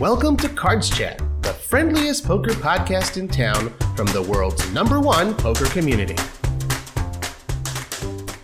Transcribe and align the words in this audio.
Welcome 0.00 0.36
to 0.38 0.48
Cards 0.48 0.90
Chat, 0.90 1.22
the 1.42 1.52
friendliest 1.52 2.26
poker 2.26 2.50
podcast 2.50 3.16
in 3.16 3.28
town 3.28 3.72
from 3.94 4.08
the 4.08 4.20
world's 4.20 4.68
number 4.72 4.98
one 4.98 5.34
poker 5.34 5.66
community. 5.66 6.16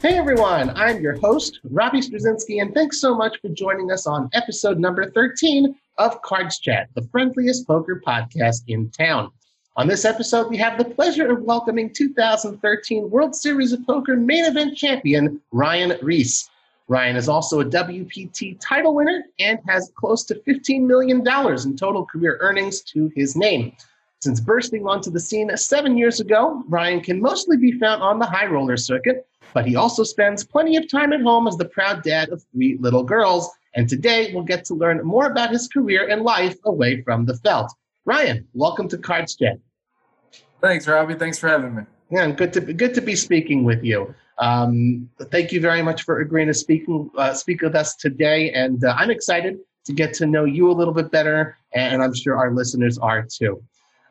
Hey 0.01 0.17
everyone, 0.17 0.71
I'm 0.77 1.03
your 1.03 1.19
host, 1.19 1.59
Robbie 1.65 2.03
Strazynski, 2.03 2.63
and 2.63 2.73
thanks 2.73 3.01
so 3.01 3.17
much 3.17 3.41
for 3.41 3.49
joining 3.49 3.91
us 3.91 4.07
on 4.07 4.31
episode 4.33 4.79
number 4.79 5.11
13 5.11 5.75
of 5.99 6.23
Cards 6.23 6.61
Chat, 6.61 6.89
the 6.95 7.03
friendliest 7.09 7.67
poker 7.67 8.01
podcast 8.07 8.63
in 8.69 8.89
town. 8.89 9.33
On 9.75 9.89
this 9.89 10.05
episode, 10.05 10.49
we 10.51 10.57
have 10.59 10.79
the 10.79 10.85
pleasure 10.85 11.33
of 11.33 11.43
welcoming 11.43 11.93
2013 11.93 13.11
World 13.11 13.35
Series 13.35 13.73
of 13.73 13.85
Poker 13.85 14.15
main 14.15 14.45
event 14.45 14.77
champion 14.77 15.41
Ryan 15.51 15.99
Riess. 16.01 16.49
Ryan 16.91 17.15
is 17.15 17.29
also 17.29 17.61
a 17.61 17.65
WPT 17.65 18.59
title 18.61 18.97
winner 18.97 19.23
and 19.39 19.61
has 19.69 19.93
close 19.95 20.25
to 20.25 20.35
$15 20.35 20.89
million 20.89 21.19
in 21.21 21.77
total 21.77 22.05
career 22.05 22.37
earnings 22.41 22.81
to 22.81 23.13
his 23.15 23.37
name. 23.37 23.77
Since 24.19 24.41
bursting 24.41 24.85
onto 24.89 25.09
the 25.09 25.21
scene 25.21 25.57
seven 25.57 25.97
years 25.97 26.19
ago, 26.19 26.65
Ryan 26.67 27.01
can 27.01 27.23
mostly 27.23 27.57
be 27.57 27.79
found 27.79 28.03
on 28.03 28.19
the 28.19 28.27
high 28.27 28.47
roller 28.47 28.77
circuit, 28.77 29.25
but 29.55 29.67
he 29.67 29.77
also 29.77 30.03
spends 30.03 30.43
plenty 30.43 30.77
of 30.77 30.91
time 30.91 31.13
at 31.13 31.21
home 31.21 31.47
as 31.47 31.57
the 31.57 31.65
proud 31.67 32.03
dad 32.03 32.31
of 32.31 32.45
three 32.53 32.77
little 32.81 33.05
girls. 33.05 33.49
And 33.77 33.89
today 33.89 34.35
we'll 34.35 34.43
get 34.43 34.65
to 34.65 34.75
learn 34.75 35.01
more 35.07 35.31
about 35.31 35.51
his 35.51 35.69
career 35.69 36.09
and 36.09 36.23
life 36.23 36.57
away 36.65 37.03
from 37.03 37.25
the 37.25 37.37
felt. 37.37 37.73
Ryan, 38.05 38.49
welcome 38.53 38.89
to 38.89 38.99
Cards 38.99 39.37
Chat. 39.37 39.61
Thanks, 40.61 40.89
Robbie. 40.89 41.15
Thanks 41.15 41.39
for 41.39 41.47
having 41.47 41.73
me. 41.73 41.83
Yeah, 42.11 42.29
good 42.33 42.53
to 42.55 42.61
good 42.61 42.95
to 42.95 43.01
be 43.01 43.15
speaking 43.15 43.63
with 43.63 43.85
you. 43.85 44.13
Um, 44.41 45.09
thank 45.31 45.53
you 45.53 45.61
very 45.61 45.83
much 45.83 46.03
for 46.03 46.21
agreeing 46.21 46.49
to 46.49 46.55
speak 46.55 46.85
uh, 47.17 47.35
speak 47.35 47.61
with 47.61 47.77
us 47.77 47.95
today, 47.95 48.51
and 48.53 48.83
uh, 48.83 48.95
I'm 48.99 49.11
excited 49.11 49.59
to 49.85 49.93
get 49.93 50.15
to 50.15 50.27
know 50.27 50.45
you 50.45 50.71
a 50.71 50.73
little 50.73 50.95
bit 50.95 51.11
better, 51.11 51.57
and 51.75 52.03
I'm 52.03 52.15
sure 52.15 52.37
our 52.37 52.53
listeners 52.53 52.99
are 52.99 53.23
too. 53.23 53.63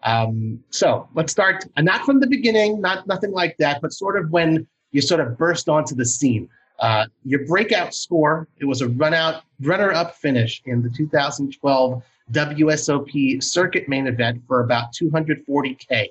Um, 0.04 0.64
so 0.70 1.10
let's 1.16 1.32
start, 1.32 1.66
uh, 1.76 1.82
not 1.82 2.06
from 2.06 2.20
the 2.20 2.28
beginning, 2.28 2.80
not 2.80 3.08
nothing 3.08 3.32
like 3.32 3.58
that, 3.58 3.82
but 3.82 3.92
sort 3.92 4.18
of 4.18 4.30
when 4.30 4.68
you 4.92 5.02
sort 5.02 5.20
of 5.20 5.38
burst 5.38 5.68
onto 5.68 5.96
the 5.96 6.06
scene. 6.06 6.48
Uh, 6.80 7.06
your 7.26 7.46
breakout 7.46 7.94
score, 7.94 8.48
it 8.60 8.66
was 8.66 8.82
a 8.82 8.88
run 8.88 9.14
out, 9.14 9.44
runner 9.62 9.92
up 9.92 10.16
finish 10.16 10.62
in 10.66 10.82
the 10.82 10.90
2012 10.90 12.02
WSOP 12.32 13.44
circuit 13.44 13.90
main 13.90 14.08
event 14.08 14.42
for 14.48 14.62
about 14.62 14.94
240K. 14.94 16.08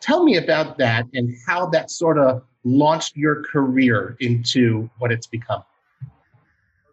Tell 0.00 0.24
me 0.24 0.36
about 0.36 0.78
that 0.78 1.04
and 1.12 1.36
how 1.46 1.66
that 1.66 1.90
sort 1.90 2.18
of 2.18 2.42
launched 2.64 3.16
your 3.16 3.42
career 3.42 4.16
into 4.20 4.90
what 4.98 5.10
it's 5.10 5.26
become. 5.26 5.62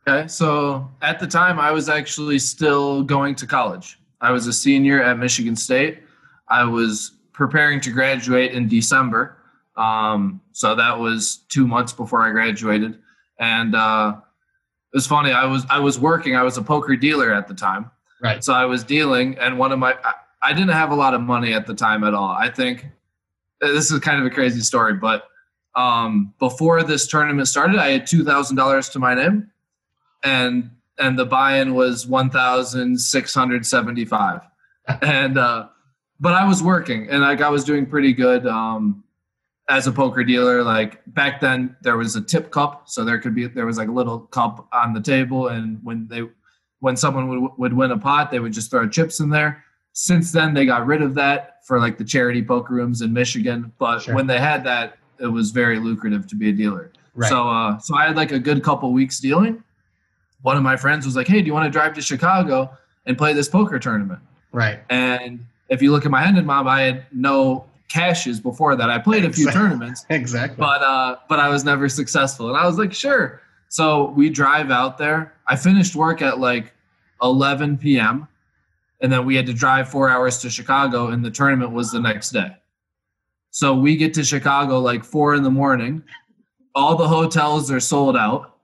Okay, 0.07 0.27
so 0.27 0.89
at 1.01 1.19
the 1.19 1.27
time, 1.27 1.59
I 1.59 1.71
was 1.71 1.89
actually 1.89 2.39
still 2.39 3.03
going 3.03 3.35
to 3.35 3.45
college. 3.45 3.99
I 4.21 4.31
was 4.31 4.47
a 4.47 4.53
senior 4.53 5.01
at 5.01 5.19
Michigan 5.19 5.55
State. 5.55 5.99
I 6.47 6.63
was 6.63 7.11
preparing 7.33 7.81
to 7.81 7.91
graduate 7.91 8.53
in 8.53 8.67
December. 8.69 9.37
Um, 9.75 10.41
so 10.53 10.75
that 10.75 10.97
was 10.97 11.41
two 11.49 11.67
months 11.67 11.93
before 11.93 12.21
I 12.21 12.31
graduated. 12.31 12.97
And 13.39 13.75
uh, 13.75 14.15
it 14.93 14.97
was 14.97 15.05
funny. 15.05 15.31
I 15.31 15.45
was 15.45 15.65
I 15.69 15.79
was 15.79 15.99
working. 15.99 16.35
I 16.35 16.43
was 16.43 16.57
a 16.57 16.63
poker 16.63 16.95
dealer 16.95 17.33
at 17.33 17.47
the 17.47 17.53
time. 17.53 17.91
Right. 18.23 18.43
So 18.43 18.53
I 18.53 18.65
was 18.65 18.83
dealing, 18.83 19.37
and 19.37 19.59
one 19.59 19.71
of 19.71 19.77
my 19.77 19.93
I, 20.03 20.13
I 20.41 20.53
didn't 20.53 20.69
have 20.69 20.91
a 20.91 20.95
lot 20.95 21.13
of 21.13 21.21
money 21.21 21.53
at 21.53 21.67
the 21.67 21.75
time 21.75 22.03
at 22.03 22.13
all. 22.13 22.29
I 22.29 22.49
think 22.49 22.85
this 23.61 23.91
is 23.91 23.99
kind 23.99 24.19
of 24.19 24.25
a 24.25 24.29
crazy 24.29 24.61
story, 24.61 24.93
but 24.93 25.27
um, 25.77 26.33
before 26.39 26.83
this 26.83 27.07
tournament 27.07 27.47
started, 27.47 27.77
I 27.77 27.91
had 27.91 28.07
two 28.07 28.25
thousand 28.25 28.57
dollars 28.57 28.89
to 28.89 28.99
my 28.99 29.13
name, 29.13 29.51
and 30.23 30.71
and 30.97 31.17
the 31.17 31.25
buy-in 31.25 31.75
was 31.75 32.07
one 32.07 32.31
thousand 32.31 32.99
six 32.99 33.33
hundred 33.33 33.65
seventy-five, 33.65 34.41
and 35.01 35.37
uh, 35.37 35.67
but 36.19 36.33
I 36.33 36.45
was 36.45 36.63
working 36.63 37.07
and 37.09 37.21
like 37.21 37.41
I 37.41 37.49
was 37.49 37.63
doing 37.63 37.85
pretty 37.85 38.11
good 38.11 38.47
um, 38.47 39.03
as 39.69 39.85
a 39.85 39.91
poker 39.91 40.23
dealer. 40.23 40.63
Like 40.63 40.99
back 41.13 41.39
then, 41.39 41.75
there 41.83 41.95
was 41.95 42.15
a 42.15 42.21
tip 42.21 42.49
cup, 42.49 42.89
so 42.89 43.05
there 43.05 43.19
could 43.19 43.35
be 43.35 43.45
there 43.45 43.67
was 43.67 43.77
like 43.77 43.89
a 43.89 43.93
little 43.93 44.21
cup 44.21 44.67
on 44.73 44.93
the 44.93 45.01
table, 45.01 45.49
and 45.49 45.79
when 45.83 46.07
they 46.07 46.23
when 46.79 46.97
someone 46.97 47.29
would 47.29 47.51
would 47.57 47.73
win 47.73 47.91
a 47.91 47.97
pot, 47.99 48.31
they 48.31 48.39
would 48.39 48.53
just 48.53 48.71
throw 48.71 48.89
chips 48.89 49.19
in 49.19 49.29
there. 49.29 49.63
Since 49.93 50.31
then, 50.31 50.55
they 50.55 50.65
got 50.65 50.87
rid 50.87 51.03
of 51.03 51.13
that 51.15 51.65
for 51.65 51.79
like 51.79 51.99
the 51.99 52.03
charity 52.03 52.43
poker 52.43 52.73
rooms 52.73 53.01
in 53.01 53.13
Michigan. 53.13 53.71
But 53.77 53.99
sure. 53.99 54.15
when 54.15 54.25
they 54.25 54.39
had 54.39 54.63
that, 54.63 54.97
it 55.19 55.27
was 55.27 55.51
very 55.51 55.79
lucrative 55.79 56.27
to 56.27 56.35
be 56.35 56.49
a 56.49 56.53
dealer. 56.53 56.91
Right. 57.15 57.29
So 57.29 57.49
uh, 57.49 57.79
so 57.79 57.95
I 57.95 58.05
had 58.05 58.15
like 58.15 58.31
a 58.31 58.39
good 58.39 58.63
couple 58.63 58.91
weeks 58.91 59.19
dealing. 59.19 59.63
One 60.43 60.55
of 60.55 60.63
my 60.63 60.77
friends 60.77 61.05
was 61.05 61.15
like, 61.15 61.27
"Hey, 61.27 61.41
do 61.41 61.47
you 61.47 61.53
want 61.53 61.65
to 61.65 61.71
drive 61.71 61.93
to 61.95 62.01
Chicago 62.01 62.69
and 63.05 63.17
play 63.17 63.33
this 63.33 63.49
poker 63.49 63.79
tournament?" 63.79 64.19
Right. 64.51 64.79
And 64.89 65.45
if 65.69 65.81
you 65.81 65.91
look 65.91 66.05
at 66.05 66.11
my 66.11 66.21
Hendon 66.21 66.45
mob, 66.45 66.67
I 66.67 66.81
had 66.81 67.05
no 67.11 67.65
cashes 67.89 68.39
before 68.39 68.75
that. 68.75 68.89
I 68.89 68.99
played 68.99 69.25
a 69.25 69.33
few 69.33 69.47
exactly. 69.47 69.69
tournaments, 69.69 70.05
exactly, 70.09 70.57
but 70.57 70.81
uh, 70.81 71.17
but 71.27 71.39
I 71.39 71.49
was 71.49 71.63
never 71.63 71.89
successful. 71.89 72.49
And 72.49 72.57
I 72.57 72.65
was 72.65 72.77
like, 72.77 72.93
"Sure." 72.93 73.41
So 73.69 74.11
we 74.11 74.29
drive 74.29 74.71
out 74.71 74.97
there. 74.97 75.33
I 75.45 75.55
finished 75.55 75.95
work 75.95 76.21
at 76.21 76.39
like 76.39 76.73
11 77.21 77.77
p.m. 77.77 78.27
And 79.01 79.11
then 79.11 79.25
we 79.25 79.35
had 79.35 79.45
to 79.45 79.53
drive 79.53 79.89
four 79.89 80.09
hours 80.09 80.39
to 80.39 80.49
Chicago, 80.49 81.07
and 81.07 81.23
the 81.23 81.29
tournament 81.29 81.71
was 81.71 81.91
the 81.91 81.99
next 81.99 82.31
day. 82.31 82.55
So 83.57 83.73
we 83.73 83.97
get 83.97 84.13
to 84.13 84.23
Chicago 84.23 84.79
like 84.79 85.03
four 85.03 85.33
in 85.33 85.41
the 85.41 85.49
morning. 85.49 86.03
All 86.75 86.95
the 86.95 87.07
hotels 87.07 87.71
are 87.71 87.79
sold 87.79 88.15
out. 88.15 88.59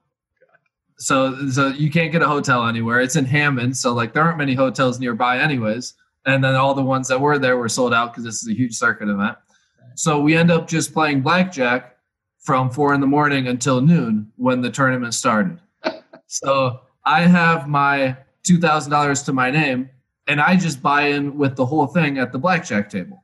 So 0.99 1.49
so 1.49 1.69
you 1.69 1.89
can't 1.89 2.11
get 2.11 2.21
a 2.21 2.27
hotel 2.27 2.67
anywhere. 2.67 3.01
It's 3.01 3.15
in 3.15 3.25
Hammond, 3.25 3.75
so 3.75 3.91
like 3.91 4.13
there 4.13 4.21
aren't 4.21 4.37
many 4.37 4.53
hotels 4.53 4.99
nearby 4.99 5.39
anyways. 5.39 5.95
And 6.27 6.43
then 6.43 6.53
all 6.53 6.75
the 6.75 6.83
ones 6.83 7.07
that 7.07 7.19
were 7.19 7.39
there 7.39 7.57
were 7.57 7.69
sold 7.69 7.91
out 7.91 8.11
because 8.11 8.23
this 8.23 8.43
is 8.43 8.49
a 8.49 8.53
huge 8.53 8.75
circuit 8.75 9.09
event. 9.09 9.35
So 9.95 10.21
we 10.21 10.37
end 10.37 10.51
up 10.51 10.67
just 10.67 10.93
playing 10.93 11.21
blackjack 11.21 11.97
from 12.41 12.69
four 12.69 12.93
in 12.93 13.01
the 13.01 13.07
morning 13.07 13.47
until 13.47 13.81
noon 13.81 14.31
when 14.35 14.61
the 14.61 14.69
tournament 14.69 15.15
started. 15.15 15.59
so 16.27 16.81
I 17.03 17.21
have 17.21 17.67
my 17.67 18.15
two 18.43 18.59
thousand 18.59 18.91
dollars 18.91 19.23
to 19.23 19.33
my 19.33 19.49
name, 19.49 19.89
and 20.27 20.39
I 20.39 20.55
just 20.55 20.83
buy 20.83 21.07
in 21.07 21.35
with 21.35 21.55
the 21.55 21.65
whole 21.65 21.87
thing 21.87 22.19
at 22.19 22.31
the 22.31 22.37
blackjack 22.37 22.91
table. 22.91 23.23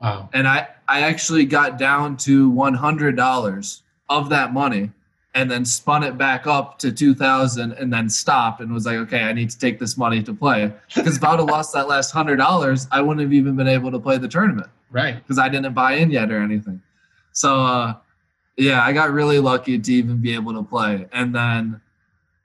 Wow. 0.00 0.30
And 0.32 0.48
I, 0.48 0.68
I 0.88 1.00
actually 1.00 1.44
got 1.44 1.78
down 1.78 2.16
to 2.18 2.50
$100 2.52 3.82
of 4.08 4.28
that 4.28 4.52
money 4.52 4.90
and 5.34 5.50
then 5.50 5.64
spun 5.64 6.04
it 6.04 6.16
back 6.16 6.46
up 6.46 6.78
to 6.78 6.92
2000 6.92 7.72
and 7.72 7.92
then 7.92 8.08
stopped 8.08 8.60
and 8.60 8.72
was 8.72 8.86
like, 8.86 8.96
okay, 8.96 9.22
I 9.22 9.32
need 9.32 9.50
to 9.50 9.58
take 9.58 9.78
this 9.78 9.96
money 9.96 10.22
to 10.22 10.32
play. 10.32 10.72
Because 10.94 11.16
if 11.16 11.24
I 11.24 11.30
would 11.30 11.40
have 11.40 11.48
lost 11.48 11.72
that 11.74 11.88
last 11.88 12.14
$100, 12.14 12.88
I 12.92 13.00
wouldn't 13.00 13.20
have 13.20 13.32
even 13.32 13.56
been 13.56 13.66
able 13.66 13.90
to 13.90 13.98
play 13.98 14.16
the 14.16 14.28
tournament. 14.28 14.68
Right. 14.90 15.16
Because 15.16 15.38
I 15.38 15.48
didn't 15.48 15.74
buy 15.74 15.94
in 15.94 16.10
yet 16.10 16.30
or 16.30 16.40
anything. 16.40 16.80
So, 17.32 17.64
uh, 17.64 17.94
yeah, 18.56 18.84
I 18.84 18.92
got 18.92 19.10
really 19.10 19.40
lucky 19.40 19.76
to 19.78 19.92
even 19.92 20.18
be 20.18 20.34
able 20.34 20.52
to 20.52 20.62
play. 20.62 21.08
And 21.12 21.34
then, 21.34 21.80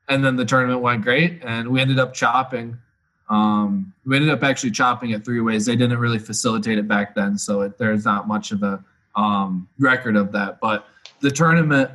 and 0.07 0.25
then 0.25 0.35
the 0.35 0.45
tournament 0.45 0.81
went 0.81 1.03
great 1.03 1.41
and 1.43 1.67
we 1.67 1.79
ended 1.79 1.99
up 1.99 2.15
chopping 2.15 2.79
um, 3.29 3.93
we 4.05 4.15
ended 4.15 4.31
up 4.31 4.43
actually 4.43 4.71
chopping 4.71 5.11
it 5.11 5.23
three 5.23 5.41
ways. 5.41 5.65
They 5.65 5.75
didn't 5.75 5.99
really 5.99 6.19
facilitate 6.19 6.77
it 6.77 6.87
back 6.87 7.15
then, 7.15 7.37
so 7.37 7.61
it, 7.61 7.77
there's 7.77 8.05
not 8.05 8.27
much 8.27 8.51
of 8.51 8.63
a 8.63 8.83
um, 9.15 9.67
record 9.77 10.15
of 10.15 10.31
that. 10.31 10.59
But 10.59 10.87
the 11.19 11.29
tournament, 11.29 11.91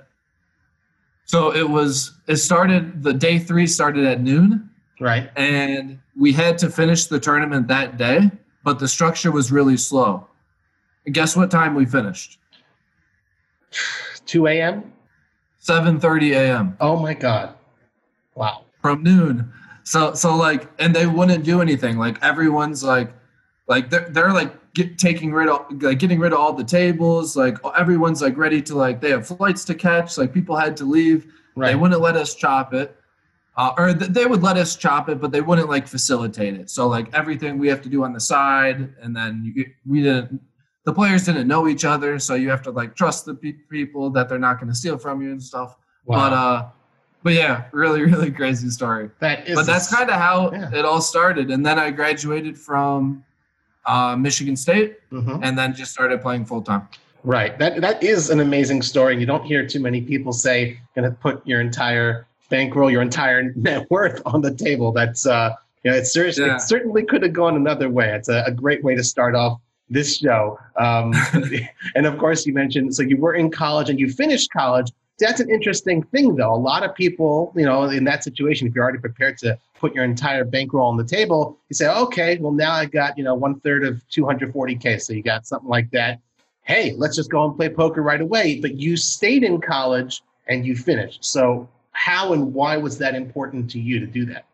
so 1.25 1.55
it 1.55 1.69
was, 1.69 2.13
it 2.29 2.37
started, 2.37 3.03
the 3.03 3.13
day 3.13 3.39
three 3.39 3.67
started 3.67 4.05
at 4.05 4.21
noon. 4.21 4.71
Right. 5.01 5.31
And 5.37 5.99
we 6.17 6.33
had 6.33 6.57
to 6.59 6.71
finish 6.71 7.07
the 7.07 7.19
tournament 7.19 7.67
that 7.69 7.97
day, 7.97 8.31
but 8.63 8.79
the 8.79 8.87
structure 8.87 9.33
was 9.33 9.51
really 9.51 9.77
slow. 9.77 10.27
And 11.05 11.15
guess 11.15 11.37
what 11.37 11.51
time 11.51 11.75
we 11.75 11.85
finished? 11.85 12.39
2 14.27 14.47
a.m. 14.47 14.93
7:30 15.61 16.33
a.m. 16.33 16.77
Oh 16.81 16.97
my 16.97 17.15
God! 17.15 17.55
Wow. 18.35 18.65
From 18.83 19.03
noon. 19.03 19.53
So 19.85 20.15
so 20.15 20.35
like, 20.35 20.69
and 20.79 20.95
they 20.95 21.07
wouldn't 21.07 21.45
do 21.45 21.61
anything. 21.61 21.99
Like 21.99 22.23
everyone's 22.23 22.83
like, 22.83 23.13
like 23.69 23.91
they're 23.91 24.09
they're 24.11 24.33
like 24.33 24.73
get, 24.75 24.99
taking 24.99 25.33
rid 25.33 25.49
of 25.49 25.67
like 25.83 25.99
getting 25.99 26.19
rid 26.19 26.33
of 26.33 26.39
all 26.41 26.53
the 26.53 26.65
tables. 26.65 27.37
Like 27.37 27.57
everyone's 27.77 28.21
like 28.21 28.37
ready 28.37 28.61
to 28.63 28.75
like 28.75 29.01
they 29.01 29.11
have 29.11 29.27
flights 29.27 29.65
to 29.67 29.75
catch. 29.75 30.19
Like 30.19 30.33
people 30.33 30.57
had 30.57 30.77
to 30.79 30.85
leave. 30.85 31.33
Right. 31.55 31.69
They 31.69 31.75
wouldn't 31.77 32.01
let 32.01 32.17
us 32.17 32.35
chop 32.35 32.75
it. 32.75 32.97
Uh, 33.57 33.73
or 33.79 33.95
th- 33.95 34.11
they 34.11 34.27
would 34.27 34.43
let 34.43 34.57
us 34.57 34.75
chop 34.75 35.09
it, 35.09 35.21
but 35.21 35.31
they 35.31 35.41
wouldn't 35.41 35.69
like 35.69 35.87
facilitate 35.87 36.55
it. 36.55 36.69
So 36.71 36.89
like 36.89 37.13
everything 37.15 37.57
we 37.57 37.69
have 37.69 37.81
to 37.83 37.89
do 37.89 38.03
on 38.03 38.13
the 38.13 38.21
side, 38.21 38.93
and 39.01 39.15
then 39.15 39.53
you, 39.55 39.67
we 39.87 40.03
didn't. 40.03 40.41
The 40.85 40.93
players 40.93 41.25
didn't 41.25 41.47
know 41.47 41.69
each 41.69 41.85
other, 41.85 42.19
so 42.19 42.35
you 42.35 42.51
have 42.51 42.63
to 42.63 42.71
like 42.71 42.97
trust 42.97 43.27
the 43.27 43.35
pe- 43.35 43.53
people 43.71 44.11
that 44.11 44.29
they're 44.29 44.41
not 44.41 44.59
going 44.59 44.71
to 44.71 44.75
steal 44.75 44.99
from 44.99 45.23
you 45.23 45.31
and 45.31 45.43
stuff. 45.43 45.77
Wow. 46.05 46.17
But 46.17 46.33
uh, 46.33 46.69
but 47.25 47.33
yeah, 47.33 47.65
really, 47.73 48.03
really 48.03 48.31
crazy 48.31 48.69
story. 48.69 49.11
That 49.19 49.49
is 49.49 49.57
but 49.57 49.67
that's 49.67 49.93
kind 49.93 50.11
of 50.11 50.17
how 50.17 50.53
yeah. 50.53 50.71
it 50.73 50.85
all 50.85 51.01
started. 51.01 51.51
And 51.51 51.65
then 51.65 51.79
I 51.79 51.91
graduated 51.91 52.57
from 52.57 53.25
uh, 53.87 54.15
Michigan 54.15 54.57
State, 54.57 54.99
mm-hmm. 55.11 55.43
and 55.43 55.59
then 55.59 55.75
just 55.75 55.91
started 55.91 56.21
playing 56.21 56.45
full 56.45 56.61
time. 56.63 56.87
Right. 57.25 57.59
That 57.59 57.81
that 57.81 58.03
is 58.03 58.29
an 58.29 58.41
amazing 58.41 58.83
story. 58.83 59.19
You 59.19 59.25
don't 59.25 59.45
hear 59.45 59.67
too 59.67 59.81
many 59.81 60.03
people 60.03 60.33
say, 60.33 60.79
"Going 60.95 61.11
to 61.11 61.17
put 61.17 61.45
your 61.47 61.63
entire 61.63 62.27
bankroll, 62.51 62.91
your 62.91 63.01
entire 63.01 63.55
net 63.57 63.87
worth 63.91 64.21
on 64.27 64.43
the 64.43 64.55
table." 64.55 64.93
That's 64.93 65.27
uh, 65.27 65.55
You 65.83 65.93
know, 65.93 65.97
it, 65.97 66.07
seriously, 66.07 66.45
yeah. 66.45 66.57
it 66.57 66.61
certainly 66.61 67.05
could 67.05 67.23
have 67.23 67.33
gone 67.33 67.57
another 67.57 67.89
way. 67.89 68.13
It's 68.13 68.29
a, 68.29 68.45
a 68.47 68.53
great 68.53 68.85
way 68.85 68.95
to 68.97 69.03
start 69.03 69.35
off 69.35 69.59
this 69.89 70.19
show. 70.19 70.59
Um, 70.79 71.15
and 71.95 72.05
of 72.05 72.19
course, 72.19 72.45
you 72.45 72.53
mentioned 72.53 72.95
so 72.95 73.03
you 73.03 73.17
were 73.17 73.35
in 73.35 73.51
college 73.51 73.89
and 73.89 73.99
you 73.99 74.11
finished 74.11 74.51
college. 74.53 74.93
That's 75.19 75.41
an 75.41 75.49
interesting 75.49 76.03
thing, 76.03 76.35
though. 76.35 76.53
A 76.53 76.57
lot 76.57 76.83
of 76.83 76.95
people, 76.95 77.53
you 77.55 77.65
know, 77.65 77.85
in 77.85 78.05
that 78.05 78.25
situation, 78.25 78.67
if 78.67 78.75
you're 78.75 78.83
already 78.83 78.99
prepared 78.99 79.39
to 79.39 79.57
put 79.79 79.95
your 79.95 80.05
entire 80.05 80.45
bankroll 80.45 80.89
on 80.89 80.97
the 80.97 81.05
table, 81.05 81.59
you 81.69 81.75
say, 81.75 81.89
okay, 81.89 82.37
well, 82.39 82.53
now 82.53 82.73
I 82.73 82.87
got, 82.87 83.17
you 83.17 83.23
know, 83.23 83.35
one 83.35 83.61
third 83.61 83.85
of 83.85 84.03
240K. 84.11 85.01
So 85.01 85.13
you 85.13 85.23
got 85.23 85.47
something 85.47 85.69
like 85.69 85.91
that. 85.93 86.21
Hey, 86.63 86.95
let's 86.97 87.15
just 87.15 87.31
go 87.31 87.45
and 87.45 87.57
play 87.57 87.69
poker 87.69 88.03
right 88.03 88.21
away. 88.21 88.61
But 88.61 88.75
you 88.75 88.97
stayed 88.97 89.45
in 89.45 89.61
college 89.61 90.23
and 90.49 90.67
you 90.67 90.75
finished. 90.75 91.25
So, 91.25 91.69
how 91.93 92.33
and 92.33 92.53
why 92.53 92.77
was 92.77 92.99
that 92.99 93.15
important 93.15 93.71
to 93.71 93.79
you 93.79 94.01
to 94.01 94.07
do 94.07 94.25
that? 94.27 94.47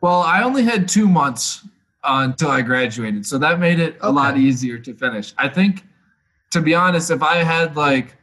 Well, 0.00 0.20
I 0.20 0.42
only 0.44 0.62
had 0.62 0.88
two 0.88 1.08
months 1.08 1.64
uh, 2.04 2.26
until 2.28 2.50
I 2.50 2.62
graduated. 2.62 3.26
So 3.26 3.38
that 3.38 3.58
made 3.58 3.80
it 3.80 3.96
a 4.00 4.10
lot 4.10 4.36
easier 4.36 4.78
to 4.78 4.94
finish. 4.94 5.34
I 5.36 5.48
think, 5.48 5.82
to 6.50 6.60
be 6.60 6.74
honest, 6.74 7.10
if 7.10 7.22
I 7.22 7.42
had 7.42 7.76
like 7.76 8.16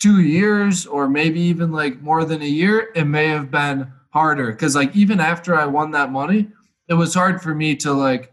two 0.00 0.20
years 0.20 0.86
or 0.86 1.08
maybe 1.08 1.40
even 1.40 1.70
like 1.70 2.00
more 2.00 2.24
than 2.24 2.42
a 2.42 2.46
year, 2.46 2.90
it 2.94 3.04
may 3.04 3.28
have 3.28 3.50
been 3.50 3.90
harder. 4.10 4.52
Cause 4.54 4.74
like 4.74 4.94
even 4.96 5.20
after 5.20 5.54
I 5.54 5.66
won 5.66 5.92
that 5.92 6.10
money, 6.10 6.48
it 6.88 6.94
was 6.94 7.14
hard 7.14 7.40
for 7.40 7.54
me 7.54 7.76
to 7.76 7.92
like 7.92 8.32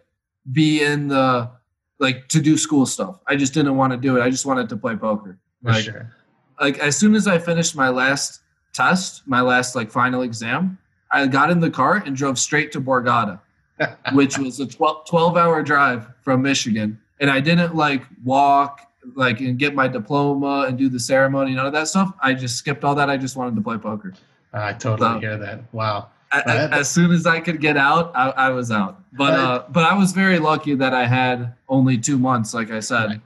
be 0.51 0.83
in 0.83 1.07
the 1.07 1.51
like 1.99 2.27
to 2.29 2.41
do 2.41 2.57
school 2.57 2.85
stuff. 2.85 3.19
I 3.27 3.35
just 3.35 3.53
didn't 3.53 3.75
want 3.75 3.91
to 3.93 3.97
do 3.97 4.17
it. 4.17 4.21
I 4.21 4.29
just 4.29 4.45
wanted 4.45 4.69
to 4.69 4.77
play 4.77 4.95
poker. 4.95 5.37
Like, 5.61 5.83
sure. 5.83 6.13
like 6.59 6.79
as 6.79 6.97
soon 6.97 7.15
as 7.15 7.27
I 7.27 7.37
finished 7.37 7.75
my 7.75 7.89
last 7.89 8.41
test, 8.73 9.23
my 9.25 9.41
last 9.41 9.75
like 9.75 9.91
final 9.91 10.21
exam, 10.21 10.77
I 11.11 11.27
got 11.27 11.49
in 11.49 11.59
the 11.59 11.69
car 11.69 12.03
and 12.05 12.15
drove 12.15 12.39
straight 12.39 12.71
to 12.73 12.81
Borgata 12.81 13.39
which 14.13 14.37
was 14.37 14.59
a 14.59 14.65
12, 14.65 15.07
12 15.07 15.37
hour 15.37 15.63
drive 15.63 16.07
from 16.21 16.41
Michigan. 16.41 16.99
And 17.19 17.29
I 17.29 17.39
didn't 17.39 17.75
like 17.75 18.03
walk 18.23 18.86
like 19.15 19.39
and 19.39 19.57
get 19.57 19.73
my 19.75 19.87
diploma 19.87 20.65
and 20.67 20.77
do 20.77 20.89
the 20.89 20.99
ceremony, 20.99 21.53
none 21.53 21.65
of 21.65 21.73
that 21.73 21.87
stuff. 21.87 22.13
I 22.21 22.33
just 22.33 22.57
skipped 22.57 22.83
all 22.83 22.95
that. 22.95 23.09
I 23.09 23.17
just 23.17 23.35
wanted 23.35 23.55
to 23.55 23.61
play 23.61 23.77
poker. 23.77 24.13
I 24.53 24.73
totally 24.73 25.15
so, 25.15 25.19
hear 25.19 25.37
that. 25.37 25.61
Wow. 25.73 26.09
as 26.31 26.89
soon 26.89 27.11
as 27.11 27.25
I 27.25 27.39
could 27.39 27.61
get 27.61 27.77
out, 27.77 28.11
I, 28.15 28.29
I 28.29 28.49
was 28.49 28.71
out. 28.71 29.01
But 29.13 29.33
uh, 29.33 29.63
but 29.69 29.83
I 29.83 29.93
was 29.93 30.11
very 30.11 30.39
lucky 30.39 30.75
that 30.75 30.93
I 30.93 31.05
had 31.05 31.53
only 31.69 31.97
two 31.97 32.17
months, 32.17 32.53
like 32.53 32.71
I 32.71 32.79
said, 32.79 33.09
right. 33.09 33.21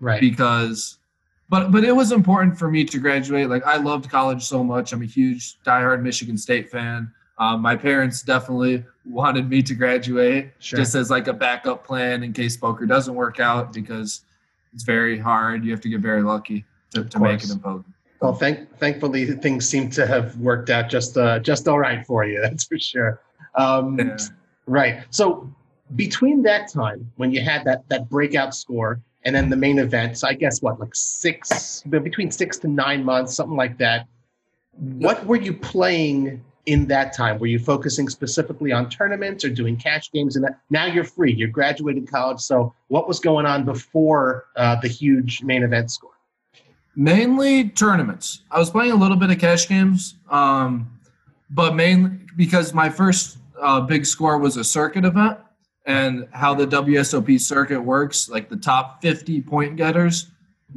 right. 0.00 0.20
Because, 0.20 0.98
but 1.48 1.70
but 1.70 1.84
it 1.84 1.92
was 1.92 2.12
important 2.12 2.58
for 2.58 2.70
me 2.70 2.84
to 2.84 2.98
graduate. 2.98 3.48
Like 3.48 3.64
I 3.64 3.76
loved 3.76 4.10
college 4.10 4.42
so 4.44 4.64
much. 4.64 4.92
I'm 4.92 5.02
a 5.02 5.06
huge 5.06 5.58
diehard 5.64 6.02
Michigan 6.02 6.38
State 6.38 6.70
fan. 6.70 7.12
Um, 7.38 7.60
my 7.60 7.76
parents 7.76 8.22
definitely 8.22 8.82
wanted 9.04 9.48
me 9.48 9.62
to 9.62 9.74
graduate 9.74 10.52
sure. 10.58 10.78
just 10.78 10.94
as 10.94 11.10
like 11.10 11.28
a 11.28 11.32
backup 11.32 11.84
plan 11.86 12.22
in 12.22 12.32
case 12.32 12.56
poker 12.56 12.86
doesn't 12.86 13.14
work 13.14 13.40
out 13.40 13.72
because 13.74 14.22
it's 14.76 14.84
very 14.84 15.18
hard. 15.18 15.64
You 15.64 15.70
have 15.70 15.80
to 15.80 15.88
get 15.88 16.00
very 16.00 16.22
lucky 16.22 16.62
to, 16.92 17.02
to 17.02 17.18
make 17.18 17.42
it 17.42 17.50
in 17.50 17.58
poker. 17.58 17.82
Well, 18.20 18.34
thank, 18.34 18.76
thankfully 18.78 19.24
things 19.24 19.66
seem 19.66 19.88
to 19.90 20.06
have 20.06 20.36
worked 20.36 20.68
out 20.68 20.90
just 20.90 21.16
uh, 21.16 21.38
just 21.38 21.66
all 21.66 21.78
right 21.78 22.06
for 22.06 22.26
you. 22.26 22.40
That's 22.42 22.64
for 22.64 22.78
sure. 22.78 23.22
Um, 23.54 23.98
yeah. 23.98 24.18
Right. 24.66 25.04
So 25.08 25.50
between 25.94 26.42
that 26.42 26.70
time 26.70 27.10
when 27.16 27.32
you 27.32 27.40
had 27.40 27.64
that 27.64 27.88
that 27.88 28.10
breakout 28.10 28.54
score 28.54 29.00
and 29.24 29.34
then 29.34 29.48
the 29.48 29.56
main 29.56 29.78
event, 29.78 30.18
so 30.18 30.28
I 30.28 30.34
guess 30.34 30.60
what 30.60 30.78
like 30.78 30.94
six 30.94 31.82
between 31.88 32.30
six 32.30 32.58
to 32.58 32.68
nine 32.68 33.02
months, 33.02 33.34
something 33.34 33.56
like 33.56 33.78
that. 33.78 34.06
What 34.72 35.24
were 35.24 35.36
you 35.36 35.54
playing 35.54 36.44
in 36.66 36.86
that 36.88 37.12
time? 37.12 37.38
Were 37.38 37.46
you 37.46 37.58
focusing 37.58 38.08
specifically 38.08 38.72
on 38.72 38.90
tournaments 38.90 39.44
or 39.44 39.50
doing 39.50 39.76
cash 39.76 40.10
games? 40.12 40.36
And 40.36 40.46
now 40.70 40.86
you're 40.86 41.04
free. 41.04 41.32
You 41.32 41.46
graduated 41.46 42.10
college. 42.10 42.40
So 42.40 42.74
what 42.88 43.08
was 43.08 43.20
going 43.20 43.46
on 43.46 43.64
before 43.64 44.46
uh, 44.56 44.76
the 44.80 44.88
huge 44.88 45.42
main 45.42 45.62
event 45.62 45.90
score? 45.90 46.10
Mainly 46.96 47.68
tournaments. 47.68 48.42
I 48.50 48.58
was 48.58 48.70
playing 48.70 48.92
a 48.92 48.96
little 48.96 49.16
bit 49.16 49.30
of 49.30 49.38
cash 49.38 49.68
games, 49.68 50.16
um, 50.30 50.90
but 51.50 51.74
mainly 51.74 52.18
because 52.36 52.74
my 52.74 52.88
first 52.88 53.38
uh, 53.60 53.80
big 53.80 54.04
score 54.04 54.38
was 54.38 54.56
a 54.56 54.64
circuit 54.64 55.04
event. 55.04 55.38
And 55.88 56.26
how 56.32 56.52
the 56.52 56.66
WSOP 56.66 57.40
circuit 57.40 57.80
works, 57.80 58.28
like 58.28 58.48
the 58.48 58.56
top 58.56 59.00
50 59.02 59.40
point 59.42 59.76
getters 59.76 60.32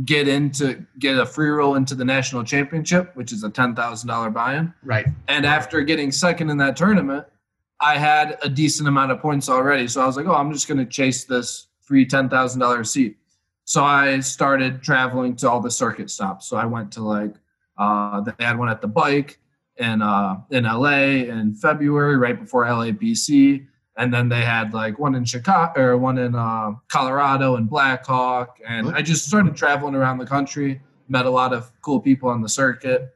get 0.06 0.28
into 0.28 0.86
get 1.00 1.18
a 1.18 1.26
free 1.26 1.50
roll 1.50 1.76
into 1.76 1.96
the 1.96 2.06
national 2.06 2.44
championship, 2.44 3.16
which 3.16 3.32
is 3.32 3.44
a 3.44 3.50
ten 3.50 3.76
thousand 3.76 4.08
dollar 4.08 4.30
buy-in. 4.30 4.74
Right. 4.84 5.08
And 5.28 5.46
after 5.46 5.82
getting 5.82 6.12
second 6.12 6.50
in 6.50 6.58
that 6.58 6.76
tournament, 6.76 7.26
I 7.82 7.98
had 7.98 8.38
a 8.42 8.50
decent 8.50 8.88
amount 8.88 9.12
of 9.12 9.20
points 9.20 9.50
already. 9.50 9.88
So 9.88 10.02
I 10.02 10.06
was 10.06 10.18
like, 10.18 10.28
oh, 10.28 10.36
I'm 10.36 10.52
just 10.52 10.68
going 10.68 10.78
to 10.78 10.86
chase 10.86 11.26
this 11.26 11.68
free 11.82 12.06
ten 12.06 12.30
thousand 12.30 12.60
dollar 12.60 12.84
seat. 12.84 13.18
So 13.66 13.84
I 13.84 14.20
started 14.20 14.82
traveling 14.82 15.36
to 15.38 15.50
all 15.50 15.60
the 15.60 15.72
circuit 15.72 16.10
stops. 16.10 16.48
So 16.48 16.58
I 16.58 16.66
went 16.66 16.92
to 16.94 17.02
like 17.02 17.36
uh, 17.78 18.22
they 18.22 18.34
had 18.44 18.58
one 18.58 18.70
at 18.70 18.82
the 18.82 18.88
bike 18.88 19.40
in 19.78 20.02
uh, 20.02 20.42
in 20.52 20.66
LA 20.66 21.28
in 21.30 21.56
February, 21.56 22.18
right 22.18 22.40
before 22.40 22.66
LAPC 22.66 23.66
and 24.00 24.14
then 24.14 24.30
they 24.30 24.42
had 24.42 24.74
like 24.74 24.98
one 24.98 25.14
in 25.14 25.26
Chicago 25.26 25.82
or 25.82 25.98
one 25.98 26.18
in 26.18 26.34
uh, 26.34 26.72
Colorado 26.88 27.58
and 27.58 27.70
Blackhawk, 27.70 28.58
and 28.66 28.96
I 28.96 29.02
just 29.02 29.28
started 29.28 29.58
traveling 29.58 29.94
around 29.94 30.20
the 30.20 30.26
country, 30.26 30.82
met 31.10 31.26
a 31.26 31.30
lot 31.30 31.52
of 31.52 31.70
cool 31.82 32.00
people 32.00 32.30
on 32.30 32.42
the 32.42 32.48
circuit, 32.48 33.14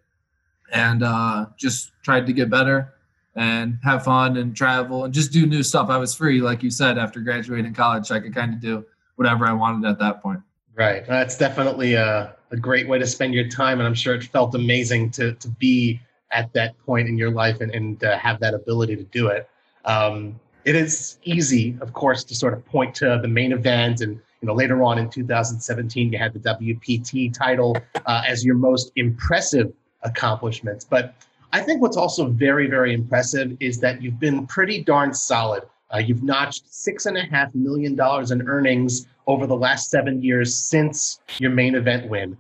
and 0.74 1.02
uh, 1.02 1.46
just 1.58 1.94
tried 2.04 2.28
to 2.28 2.34
get 2.34 2.50
better 2.50 2.94
and 3.36 3.80
have 3.82 4.04
fun 4.04 4.36
and 4.36 4.56
travel 4.56 5.06
and 5.06 5.14
just 5.14 5.32
do 5.32 5.46
new 5.46 5.64
stuff. 5.64 5.90
I 5.90 5.98
was 5.98 6.14
free, 6.14 6.42
like 6.42 6.62
you 6.62 6.70
said, 6.70 6.98
after 6.98 7.22
graduating 7.22 7.74
college, 7.74 8.12
I 8.12 8.20
could 8.20 8.36
kind 8.36 8.54
of 8.54 8.60
do 8.60 8.86
whatever 9.16 9.48
I 9.48 9.54
wanted 9.54 9.90
at 9.90 10.00
that 10.00 10.22
point. 10.22 10.42
Right, 10.76 11.08
that's 11.08 11.38
definitely 11.38 11.94
a, 11.94 12.36
a 12.52 12.58
great 12.58 12.90
way 12.90 13.00
to 13.00 13.08
spend 13.08 13.34
your 13.34 13.48
time, 13.48 13.80
and 13.80 13.88
I'm 13.88 13.94
sure 13.94 14.16
it 14.16 14.24
felt 14.26 14.54
amazing 14.54 15.12
to 15.12 15.32
to 15.34 15.48
be 15.48 16.02
at 16.32 16.52
that 16.54 16.78
point 16.86 17.08
in 17.08 17.18
your 17.18 17.32
life 17.32 17.62
and, 17.62 17.74
and 17.74 18.04
uh, 18.04 18.18
have 18.18 18.42
that 18.42 18.54
ability 18.54 18.98
to 18.98 19.04
do 19.04 19.28
it. 19.28 19.48
Um, 19.86 20.40
it 20.66 20.76
is 20.76 21.18
easy, 21.24 21.78
of 21.82 21.94
course, 21.94 22.24
to 22.26 22.36
sort 22.36 22.54
of 22.54 22.66
point 22.66 22.96
to 22.96 23.20
the 23.22 23.28
main 23.28 23.52
event 23.52 24.02
and 24.02 24.20
you 24.42 24.48
know 24.48 24.54
later 24.54 24.84
on 24.84 24.98
in 24.98 25.10
2017 25.10 26.12
you 26.12 26.18
had 26.18 26.34
the 26.34 26.40
WPT 26.40 27.34
title 27.34 27.78
uh, 28.06 28.24
as 28.28 28.44
your 28.44 28.56
most 28.56 28.92
impressive 28.96 29.72
accomplishments. 30.04 30.86
But 30.86 31.16
I 31.52 31.62
think 31.62 31.82
what's 31.82 31.98
also 31.98 32.28
very 32.30 32.68
very 32.68 32.94
impressive 32.94 33.58
is 33.60 33.80
that 33.80 34.02
you've 34.02 34.20
been 34.20 34.48
pretty 34.48 34.84
darn 34.84 35.14
solid. 35.14 35.64
Uh, 35.94 36.00
you've 36.00 36.24
notched 36.24 36.74
six 36.74 37.06
and 37.06 37.18
a 37.18 37.24
half 37.24 37.54
million 37.54 37.96
dollars 37.96 38.32
in 38.32 38.48
earnings 38.48 39.08
over 39.28 39.46
the 39.46 39.56
last 39.56 39.90
seven 39.90 40.22
years 40.24 40.56
since 40.56 41.20
your 41.40 41.52
main 41.52 41.76
event 41.76 42.10
win. 42.10 42.38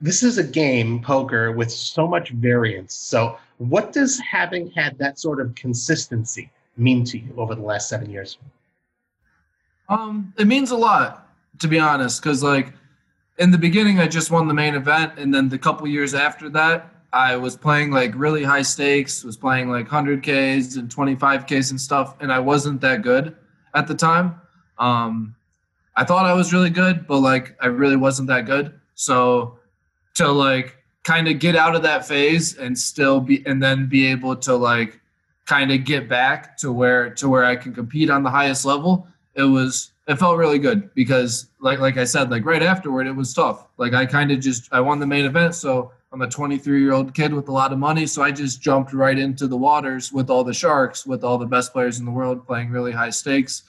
This 0.00 0.22
is 0.22 0.36
a 0.36 0.44
game, 0.44 1.00
poker, 1.00 1.52
with 1.52 1.70
so 1.70 2.08
much 2.08 2.30
variance. 2.30 2.92
So, 2.92 3.38
what 3.58 3.92
does 3.92 4.18
having 4.18 4.70
had 4.72 4.98
that 4.98 5.18
sort 5.18 5.40
of 5.40 5.54
consistency 5.54 6.50
mean 6.76 7.04
to 7.04 7.18
you 7.18 7.34
over 7.36 7.54
the 7.54 7.62
last 7.62 7.88
seven 7.88 8.10
years? 8.10 8.38
Um, 9.88 10.32
it 10.38 10.46
means 10.46 10.70
a 10.70 10.76
lot, 10.76 11.28
to 11.60 11.68
be 11.68 11.78
honest, 11.78 12.22
because 12.22 12.42
like 12.42 12.72
in 13.38 13.50
the 13.50 13.58
beginning, 13.58 13.98
I 13.98 14.08
just 14.08 14.30
won 14.30 14.48
the 14.48 14.54
main 14.54 14.74
event, 14.74 15.18
and 15.18 15.34
then 15.34 15.48
the 15.48 15.58
couple 15.58 15.86
years 15.86 16.14
after 16.14 16.48
that, 16.50 16.88
I 17.12 17.36
was 17.36 17.56
playing 17.56 17.90
like 17.90 18.12
really 18.14 18.42
high 18.42 18.62
stakes, 18.62 19.22
was 19.22 19.36
playing 19.36 19.70
like 19.70 19.88
100Ks 19.88 20.76
and 20.78 20.88
25Ks 20.88 21.70
and 21.70 21.80
stuff, 21.80 22.14
and 22.20 22.32
I 22.32 22.38
wasn't 22.38 22.80
that 22.80 23.02
good 23.02 23.36
at 23.74 23.86
the 23.86 23.94
time. 23.94 24.40
Um, 24.78 25.34
I 25.96 26.04
thought 26.04 26.24
I 26.24 26.32
was 26.32 26.52
really 26.52 26.70
good, 26.70 27.06
but 27.06 27.18
like 27.18 27.54
I 27.60 27.66
really 27.66 27.96
wasn't 27.96 28.28
that 28.28 28.46
good. 28.46 28.78
So 28.94 29.58
to 30.14 30.28
like 30.28 30.78
kind 31.04 31.28
of 31.28 31.38
get 31.38 31.56
out 31.56 31.74
of 31.74 31.82
that 31.82 32.06
phase 32.06 32.56
and 32.56 32.78
still 32.78 33.20
be, 33.20 33.44
and 33.44 33.62
then 33.62 33.88
be 33.88 34.06
able 34.06 34.36
to 34.36 34.54
like 34.54 35.00
kind 35.46 35.72
of 35.72 35.84
get 35.84 36.08
back 36.08 36.56
to 36.58 36.72
where 36.72 37.10
to 37.10 37.28
where 37.28 37.44
I 37.44 37.56
can 37.56 37.74
compete 37.74 38.10
on 38.10 38.22
the 38.22 38.30
highest 38.30 38.64
level, 38.64 39.06
it 39.34 39.42
was 39.42 39.92
it 40.08 40.16
felt 40.16 40.36
really 40.36 40.58
good 40.58 40.92
because 40.94 41.48
like 41.60 41.78
like 41.78 41.96
I 41.96 42.04
said, 42.04 42.30
like 42.30 42.44
right 42.44 42.62
afterward 42.62 43.06
it 43.06 43.12
was 43.12 43.32
tough. 43.34 43.66
Like 43.76 43.94
I 43.94 44.06
kind 44.06 44.30
of 44.30 44.40
just 44.40 44.72
I 44.72 44.80
won 44.80 44.98
the 44.98 45.06
main 45.06 45.24
event, 45.24 45.54
so 45.54 45.92
I'm 46.12 46.22
a 46.22 46.28
23 46.28 46.80
year 46.80 46.92
old 46.92 47.14
kid 47.14 47.32
with 47.32 47.48
a 47.48 47.52
lot 47.52 47.72
of 47.72 47.78
money, 47.78 48.06
so 48.06 48.22
I 48.22 48.30
just 48.30 48.60
jumped 48.60 48.92
right 48.92 49.18
into 49.18 49.46
the 49.46 49.56
waters 49.56 50.12
with 50.12 50.30
all 50.30 50.44
the 50.44 50.54
sharks, 50.54 51.06
with 51.06 51.24
all 51.24 51.38
the 51.38 51.46
best 51.46 51.72
players 51.72 51.98
in 51.98 52.04
the 52.04 52.10
world 52.10 52.46
playing 52.46 52.70
really 52.70 52.92
high 52.92 53.10
stakes, 53.10 53.64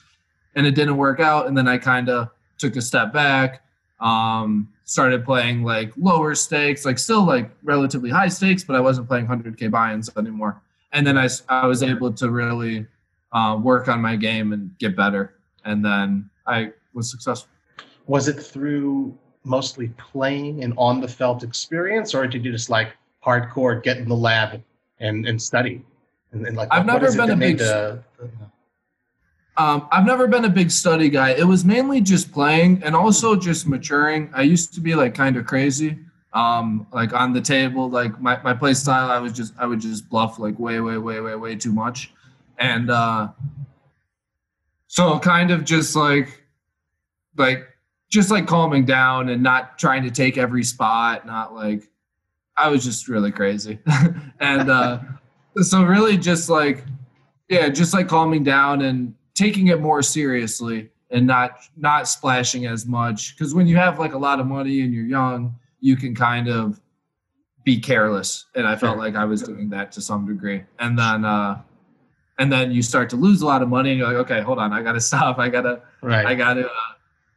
and 0.54 0.66
it 0.66 0.74
didn't 0.74 0.96
work 0.96 1.20
out. 1.20 1.46
And 1.46 1.56
then 1.56 1.68
I 1.68 1.78
kind 1.78 2.08
of 2.08 2.28
took 2.58 2.76
a 2.76 2.82
step 2.82 3.12
back, 3.12 3.62
um, 4.00 4.68
started 4.84 5.24
playing 5.24 5.64
like 5.64 5.92
lower 5.96 6.34
stakes, 6.34 6.84
like 6.84 6.98
still 6.98 7.24
like 7.24 7.50
relatively 7.62 8.10
high 8.10 8.28
stakes, 8.28 8.62
but 8.62 8.76
I 8.76 8.80
wasn't 8.80 9.08
playing 9.08 9.26
100k 9.26 9.70
buy-ins 9.70 10.10
anymore 10.16 10.60
and 10.94 11.06
then 11.06 11.18
I, 11.18 11.28
I 11.48 11.66
was 11.66 11.82
able 11.82 12.10
to 12.14 12.30
really 12.30 12.86
uh, 13.32 13.58
work 13.62 13.88
on 13.88 14.00
my 14.00 14.16
game 14.16 14.52
and 14.54 14.70
get 14.78 14.96
better 14.96 15.34
and 15.64 15.84
then 15.84 16.30
i 16.46 16.70
was 16.94 17.10
successful 17.10 17.48
was 18.06 18.28
it 18.28 18.34
through 18.40 19.16
mostly 19.44 19.88
playing 19.98 20.62
and 20.64 20.72
on 20.78 21.00
the 21.00 21.08
felt 21.08 21.42
experience 21.42 22.14
or 22.14 22.26
did 22.26 22.44
you 22.44 22.52
just 22.52 22.70
like 22.70 22.90
hardcore 23.26 23.82
get 23.82 23.96
in 23.98 24.08
the 24.08 24.14
lab 24.16 24.62
and, 25.00 25.26
and 25.26 25.40
study 25.40 25.82
And, 26.32 26.46
and 26.46 26.56
like, 26.56 26.68
I've 26.70 26.86
never 26.86 27.10
been 27.12 27.30
a 27.30 27.36
big- 27.36 27.58
the- 27.58 28.02
the- 28.18 28.28
Um, 29.56 29.86
I've 29.92 30.04
never 30.04 30.26
been 30.26 30.44
a 30.44 30.50
big 30.50 30.68
study 30.70 31.08
guy. 31.08 31.30
It 31.30 31.44
was 31.44 31.64
mainly 31.64 32.00
just 32.00 32.32
playing 32.32 32.82
and 32.84 32.92
also 32.96 33.36
just 33.36 33.68
maturing. 33.68 34.28
I 34.34 34.42
used 34.42 34.74
to 34.74 34.80
be 34.80 34.96
like 34.96 35.14
kind 35.14 35.36
of 35.36 35.46
crazy. 35.46 35.96
Um, 36.34 36.86
like 36.92 37.12
on 37.12 37.32
the 37.32 37.40
table, 37.40 37.88
like 37.88 38.20
my, 38.20 38.42
my 38.42 38.52
play 38.52 38.74
style, 38.74 39.10
I 39.10 39.18
was 39.18 39.32
just 39.32 39.54
I 39.56 39.66
would 39.66 39.80
just 39.80 40.08
bluff 40.08 40.38
like 40.38 40.58
way, 40.58 40.80
way, 40.80 40.98
way, 40.98 41.20
way, 41.20 41.36
way 41.36 41.54
too 41.54 41.72
much. 41.72 42.12
And 42.58 42.90
uh 42.90 43.28
so 44.88 45.18
kind 45.18 45.50
of 45.50 45.64
just 45.64 45.94
like 45.94 46.42
like 47.36 47.68
just 48.10 48.30
like 48.30 48.46
calming 48.46 48.84
down 48.84 49.28
and 49.28 49.42
not 49.42 49.78
trying 49.78 50.02
to 50.04 50.10
take 50.10 50.36
every 50.36 50.64
spot, 50.64 51.24
not 51.24 51.54
like 51.54 51.88
I 52.56 52.68
was 52.68 52.84
just 52.84 53.08
really 53.08 53.30
crazy. 53.30 53.78
and 54.40 54.70
uh 54.70 55.00
so 55.62 55.84
really 55.84 56.16
just 56.16 56.48
like 56.48 56.84
yeah, 57.48 57.68
just 57.68 57.94
like 57.94 58.08
calming 58.08 58.42
down 58.42 58.82
and 58.82 59.14
taking 59.34 59.68
it 59.68 59.80
more 59.80 60.02
seriously 60.02 60.90
and 61.10 61.26
not 61.26 61.58
not 61.76 62.08
splashing 62.08 62.66
as 62.66 62.86
much 62.86 63.36
because 63.36 63.54
when 63.54 63.66
you 63.66 63.76
have 63.76 63.98
like 63.98 64.14
a 64.14 64.18
lot 64.18 64.40
of 64.40 64.46
money 64.46 64.80
and 64.80 64.92
you're 64.92 65.04
young 65.04 65.54
you 65.84 65.96
can 65.96 66.14
kind 66.14 66.48
of 66.48 66.80
be 67.64 67.78
careless. 67.78 68.46
And 68.54 68.66
i 68.66 68.74
felt 68.74 68.96
like 69.04 69.14
i 69.16 69.24
was 69.32 69.42
doing 69.42 69.68
that 69.70 69.92
to 69.92 70.00
some 70.00 70.26
degree. 70.26 70.60
And 70.78 70.98
then 70.98 71.24
uh 71.24 71.60
and 72.38 72.50
then 72.52 72.72
you 72.72 72.82
start 72.82 73.08
to 73.10 73.16
lose 73.16 73.42
a 73.42 73.46
lot 73.46 73.60
of 73.62 73.68
money 73.68 73.90
and 73.90 73.98
you're 73.98 74.08
like 74.12 74.22
okay 74.26 74.40
hold 74.40 74.58
on. 74.58 74.72
I 74.72 74.82
gotta 74.82 75.00
stop. 75.10 75.38
I 75.38 75.48
gotta 75.56 75.82
right. 76.02 76.26
i 76.26 76.34
gotta 76.34 76.66
uh, 76.66 76.92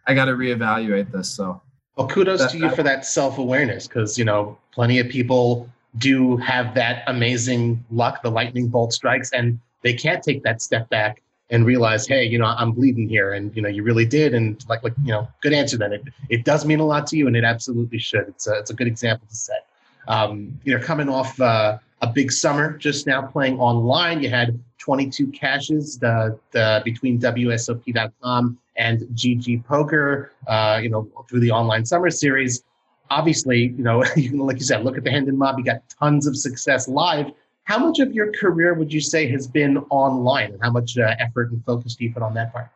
i 0.08 0.14
gotta 0.14 0.32
reevaluate 0.32 1.12
this. 1.12 1.30
So 1.30 1.62
Well, 1.98 2.08
kudos 2.08 2.40
That- 2.40 2.52
to 2.52 2.58
you 2.58 2.70
for 2.78 2.84
that 2.84 3.06
self 3.06 3.38
awareness 3.38 3.88
because, 3.88 4.18
you 4.18 4.26
know, 4.26 4.58
plenty 4.72 4.98
of 5.00 5.08
people 5.10 5.70
do 5.98 6.38
have 6.38 6.74
that 6.76 7.04
amazing 7.08 7.84
luck, 7.92 8.22
the 8.22 8.30
lightning 8.40 8.68
bolt 8.68 8.94
strikes, 8.94 9.30
and 9.38 9.60
they 9.84 9.94
can't 9.94 10.22
take 10.24 10.44
that 10.44 10.62
step 10.62 10.88
back 10.90 11.22
and 11.50 11.66
realize, 11.66 12.08
hey, 12.08 12.26
you 12.26 12.38
know, 12.38 12.46
I'm 12.46 12.72
bleeding 12.72 13.08
here. 13.08 13.34
And, 13.34 13.56
you 13.56 13.62
know, 13.62 13.70
you 13.70 13.84
really 13.84 14.06
did. 14.06 14.34
And, 14.34 14.64
like, 14.68 14.84
like 14.84 14.94
you 15.04 15.12
know, 15.12 15.28
good 15.42 15.54
answer 15.54 15.78
then. 15.78 15.94
It, 15.94 16.04
it 16.30 16.46
does 16.46 16.66
mean 16.66 16.80
a 16.80 16.86
lot 16.86 17.08
to 17.08 17.18
you, 17.18 17.28
and 17.28 17.36
it 17.36 17.44
absolutely 17.44 18.00
should. 18.00 18.28
It's 18.28 18.48
a, 18.48 18.54
it's 18.60 18.70
a 18.70 18.74
good 18.74 18.88
example 18.88 19.28
to 19.30 19.36
set. 19.36 19.68
Um, 20.08 20.60
you 20.64 20.78
know, 20.78 20.84
coming 20.84 21.10
off 21.10 21.40
uh, 21.40 21.78
a 22.02 22.08
big 22.08 22.32
summer, 22.32 22.78
just 22.78 23.08
now 23.08 23.22
playing 23.22 23.60
online, 23.60 24.22
you 24.22 24.30
had 24.30 24.60
22 24.78 25.28
cashes 25.28 25.98
the, 25.98 26.38
the, 26.52 26.82
between 26.86 27.20
WSOP.com 27.20 28.58
and 28.78 29.02
GG 29.16 29.66
Poker, 29.66 30.32
uh, 30.48 30.80
you 30.82 30.90
know, 30.90 31.10
through 31.30 31.40
the 31.40 31.52
online 31.52 31.86
summer 31.86 32.10
series. 32.10 32.64
Obviously, 33.10 33.74
you 33.78 33.84
know, 33.84 34.04
you 34.16 34.30
can, 34.30 34.40
like 34.40 34.58
you 34.58 34.64
said, 34.64 34.84
look 34.84 34.98
at 34.98 35.04
the 35.04 35.12
Hendon 35.12 35.38
Mob. 35.38 35.58
You 35.58 35.66
got 35.66 35.82
tons 35.90 36.28
of 36.28 36.38
success 36.38 36.88
live. 36.88 37.32
How 37.68 37.78
much 37.78 38.00
of 38.00 38.14
your 38.14 38.32
career 38.32 38.76
would 38.76 38.94
you 38.94 39.02
say 39.02 39.30
has 39.30 39.46
been 39.46 39.80
online, 39.90 40.54
and 40.54 40.64
how 40.64 40.72
much 40.72 40.98
uh, 40.98 41.16
effort 41.20 41.52
and 41.52 41.62
focus 41.66 41.96
do 41.96 42.06
you 42.06 42.14
put 42.14 42.24
on 42.24 42.34
that 42.34 42.54
part? 42.54 42.70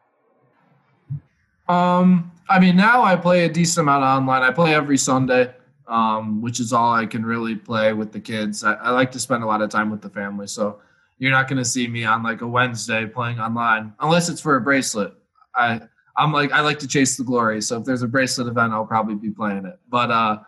Um, 1.69 2.29
I 2.49 2.59
mean, 2.59 2.75
now 2.75 3.01
I 3.01 3.15
play 3.15 3.45
a 3.45 3.49
decent 3.49 3.85
amount 3.85 4.03
online. 4.03 4.43
I 4.43 4.51
play 4.51 4.75
every 4.75 4.97
Sunday, 4.97 5.49
um, 5.87 6.41
which 6.41 6.59
is 6.59 6.73
all 6.73 6.91
I 6.91 7.05
can 7.05 7.25
really 7.25 7.55
play 7.55 7.93
with 7.93 8.11
the 8.11 8.19
kids. 8.19 8.65
I, 8.65 8.73
I 8.73 8.89
like 8.89 9.13
to 9.13 9.19
spend 9.19 9.43
a 9.43 9.45
lot 9.45 9.61
of 9.61 9.69
time 9.69 9.89
with 9.89 10.01
the 10.01 10.09
family, 10.09 10.45
so 10.45 10.81
you're 11.19 11.31
not 11.31 11.47
going 11.47 11.59
to 11.59 11.65
see 11.65 11.87
me 11.87 12.03
on 12.03 12.21
like 12.21 12.41
a 12.41 12.47
Wednesday 12.47 13.05
playing 13.05 13.39
online 13.39 13.93
unless 14.01 14.27
it's 14.27 14.41
for 14.41 14.57
a 14.57 14.61
bracelet. 14.61 15.13
I 15.55 15.79
I'm 16.17 16.33
like 16.33 16.51
I 16.51 16.59
like 16.59 16.79
to 16.79 16.87
chase 16.87 17.15
the 17.15 17.23
glory, 17.23 17.61
so 17.61 17.77
if 17.77 17.85
there's 17.85 18.01
a 18.01 18.09
bracelet 18.09 18.49
event, 18.49 18.73
I'll 18.73 18.85
probably 18.85 19.15
be 19.15 19.29
playing 19.29 19.65
it. 19.67 19.79
But 19.87 20.11
uh, 20.11 20.39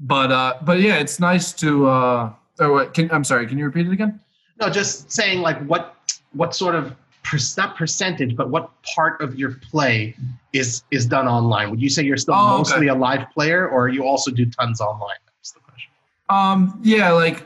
but 0.00 0.32
uh, 0.32 0.54
but 0.62 0.80
yeah, 0.80 0.96
it's 0.96 1.20
nice 1.20 1.52
to. 1.52 1.86
Uh, 1.86 2.32
what? 2.58 2.94
Can, 2.94 3.10
I'm 3.12 3.24
sorry. 3.24 3.46
Can 3.46 3.58
you 3.58 3.64
repeat 3.64 3.86
it 3.86 3.92
again? 3.92 4.20
No, 4.60 4.68
just 4.68 5.10
saying 5.10 5.40
like 5.40 5.58
what 5.66 5.94
what 6.32 6.54
sort 6.54 6.74
of 6.74 6.94
per, 7.24 7.38
not 7.56 7.76
percentage, 7.76 8.34
but 8.36 8.50
what 8.50 8.70
part 8.82 9.20
of 9.20 9.38
your 9.38 9.52
play 9.70 10.16
is 10.52 10.82
is 10.90 11.06
done 11.06 11.28
online? 11.28 11.70
Would 11.70 11.80
you 11.80 11.88
say 11.88 12.02
you're 12.02 12.16
still 12.16 12.34
Oh, 12.34 12.54
okay. 12.54 12.58
mostly 12.58 12.86
a 12.88 12.94
live 12.94 13.30
player, 13.32 13.68
or 13.68 13.88
you 13.88 14.04
also 14.04 14.30
do 14.30 14.46
tons 14.46 14.80
online? 14.80 15.16
That's 15.38 15.52
the 15.52 15.60
question. 15.60 15.90
Um, 16.28 16.80
yeah, 16.82 17.12
like 17.12 17.44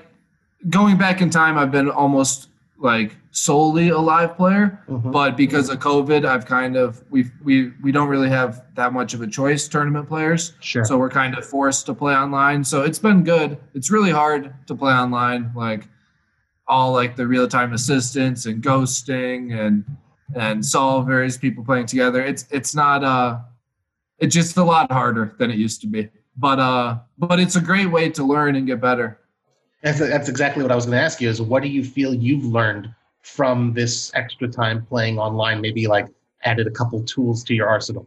going 0.70 0.96
back 0.96 1.20
in 1.20 1.30
time, 1.30 1.58
I've 1.58 1.70
been 1.72 1.90
almost 1.90 2.48
like 2.78 3.14
solely 3.32 3.88
a 3.88 3.98
live 3.98 4.36
player, 4.36 4.78
Mhm. 4.88 5.10
but 5.10 5.36
because 5.38 5.70
of 5.70 5.78
COVID, 5.78 6.24
I've 6.26 6.44
kind 6.46 6.76
of 6.76 7.02
we 7.10 7.30
we 7.42 7.72
we 7.82 7.90
don't 7.90 8.08
really 8.08 8.28
have 8.28 8.62
that 8.74 8.92
much 8.92 9.14
of 9.14 9.22
a 9.22 9.26
choice 9.26 9.66
tournament 9.68 10.06
players, 10.06 10.52
Sure. 10.60 10.84
so 10.84 10.98
we're 10.98 11.08
kind 11.10 11.36
of 11.36 11.44
forced 11.44 11.86
to 11.86 11.94
play 11.94 12.14
online. 12.14 12.62
So 12.62 12.82
it's 12.82 12.98
been 12.98 13.24
good. 13.24 13.56
It's 13.74 13.90
really 13.90 14.10
hard 14.10 14.52
to 14.66 14.74
play 14.74 14.92
online, 14.92 15.50
like 15.56 15.88
all 16.68 16.92
like 16.92 17.16
the 17.16 17.26
real 17.26 17.48
time 17.48 17.72
assistance 17.72 18.46
and 18.46 18.62
ghosting 18.62 19.58
and 19.58 19.84
and 20.34 20.62
solvers, 20.62 21.40
people 21.40 21.64
playing 21.64 21.86
together. 21.86 22.22
It's 22.22 22.46
it's 22.50 22.74
not 22.74 23.02
uh 23.02 23.38
it's 24.18 24.34
just 24.34 24.56
a 24.58 24.62
lot 24.64 24.92
harder 24.92 25.34
than 25.38 25.50
it 25.50 25.56
used 25.56 25.80
to 25.80 25.86
be. 25.86 26.10
But 26.36 26.58
uh 26.60 26.98
but 27.18 27.40
it's 27.40 27.56
a 27.56 27.60
great 27.62 27.90
way 27.90 28.10
to 28.10 28.22
learn 28.24 28.56
and 28.56 28.66
get 28.66 28.80
better. 28.80 29.18
That's, 29.82 29.98
that's 29.98 30.28
exactly 30.28 30.62
what 30.62 30.70
I 30.70 30.76
was 30.76 30.84
going 30.86 30.96
to 30.96 31.02
ask 31.02 31.20
you. 31.20 31.28
Is 31.28 31.42
what 31.42 31.62
do 31.62 31.68
you 31.68 31.82
feel 31.82 32.14
you've 32.14 32.44
learned 32.44 32.94
from 33.22 33.72
this 33.72 34.12
extra 34.14 34.48
time 34.48 34.84
playing 34.86 35.18
online? 35.18 35.60
Maybe 35.60 35.86
like 35.86 36.06
added 36.44 36.66
a 36.66 36.70
couple 36.70 37.02
tools 37.04 37.42
to 37.44 37.54
your 37.54 37.68
arsenal. 37.68 38.06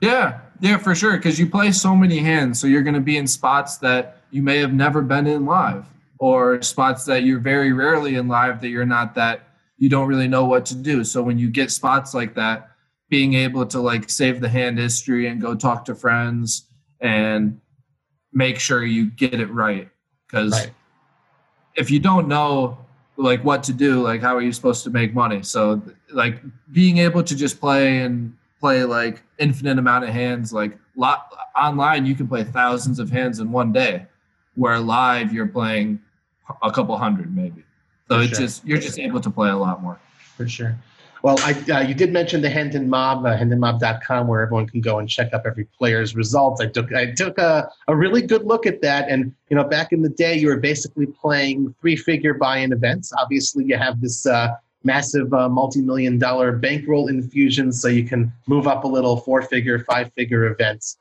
Yeah, 0.00 0.40
yeah, 0.60 0.76
for 0.78 0.94
sure. 0.94 1.16
Because 1.16 1.38
you 1.38 1.48
play 1.48 1.72
so 1.72 1.94
many 1.94 2.18
hands, 2.18 2.60
so 2.60 2.66
you're 2.66 2.82
going 2.82 2.94
to 2.94 3.00
be 3.00 3.16
in 3.16 3.26
spots 3.26 3.78
that 3.78 4.18
you 4.30 4.42
may 4.42 4.58
have 4.58 4.72
never 4.72 5.00
been 5.00 5.26
in 5.26 5.46
live, 5.46 5.86
or 6.18 6.60
spots 6.62 7.04
that 7.04 7.22
you're 7.24 7.40
very 7.40 7.72
rarely 7.72 8.16
in 8.16 8.28
live 8.28 8.60
that 8.60 8.68
you're 8.68 8.84
not 8.86 9.14
that 9.14 9.48
you 9.78 9.88
don't 9.88 10.08
really 10.08 10.28
know 10.28 10.44
what 10.44 10.66
to 10.66 10.74
do. 10.74 11.04
So 11.04 11.22
when 11.22 11.38
you 11.38 11.48
get 11.48 11.70
spots 11.70 12.14
like 12.14 12.34
that, 12.34 12.70
being 13.08 13.34
able 13.34 13.66
to 13.66 13.80
like 13.80 14.10
save 14.10 14.40
the 14.40 14.48
hand 14.48 14.78
history 14.78 15.26
and 15.28 15.40
go 15.40 15.54
talk 15.54 15.84
to 15.86 15.94
friends 15.94 16.66
and 17.00 17.60
make 18.32 18.58
sure 18.58 18.84
you 18.84 19.10
get 19.10 19.34
it 19.34 19.50
right. 19.50 19.88
Because 20.26 20.52
Right. 20.52 20.72
if 21.76 21.90
you 21.90 22.00
don't 22.00 22.28
know 22.28 22.78
like 23.16 23.44
what 23.44 23.62
to 23.64 23.72
do, 23.72 24.02
like 24.02 24.20
how 24.20 24.36
are 24.36 24.42
you 24.42 24.52
supposed 24.52 24.84
to 24.84 24.90
make 24.90 25.14
money? 25.14 25.42
So 25.42 25.82
like 26.12 26.40
being 26.72 26.98
able 26.98 27.22
to 27.22 27.36
just 27.36 27.60
play 27.60 28.00
and 28.00 28.36
play 28.60 28.84
like 28.84 29.22
infinite 29.38 29.78
amount 29.78 30.04
of 30.04 30.10
hands, 30.10 30.52
like 30.52 30.78
lot 30.96 31.32
online 31.56 32.06
you 32.06 32.14
can 32.14 32.26
play 32.26 32.44
thousands 32.44 32.98
of 32.98 33.10
hands 33.10 33.40
in 33.40 33.52
one 33.52 33.72
day, 33.72 34.06
where 34.54 34.78
live 34.80 35.32
you're 35.32 35.46
playing 35.46 36.00
a 36.62 36.70
couple 36.70 36.96
hundred 36.96 37.34
maybe. 37.34 37.62
So 38.08 38.16
For 38.16 38.22
it's 38.22 38.30
sure. 38.32 38.40
just 38.40 38.64
you're 38.66 38.78
just 38.78 38.98
able 38.98 39.20
to 39.20 39.30
play 39.30 39.50
a 39.50 39.56
lot 39.56 39.82
more. 39.82 39.98
For 40.36 40.48
sure. 40.48 40.76
Well, 41.24 41.38
I, 41.38 41.54
uh, 41.72 41.80
you 41.80 41.94
did 41.94 42.12
mention 42.12 42.42
the 42.42 42.50
Hendon 42.50 42.90
Mob, 42.90 43.24
uh, 43.24 43.34
HendonMob.com, 43.34 44.26
where 44.26 44.42
everyone 44.42 44.66
can 44.66 44.82
go 44.82 44.98
and 44.98 45.08
check 45.08 45.32
up 45.32 45.44
every 45.46 45.64
player's 45.64 46.14
results. 46.14 46.60
I 46.60 46.66
took 46.66 46.92
I 46.92 47.12
took 47.12 47.38
a, 47.38 47.66
a 47.88 47.96
really 47.96 48.20
good 48.20 48.44
look 48.44 48.66
at 48.66 48.82
that, 48.82 49.08
and 49.08 49.34
you 49.48 49.56
know, 49.56 49.64
back 49.64 49.90
in 49.90 50.02
the 50.02 50.10
day, 50.10 50.36
you 50.36 50.48
were 50.48 50.58
basically 50.58 51.06
playing 51.06 51.74
three-figure 51.80 52.34
buy-in 52.34 52.74
events. 52.74 53.10
Obviously, 53.16 53.64
you 53.64 53.78
have 53.78 54.02
this 54.02 54.26
uh, 54.26 54.48
massive 54.82 55.32
uh, 55.32 55.48
multi-million 55.48 56.18
dollar 56.18 56.52
bankroll 56.52 57.08
infusion, 57.08 57.72
so 57.72 57.88
you 57.88 58.04
can 58.04 58.30
move 58.46 58.66
up 58.66 58.84
a 58.84 58.88
little 58.88 59.16
four-figure, 59.16 59.78
five-figure 59.84 60.44
events. 60.52 60.98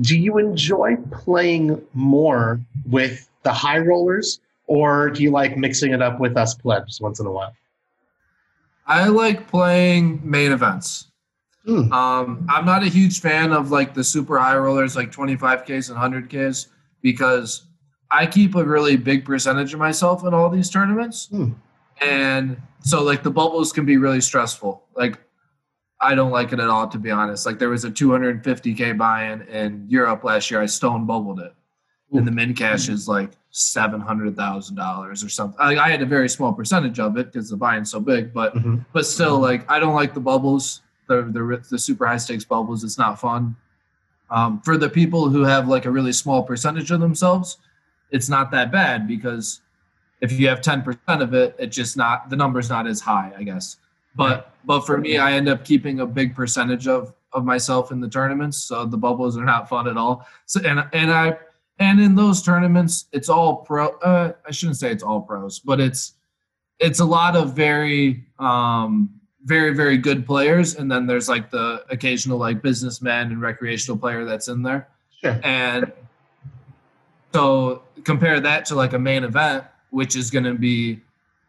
Do 0.00 0.18
you 0.18 0.38
enjoy 0.38 0.96
playing 1.12 1.80
more 1.94 2.60
with 2.90 3.28
the 3.44 3.52
high 3.52 3.78
rollers, 3.78 4.40
or 4.66 5.10
do 5.10 5.22
you 5.22 5.30
like 5.30 5.56
mixing 5.56 5.92
it 5.92 6.02
up 6.02 6.18
with 6.18 6.36
us 6.36 6.54
plebs 6.54 7.00
once 7.00 7.20
in 7.20 7.26
a 7.26 7.30
while? 7.30 7.54
I 8.88 9.08
like 9.08 9.46
playing 9.46 10.20
main 10.28 10.50
events. 10.50 11.08
Hmm. 11.64 11.92
Um, 11.92 12.46
I'm 12.48 12.64
not 12.64 12.82
a 12.82 12.88
huge 12.88 13.20
fan 13.20 13.52
of 13.52 13.70
like 13.70 13.92
the 13.94 14.02
super 14.02 14.38
high 14.38 14.56
rollers, 14.56 14.96
like 14.96 15.12
25Ks 15.12 15.90
and 15.90 16.30
100Ks, 16.30 16.68
because 17.02 17.64
I 18.10 18.26
keep 18.26 18.54
a 18.54 18.64
really 18.64 18.96
big 18.96 19.24
percentage 19.24 19.74
of 19.74 19.78
myself 19.78 20.24
in 20.24 20.32
all 20.32 20.48
these 20.48 20.70
tournaments. 20.70 21.28
Hmm. 21.28 21.52
And 22.00 22.60
so, 22.80 23.02
like, 23.02 23.22
the 23.22 23.30
bubbles 23.30 23.72
can 23.72 23.84
be 23.84 23.96
really 23.96 24.20
stressful. 24.20 24.84
Like, 24.94 25.18
I 26.00 26.14
don't 26.14 26.30
like 26.30 26.52
it 26.52 26.60
at 26.60 26.68
all, 26.68 26.86
to 26.88 26.98
be 26.98 27.10
honest. 27.10 27.44
Like, 27.44 27.58
there 27.58 27.68
was 27.68 27.84
a 27.84 27.90
250K 27.90 28.96
buy 28.96 29.24
in 29.32 29.42
in 29.42 29.86
Europe 29.88 30.24
last 30.24 30.50
year. 30.50 30.62
I 30.62 30.66
stone 30.66 31.06
bubbled 31.06 31.40
it. 31.40 31.52
And 32.12 32.26
the 32.26 32.30
min 32.30 32.54
cash 32.54 32.88
is 32.88 33.06
like 33.06 33.32
$700,000 33.52 35.08
or 35.24 35.28
something. 35.28 35.56
I, 35.60 35.76
I 35.76 35.90
had 35.90 36.02
a 36.02 36.06
very 36.06 36.28
small 36.28 36.52
percentage 36.52 36.98
of 37.00 37.16
it 37.16 37.32
because 37.32 37.50
the 37.50 37.56
buy 37.56 37.76
in's 37.76 37.90
so 37.90 38.00
big, 38.00 38.32
but 38.32 38.54
Mhm. 38.54 38.84
but 38.92 39.06
still 39.06 39.38
like 39.38 39.70
i 39.70 39.78
don't 39.78 39.94
like 39.94 40.14
the 40.14 40.20
bubbles. 40.20 40.82
The 41.06 41.22
the, 41.22 41.64
the 41.70 41.78
super 41.78 42.06
high 42.06 42.18
stakes 42.18 42.44
bubbles 42.44 42.84
it's 42.84 42.98
not 42.98 43.18
fun. 43.20 43.56
Um, 44.30 44.60
for 44.60 44.76
the 44.76 44.90
people 44.90 45.30
who 45.30 45.42
have 45.44 45.68
like 45.68 45.86
a 45.86 45.90
really 45.90 46.12
small 46.12 46.42
percentage 46.42 46.90
of 46.90 47.00
themselves 47.00 47.58
it's 48.10 48.28
not 48.28 48.50
that 48.50 48.70
bad 48.72 49.06
because 49.06 49.60
if 50.20 50.32
you 50.32 50.48
have 50.48 50.60
10% 50.60 50.96
of 51.22 51.32
it 51.34 51.54
it's 51.58 51.74
just 51.76 51.96
not 51.96 52.28
the 52.30 52.36
number's 52.36 52.68
not 52.68 52.86
as 52.86 53.00
high 53.00 53.32
i 53.38 53.42
guess. 53.42 53.76
But 54.14 54.52
but 54.66 54.80
for 54.82 54.98
me 54.98 55.16
i 55.18 55.32
end 55.32 55.48
up 55.48 55.64
keeping 55.64 56.00
a 56.00 56.06
big 56.06 56.34
percentage 56.34 56.86
of 56.86 57.14
of 57.32 57.44
myself 57.44 57.92
in 57.92 58.00
the 58.00 58.08
tournaments 58.08 58.56
so 58.58 58.84
the 58.86 58.96
bubbles 58.96 59.36
are 59.38 59.44
not 59.44 59.68
fun 59.68 59.88
at 59.88 59.96
all. 59.96 60.26
So 60.46 60.60
and 60.64 60.84
and 60.92 61.10
i 61.10 61.36
and 61.78 62.00
in 62.00 62.14
those 62.14 62.42
tournaments, 62.42 63.06
it's 63.12 63.28
all 63.28 63.56
pro. 63.56 63.88
Uh, 63.98 64.32
I 64.46 64.50
shouldn't 64.50 64.76
say 64.78 64.90
it's 64.90 65.02
all 65.02 65.20
pros, 65.20 65.58
but 65.58 65.80
it's 65.80 66.14
it's 66.78 67.00
a 67.00 67.04
lot 67.04 67.36
of 67.36 67.54
very 67.54 68.24
um, 68.38 69.10
very 69.44 69.74
very 69.74 69.96
good 69.98 70.26
players, 70.26 70.76
and 70.76 70.90
then 70.90 71.06
there's 71.06 71.28
like 71.28 71.50
the 71.50 71.84
occasional 71.90 72.38
like 72.38 72.62
businessman 72.62 73.32
and 73.32 73.40
recreational 73.40 73.96
player 73.98 74.24
that's 74.24 74.48
in 74.48 74.62
there. 74.62 74.88
Sure. 75.22 75.38
And 75.42 75.92
so 77.32 77.82
compare 78.04 78.40
that 78.40 78.64
to 78.66 78.74
like 78.74 78.92
a 78.92 78.98
main 78.98 79.24
event, 79.24 79.64
which 79.90 80.16
is 80.16 80.30
going 80.30 80.44
to 80.44 80.54
be 80.54 81.00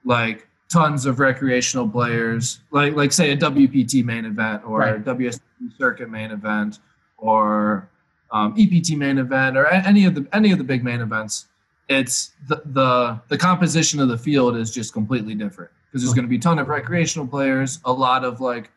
like 0.05 0.48
tons 0.71 1.05
of 1.05 1.19
recreational 1.19 1.88
players, 1.88 2.59
like 2.71 2.95
like 2.95 3.12
say 3.12 3.31
a 3.31 3.38
WPT 3.38 4.03
main 4.03 4.25
event 4.25 4.63
or 4.65 4.79
Right. 4.79 4.95
a 4.95 5.00
WSC 5.00 5.39
circuit 5.77 6.09
main 6.09 6.31
event 6.31 6.79
or 7.17 7.88
um, 8.31 8.53
EPT 8.57 8.91
main 8.98 9.17
event 9.17 9.57
or 9.57 9.65
any 9.67 10.05
of 10.05 10.15
the 10.15 10.27
any 10.33 10.51
of 10.51 10.57
the 10.57 10.63
big 10.63 10.83
main 10.83 11.01
events. 11.01 11.48
It's 11.88 12.31
the 12.48 12.62
the 12.65 13.19
the 13.29 13.38
composition 13.38 14.00
of 14.00 14.07
the 14.09 14.17
field 14.17 14.55
is 14.55 14.71
just 14.71 14.93
completely 14.93 15.33
different 15.36 15.71
because 15.88 16.03
there's 16.03 16.13
going 16.13 16.25
to 16.25 16.29
be 16.29 16.36
a 16.38 16.39
ton 16.39 16.59
of 16.59 16.67
recreational 16.67 17.27
players, 17.27 17.79
a 17.86 17.91
lot 17.91 18.24
of 18.24 18.39
like 18.41 18.69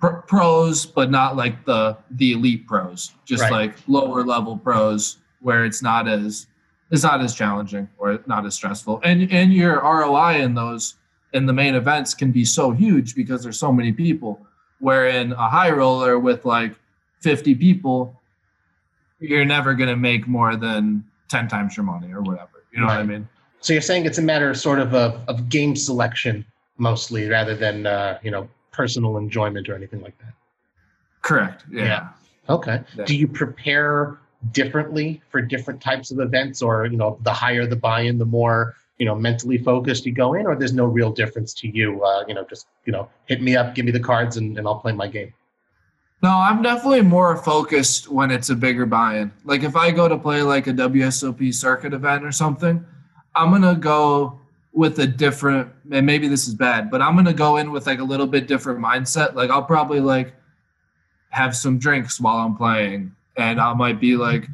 pr- 0.00 0.20
pros, 0.26 0.84
but 0.84 1.10
not 1.10 1.36
like 1.36 1.64
the 1.64 1.96
the 2.12 2.32
elite 2.32 2.66
pros, 2.66 3.12
just 3.24 3.42
Right. 3.42 3.52
like 3.52 3.74
lower 3.86 4.24
level 4.24 4.56
pros 4.58 5.18
where 5.40 5.64
it's 5.64 5.82
not 5.82 6.08
as 6.08 6.46
it's 6.90 7.02
not 7.04 7.20
as 7.20 7.34
challenging 7.34 7.88
or 7.98 8.20
not 8.26 8.44
as 8.46 8.54
stressful. 8.54 9.00
And 9.04 9.30
and 9.32 9.52
your 9.54 9.80
ROI 9.80 10.40
in 10.42 10.54
those 10.54 10.96
in 11.34 11.46
the 11.46 11.52
main 11.52 11.74
events 11.76 12.14
can 12.14 12.30
be 12.32 12.44
so 12.44 12.70
huge 12.72 13.14
because 13.14 13.42
there's 13.42 13.58
so 13.58 13.72
many 13.72 13.92
people. 13.92 14.44
Where 14.80 15.06
in 15.08 15.32
a 15.32 15.48
high 15.48 15.70
roller 15.70 16.18
with 16.18 16.44
like 16.44 16.74
50 17.20 17.54
people, 17.54 18.20
you're 19.28 19.44
never 19.44 19.74
gonna 19.74 19.96
make 19.96 20.26
more 20.26 20.56
than 20.56 21.04
10 21.28 21.48
times 21.48 21.76
your 21.76 21.84
money 21.84 22.12
or 22.12 22.22
whatever. 22.22 22.64
You 22.72 22.80
know 22.80 22.86
what 22.86 22.98
I 22.98 23.02
mean? 23.04 23.28
So 23.60 23.72
you're 23.72 23.82
saying 23.82 24.04
it's 24.04 24.18
a 24.18 24.22
matter 24.22 24.50
of 24.50 24.56
sort 24.56 24.78
of 24.78 24.94
of, 24.94 25.20
of 25.28 25.48
game 25.48 25.76
selection 25.76 26.44
mostly, 26.78 27.28
rather 27.28 27.54
than 27.54 27.86
uh, 27.86 28.18
you 28.22 28.30
know 28.30 28.48
personal 28.72 29.16
enjoyment 29.16 29.68
or 29.68 29.74
anything 29.74 30.02
like 30.02 30.18
that. 30.18 30.34
Correct. 31.22 31.64
Yeah. 31.70 31.84
Yeah. 31.84 32.08
Okay. 32.48 32.82
Yeah. 32.96 33.04
Do 33.04 33.16
you 33.16 33.26
prepare 33.26 34.18
differently 34.52 35.22
for 35.30 35.40
different 35.40 35.80
types 35.80 36.10
of 36.10 36.20
events, 36.20 36.60
or 36.60 36.86
you 36.86 36.96
know, 36.96 37.18
the 37.22 37.32
higher 37.32 37.66
the 37.66 37.76
buy-in, 37.76 38.18
the 38.18 38.26
more 38.26 38.74
you 38.98 39.06
know 39.06 39.14
mentally 39.14 39.58
focused 39.58 40.04
you 40.04 40.12
go 40.12 40.34
in, 40.34 40.46
or 40.46 40.56
there's 40.56 40.74
no 40.74 40.84
real 40.84 41.10
difference 41.10 41.54
to 41.54 41.68
you? 41.68 42.04
Uh, 42.04 42.24
you 42.28 42.34
know, 42.34 42.44
just 42.44 42.66
you 42.84 42.92
know, 42.92 43.08
hit 43.26 43.40
me 43.40 43.56
up, 43.56 43.74
give 43.74 43.86
me 43.86 43.92
the 43.92 44.00
cards, 44.00 44.36
and, 44.36 44.58
and 44.58 44.66
I'll 44.66 44.78
play 44.78 44.92
my 44.92 45.08
game. 45.08 45.32
No, 46.24 46.38
I'm 46.38 46.62
definitely 46.62 47.02
more 47.02 47.36
focused 47.36 48.08
when 48.08 48.30
it's 48.30 48.48
a 48.48 48.54
bigger 48.54 48.86
buy-in. 48.86 49.30
Like 49.44 49.62
if 49.62 49.76
I 49.76 49.90
go 49.90 50.08
to 50.08 50.16
play 50.16 50.40
like 50.40 50.66
a 50.66 50.72
WSOP 50.72 51.52
circuit 51.52 51.92
event 51.92 52.24
or 52.24 52.32
something, 52.32 52.82
I'm 53.34 53.50
gonna 53.50 53.74
go 53.74 54.40
with 54.72 54.98
a 55.00 55.06
different. 55.06 55.70
And 55.92 56.06
maybe 56.06 56.26
this 56.26 56.48
is 56.48 56.54
bad, 56.54 56.90
but 56.90 57.02
I'm 57.02 57.14
gonna 57.14 57.34
go 57.34 57.58
in 57.58 57.72
with 57.72 57.86
like 57.86 57.98
a 57.98 58.04
little 58.04 58.26
bit 58.26 58.48
different 58.48 58.80
mindset. 58.80 59.34
Like 59.34 59.50
I'll 59.50 59.64
probably 59.64 60.00
like 60.00 60.32
have 61.28 61.54
some 61.54 61.78
drinks 61.78 62.18
while 62.18 62.38
I'm 62.38 62.56
playing, 62.56 63.14
and 63.36 63.60
I 63.60 63.74
might 63.74 64.00
be 64.00 64.16
like 64.16 64.48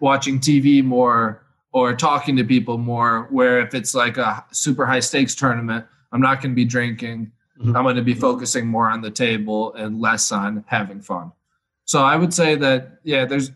watching 0.00 0.40
TV 0.40 0.82
more 0.82 1.42
or 1.72 1.94
talking 1.94 2.34
to 2.36 2.44
people 2.44 2.78
more. 2.78 3.26
Where 3.28 3.60
if 3.60 3.74
it's 3.74 3.94
like 3.94 4.16
a 4.16 4.42
super 4.52 4.86
high 4.86 5.00
stakes 5.00 5.34
tournament, 5.34 5.84
I'm 6.12 6.22
not 6.22 6.40
gonna 6.40 6.54
be 6.54 6.64
drinking. 6.64 7.30
Mhm. 7.60 7.76
I'm 7.76 7.82
going 7.82 7.96
to 7.96 8.02
be 8.02 8.14
focusing 8.14 8.66
more 8.66 8.88
on 8.88 9.00
the 9.00 9.10
table 9.10 9.74
and 9.74 10.00
less 10.00 10.30
on 10.32 10.64
having 10.66 11.00
fun. 11.00 11.32
So 11.84 12.02
I 12.02 12.16
would 12.16 12.32
say 12.34 12.54
that 12.56 12.98
yeah, 13.02 13.24
there's 13.24 13.50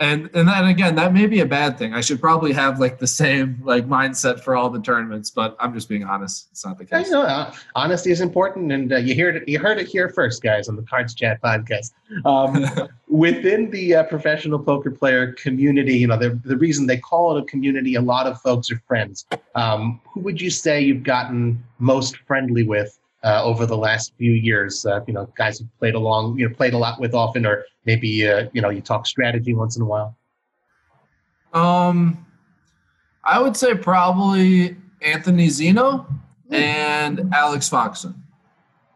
and 0.00 0.28
and 0.34 0.48
then 0.48 0.64
again 0.64 0.96
that 0.96 1.12
may 1.14 1.26
be 1.26 1.40
a 1.40 1.46
bad 1.46 1.78
thing. 1.78 1.94
I 1.94 2.00
should 2.00 2.20
probably 2.20 2.52
have 2.52 2.80
like 2.80 2.98
the 2.98 3.06
same 3.06 3.60
like 3.62 3.86
mindset 3.86 4.40
for 4.40 4.56
all 4.56 4.68
the 4.68 4.80
tournaments, 4.80 5.30
but 5.30 5.56
I'm 5.60 5.72
just 5.72 5.88
being 5.88 6.02
honest. 6.04 6.48
It's 6.50 6.64
not 6.64 6.78
the 6.78 6.84
case. 6.84 7.06
you 7.06 7.12
know, 7.12 7.22
uh, 7.22 7.54
honesty 7.76 8.10
is 8.10 8.20
important, 8.20 8.72
and 8.72 8.92
uh, 8.92 8.96
you 8.96 9.14
heard 9.14 9.36
it. 9.36 9.48
You 9.48 9.60
heard 9.60 9.78
it 9.78 9.86
here 9.86 10.08
first, 10.08 10.42
guys, 10.42 10.68
on 10.68 10.74
the 10.74 10.82
Cards 10.82 11.14
Chat 11.14 11.40
podcast. 11.42 11.92
Um, 12.24 12.66
within 13.08 13.70
the 13.70 13.94
uh, 13.96 14.02
professional 14.04 14.58
poker 14.58 14.90
player 14.90 15.32
community, 15.34 15.96
you 15.96 16.08
know, 16.08 16.16
the, 16.18 16.40
the 16.44 16.56
reason 16.56 16.86
they 16.86 16.96
call 16.98 17.36
it 17.36 17.42
a 17.42 17.46
community, 17.46 17.94
a 17.94 18.00
lot 18.02 18.26
of 18.26 18.40
folks 18.40 18.72
are 18.72 18.82
friends. 18.88 19.26
Um, 19.54 20.00
who 20.12 20.20
would 20.20 20.40
you 20.40 20.50
say 20.50 20.80
you've 20.80 21.04
gotten 21.04 21.62
most 21.78 22.16
friendly 22.26 22.64
with 22.64 22.98
uh, 23.24 23.42
over 23.42 23.66
the 23.66 23.76
last 23.76 24.12
few 24.18 24.32
years? 24.32 24.84
Uh, 24.86 25.00
you 25.06 25.14
know, 25.14 25.28
guys 25.36 25.58
who 25.58 25.66
played 25.78 25.94
along, 25.94 26.38
you 26.38 26.48
know, 26.48 26.54
played 26.54 26.74
a 26.74 26.78
lot 26.78 27.00
with 27.00 27.14
often, 27.14 27.46
or 27.46 27.64
maybe 27.86 28.28
uh, 28.28 28.48
you 28.52 28.60
know, 28.60 28.70
you 28.70 28.80
talk 28.80 29.06
strategy 29.06 29.54
once 29.54 29.76
in 29.76 29.82
a 29.82 29.86
while. 29.86 30.16
Um, 31.52 32.24
I 33.24 33.40
would 33.40 33.56
say 33.56 33.74
probably 33.74 34.76
Anthony 35.00 35.48
Zinno 35.48 36.06
and 36.50 37.32
Alex 37.32 37.68
Foxen. 37.68 38.14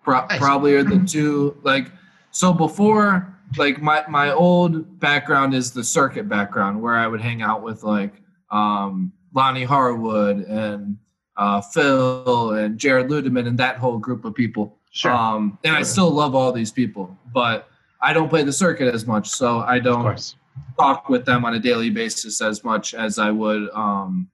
Pro- 0.02 0.26
Nice. 0.26 0.38
Probably 0.38 0.74
are 0.74 0.82
the 0.82 1.04
two. 1.06 1.56
Like, 1.62 1.90
so 2.30 2.52
before, 2.52 3.34
like 3.56 3.80
my 3.80 4.04
my 4.08 4.32
old 4.32 4.98
background 5.00 5.54
is 5.54 5.70
the 5.70 5.84
circuit 5.84 6.28
background, 6.28 6.80
where 6.80 6.94
I 6.96 7.06
would 7.06 7.20
hang 7.20 7.42
out 7.42 7.62
with 7.62 7.82
like 7.82 8.14
um, 8.50 9.12
Lonnie 9.34 9.64
Harwood 9.64 10.38
and 10.38 10.98
uh, 11.38 11.60
Phil 11.60 12.50
and 12.50 12.76
Jared 12.76 13.08
Ludeman 13.08 13.46
and 13.46 13.56
that 13.58 13.76
whole 13.76 13.98
group 13.98 14.24
of 14.24 14.34
people. 14.34 14.76
Um, 15.04 15.58
and 15.64 15.76
I 15.76 15.82
still 15.82 16.10
love 16.10 16.34
all 16.34 16.52
these 16.52 16.72
people, 16.72 17.16
but 17.32 17.68
I 18.02 18.12
don't 18.12 18.28
play 18.28 18.42
the 18.42 18.52
circuit 18.52 18.92
as 18.92 19.06
much, 19.06 19.28
so 19.28 19.60
I 19.60 19.78
don't 19.78 20.34
talk 20.78 21.08
with 21.08 21.24
them 21.24 21.44
on 21.44 21.54
a 21.54 21.60
daily 21.60 21.90
basis 21.90 22.40
as 22.40 22.64
much 22.64 22.94
as 22.94 23.18
I 23.18 23.30
would 23.30 23.70
um, 23.70 24.28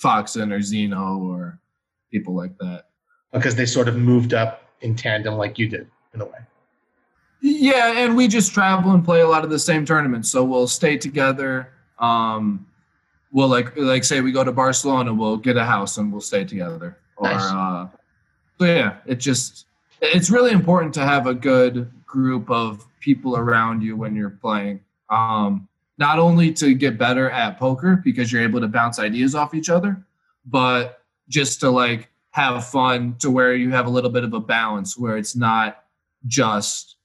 Foxen 0.00 0.52
or 0.52 0.60
Zinno 0.60 1.18
or 1.18 1.58
people 2.10 2.34
like 2.34 2.56
that. 2.58 2.84
Because 3.32 3.56
they 3.56 3.66
sort 3.66 3.88
of 3.88 3.96
moved 3.96 4.34
up 4.34 4.62
in 4.82 4.94
tandem, 4.94 5.34
like 5.34 5.58
you 5.58 5.68
did, 5.68 5.88
in 6.14 6.20
a 6.20 6.24
way. 6.24 6.38
Yeah, 7.40 7.92
and 7.96 8.16
we 8.16 8.28
just 8.28 8.52
travel 8.52 8.92
and 8.92 9.04
play 9.04 9.22
a 9.22 9.28
lot 9.28 9.42
of 9.42 9.50
the 9.50 9.58
same 9.58 9.84
tournaments, 9.84 10.30
so 10.30 10.44
we'll 10.44 10.68
stay 10.68 10.96
together. 10.96 11.72
Um, 11.98 12.66
we'll 13.32 13.48
like 13.48 13.76
like 13.76 14.04
say 14.04 14.20
we 14.20 14.30
go 14.30 14.44
to 14.44 14.52
Barcelona, 14.52 15.12
we'll 15.12 15.38
get 15.38 15.56
a 15.56 15.64
house 15.64 15.98
and 15.98 16.12
we'll 16.12 16.20
stay 16.20 16.44
together. 16.44 16.98
Or 17.16 17.28
Nice. 17.28 17.42
uh, 17.42 17.88
so 18.58 18.66
yeah, 18.66 18.96
it 19.06 19.16
just 19.16 19.66
it's 20.00 20.30
really 20.30 20.52
important 20.52 20.94
to 20.94 21.00
have 21.04 21.26
a 21.26 21.34
good 21.34 21.90
group 22.06 22.50
of 22.50 22.86
people 23.00 23.36
around 23.36 23.82
you 23.82 23.96
when 23.96 24.14
you're 24.14 24.30
playing. 24.30 24.80
Um, 25.08 25.68
not 25.98 26.18
only 26.18 26.52
to 26.52 26.74
get 26.74 26.98
better 26.98 27.30
at 27.30 27.58
poker 27.58 27.96
because 27.96 28.32
you're 28.32 28.42
able 28.42 28.60
to 28.60 28.68
bounce 28.68 28.98
ideas 28.98 29.34
off 29.34 29.54
each 29.54 29.68
other, 29.68 30.04
but 30.46 31.02
just 31.28 31.60
to 31.60 31.70
like 31.70 32.10
have 32.30 32.66
fun 32.66 33.16
to 33.18 33.30
where 33.30 33.54
you 33.54 33.70
have 33.70 33.86
a 33.86 33.90
little 33.90 34.10
bit 34.10 34.24
of 34.24 34.32
a 34.32 34.40
balance 34.40 34.96
where 34.98 35.16
it's 35.16 35.36
not 35.36 35.84
just 36.26 36.96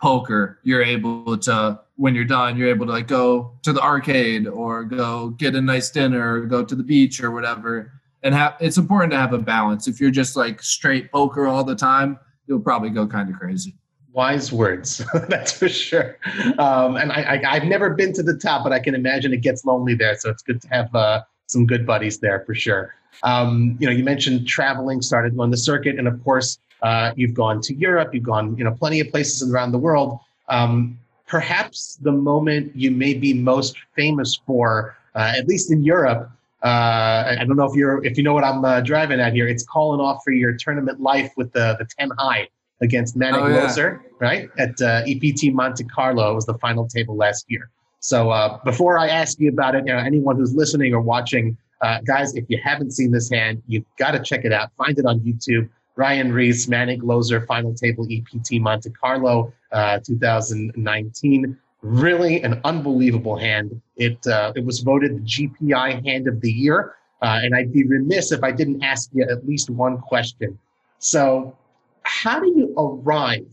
poker 0.00 0.58
you're 0.64 0.82
able 0.82 1.38
to 1.38 1.78
when 2.02 2.16
you're 2.16 2.24
done 2.24 2.56
you're 2.56 2.68
able 2.68 2.84
to 2.84 2.90
like 2.90 3.06
go 3.06 3.52
to 3.62 3.72
the 3.72 3.80
arcade 3.80 4.48
or 4.48 4.82
go 4.82 5.30
get 5.30 5.54
a 5.54 5.60
nice 5.60 5.88
dinner 5.88 6.34
or 6.34 6.40
go 6.46 6.64
to 6.64 6.74
the 6.74 6.82
beach 6.82 7.22
or 7.22 7.30
whatever 7.30 7.92
and 8.24 8.34
have 8.34 8.56
it's 8.58 8.76
important 8.76 9.12
to 9.12 9.16
have 9.16 9.32
a 9.32 9.38
balance 9.38 9.86
if 9.86 10.00
you're 10.00 10.10
just 10.10 10.34
like 10.34 10.60
straight 10.60 11.12
poker 11.12 11.46
all 11.46 11.62
the 11.62 11.76
time 11.76 12.18
you'll 12.48 12.58
probably 12.58 12.90
go 12.90 13.06
kind 13.06 13.30
of 13.30 13.38
crazy 13.38 13.76
Wise 14.14 14.52
words, 14.52 15.02
that's 15.28 15.52
for 15.52 15.70
sure. 15.70 16.18
Um, 16.58 16.96
and 16.96 17.10
I, 17.10 17.22
I, 17.22 17.54
I've 17.54 17.64
never 17.64 17.88
been 17.94 18.12
to 18.12 18.22
the 18.22 18.36
top, 18.36 18.62
but 18.62 18.70
I 18.70 18.78
can 18.78 18.94
imagine 18.94 19.32
it 19.32 19.40
gets 19.40 19.64
lonely 19.64 19.94
there. 19.94 20.18
So 20.18 20.28
it's 20.28 20.42
good 20.42 20.60
to 20.60 20.68
have 20.68 20.94
uh, 20.94 21.22
some 21.46 21.66
good 21.66 21.86
buddies 21.86 22.18
there 22.18 22.40
for 22.40 22.54
sure. 22.54 22.94
Um, 23.22 23.74
you 23.80 23.86
know, 23.86 23.92
you 23.92 24.04
mentioned 24.04 24.46
traveling, 24.46 25.00
started 25.00 25.38
on 25.38 25.50
the 25.50 25.56
circuit, 25.56 25.98
and 25.98 26.06
of 26.06 26.22
course, 26.24 26.58
uh, 26.82 27.12
you've 27.16 27.32
gone 27.32 27.62
to 27.62 27.74
Europe. 27.74 28.12
You've 28.12 28.24
gone, 28.24 28.54
you 28.58 28.64
know, 28.64 28.72
plenty 28.72 29.00
of 29.00 29.10
places 29.10 29.50
around 29.50 29.72
the 29.72 29.78
world. 29.78 30.18
Um, 30.50 30.98
perhaps 31.32 31.96
the 32.02 32.12
moment 32.12 32.70
you 32.76 32.90
may 32.90 33.14
be 33.14 33.32
most 33.32 33.74
famous 33.96 34.38
for, 34.46 34.94
uh, 35.14 35.32
at 35.34 35.48
least 35.48 35.72
in 35.72 35.82
Europe. 35.82 36.30
Uh, 36.62 37.36
I 37.40 37.44
don't 37.46 37.56
know 37.56 37.64
if 37.64 37.74
you're 37.74 38.04
if 38.04 38.16
you 38.18 38.22
know 38.22 38.34
what 38.34 38.44
I'm 38.44 38.64
uh, 38.64 38.82
driving 38.82 39.18
at 39.18 39.32
here. 39.32 39.48
It's 39.48 39.64
calling 39.64 39.98
off 39.98 40.20
for 40.22 40.30
your 40.30 40.52
tournament 40.52 41.00
life 41.00 41.32
with 41.36 41.50
the 41.52 41.74
the 41.80 41.86
ten 41.98 42.10
high 42.18 42.48
against 42.82 43.18
Manig 43.18 43.42
Oh, 43.42 43.46
yeah. 43.48 43.66
Löser, 43.66 44.00
right? 44.20 44.48
At 44.58 44.80
uh, 44.80 45.02
EPT 45.08 45.54
Monte 45.54 45.84
Carlo. 45.84 46.30
It 46.32 46.34
was 46.34 46.46
the 46.46 46.58
final 46.58 46.86
table 46.86 47.16
last 47.16 47.46
year. 47.48 47.70
So 48.00 48.30
uh, 48.30 48.58
before 48.62 48.98
I 48.98 49.08
ask 49.08 49.40
you 49.40 49.48
about 49.48 49.74
it, 49.74 49.84
you 49.86 49.92
know, 49.92 49.98
anyone 49.98 50.36
who's 50.36 50.54
listening 50.54 50.92
or 50.92 51.00
watching, 51.00 51.56
uh, 51.80 52.00
guys, 52.04 52.34
if 52.34 52.44
you 52.48 52.58
haven't 52.62 52.90
seen 52.92 53.10
this 53.10 53.30
hand, 53.30 53.62
you've 53.66 53.86
got 53.98 54.10
to 54.10 54.20
check 54.20 54.44
it 54.44 54.52
out. 54.52 54.70
Find 54.76 54.98
it 54.98 55.06
on 55.06 55.20
YouTube. 55.20 55.68
Ryan 55.96 56.32
Riess, 56.32 56.66
Manig 56.66 57.00
Löser, 57.02 57.46
Final 57.46 57.74
Table 57.74 58.06
EPT 58.10 58.60
Monte 58.60 58.90
Carlo, 58.90 59.52
uh, 59.72 59.98
2019. 60.04 61.58
Really 61.82 62.42
an 62.42 62.60
unbelievable 62.64 63.36
hand. 63.36 63.80
It 63.96 64.24
uh, 64.26 64.52
it 64.54 64.64
was 64.64 64.80
voted 64.80 65.16
the 65.16 65.20
GPI 65.20 66.06
Hand 66.06 66.28
of 66.28 66.40
the 66.40 66.52
Year, 66.52 66.94
uh, 67.22 67.40
and 67.42 67.54
I'd 67.56 67.72
be 67.72 67.84
remiss 67.84 68.30
if 68.30 68.44
I 68.44 68.52
didn't 68.52 68.84
ask 68.84 69.10
you 69.12 69.24
at 69.24 69.46
least 69.46 69.68
one 69.68 69.98
question. 69.98 70.58
So, 71.00 71.56
how 72.04 72.38
do 72.38 72.46
you 72.46 72.72
arrive? 72.78 73.46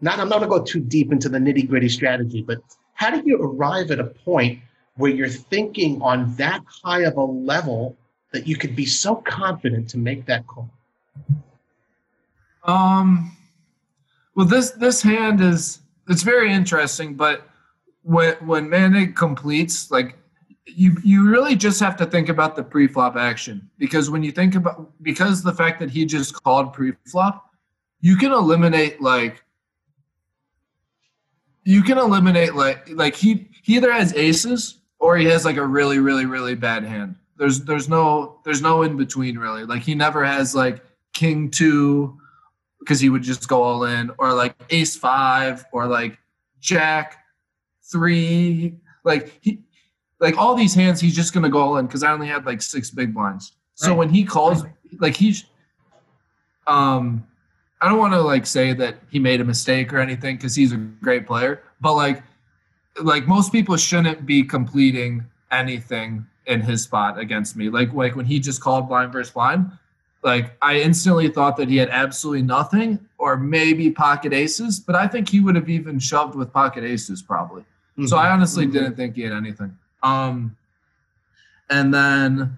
Not 0.00 0.18
I'm 0.18 0.28
not 0.28 0.40
going 0.40 0.50
to 0.50 0.58
go 0.58 0.64
too 0.64 0.80
deep 0.80 1.12
into 1.12 1.28
the 1.28 1.38
nitty 1.38 1.68
gritty 1.68 1.88
strategy, 1.88 2.42
but 2.42 2.58
how 2.94 3.10
do 3.10 3.22
you 3.24 3.40
arrive 3.40 3.92
at 3.92 4.00
a 4.00 4.04
point 4.06 4.58
where 4.96 5.12
you're 5.12 5.28
thinking 5.28 6.02
on 6.02 6.34
that 6.34 6.60
high 6.82 7.02
of 7.02 7.16
a 7.16 7.24
level 7.24 7.96
that 8.32 8.48
you 8.48 8.56
could 8.56 8.74
be 8.74 8.86
so 8.86 9.16
confident 9.16 9.88
to 9.90 9.98
make 9.98 10.26
that 10.26 10.46
call? 10.48 10.68
Um, 12.64 13.36
well, 14.38 14.46
this 14.46 14.70
this 14.70 15.02
hand 15.02 15.40
is 15.40 15.80
it's 16.06 16.22
very 16.22 16.52
interesting, 16.52 17.14
but 17.14 17.48
when 18.02 18.34
when 18.36 18.68
Manig 18.68 19.16
completes, 19.16 19.90
like 19.90 20.16
you 20.64 20.96
you 21.02 21.28
really 21.28 21.56
just 21.56 21.80
have 21.80 21.96
to 21.96 22.06
think 22.06 22.28
about 22.28 22.54
the 22.54 22.62
pre-flop 22.62 23.16
action 23.16 23.68
because 23.78 24.10
when 24.10 24.22
you 24.22 24.30
think 24.30 24.54
about 24.54 24.92
because 25.02 25.42
the 25.42 25.52
fact 25.52 25.80
that 25.80 25.90
he 25.90 26.04
just 26.04 26.40
called 26.40 26.72
pre-flop, 26.72 27.50
you 28.00 28.16
can 28.16 28.30
eliminate 28.30 29.02
like 29.02 29.42
you 31.64 31.82
can 31.82 31.98
eliminate 31.98 32.54
like 32.54 32.88
like 32.90 33.16
he 33.16 33.48
he 33.64 33.74
either 33.74 33.92
has 33.92 34.14
aces 34.14 34.78
or 35.00 35.16
he 35.16 35.24
has 35.24 35.44
like 35.44 35.56
a 35.56 35.66
really 35.66 35.98
really 35.98 36.26
really 36.26 36.54
bad 36.54 36.84
hand. 36.84 37.16
There's 37.38 37.62
there's 37.62 37.88
no 37.88 38.38
there's 38.44 38.62
no 38.62 38.82
in 38.82 38.96
between 38.96 39.36
really. 39.36 39.64
Like 39.64 39.82
he 39.82 39.96
never 39.96 40.24
has 40.24 40.54
like 40.54 40.84
king 41.12 41.50
two 41.50 42.16
because 42.88 43.00
he 43.00 43.10
would 43.10 43.22
just 43.22 43.46
go 43.48 43.62
all 43.62 43.84
in 43.84 44.10
or 44.16 44.32
like 44.32 44.54
ace 44.70 44.96
five 44.96 45.66
or 45.72 45.86
like 45.86 46.18
jack 46.58 47.22
three. 47.82 48.74
Like 49.04 49.38
he 49.42 49.58
like 50.20 50.38
all 50.38 50.54
these 50.54 50.74
hands, 50.74 50.98
he's 50.98 51.14
just 51.14 51.34
gonna 51.34 51.50
go 51.50 51.58
all 51.58 51.76
in 51.76 51.86
because 51.86 52.02
I 52.02 52.10
only 52.12 52.26
had 52.28 52.46
like 52.46 52.62
six 52.62 52.90
big 52.90 53.12
blinds. 53.12 53.52
So 53.74 53.90
Right. 53.90 53.98
when 53.98 54.08
he 54.08 54.24
calls, 54.24 54.64
like 55.00 55.14
he's, 55.14 55.44
um, 56.66 57.26
I 57.82 57.90
don't 57.90 57.98
want 57.98 58.14
to 58.14 58.22
like 58.22 58.46
say 58.46 58.72
that 58.72 58.96
he 59.10 59.18
made 59.18 59.42
a 59.42 59.44
mistake 59.44 59.92
or 59.92 59.98
anything 59.98 60.36
because 60.36 60.54
he's 60.54 60.72
a 60.72 60.78
great 60.78 61.26
player, 61.26 61.62
but 61.82 61.92
like, 61.92 62.22
like 63.02 63.28
most 63.28 63.52
people 63.52 63.76
shouldn't 63.76 64.24
be 64.24 64.42
completing 64.42 65.26
anything 65.50 66.24
in 66.46 66.62
his 66.62 66.84
spot 66.84 67.18
against 67.18 67.54
me. 67.54 67.68
Like 67.68 67.92
like 67.92 68.16
when 68.16 68.24
he 68.24 68.40
just 68.40 68.62
called 68.62 68.88
blind 68.88 69.12
versus 69.12 69.30
blind, 69.32 69.70
like 70.22 70.56
I 70.62 70.80
instantly 70.80 71.28
thought 71.28 71.56
that 71.58 71.68
he 71.68 71.76
had 71.76 71.88
absolutely 71.90 72.42
nothing 72.42 72.98
or 73.18 73.36
maybe 73.36 73.90
pocket 73.90 74.32
aces, 74.32 74.80
but 74.80 74.94
I 74.94 75.06
think 75.06 75.28
he 75.28 75.40
would 75.40 75.54
have 75.54 75.68
even 75.68 75.98
shoved 75.98 76.34
with 76.34 76.52
pocket 76.52 76.84
aces 76.84 77.22
probably. 77.22 77.64
So 78.06 78.16
I 78.16 78.30
honestly 78.30 78.66
Mhm. 78.66 78.72
didn't 78.72 78.94
think 78.96 79.16
he 79.16 79.22
had 79.22 79.32
anything. 79.32 79.76
Um, 80.04 80.56
and 81.68 81.92
then, 81.92 82.56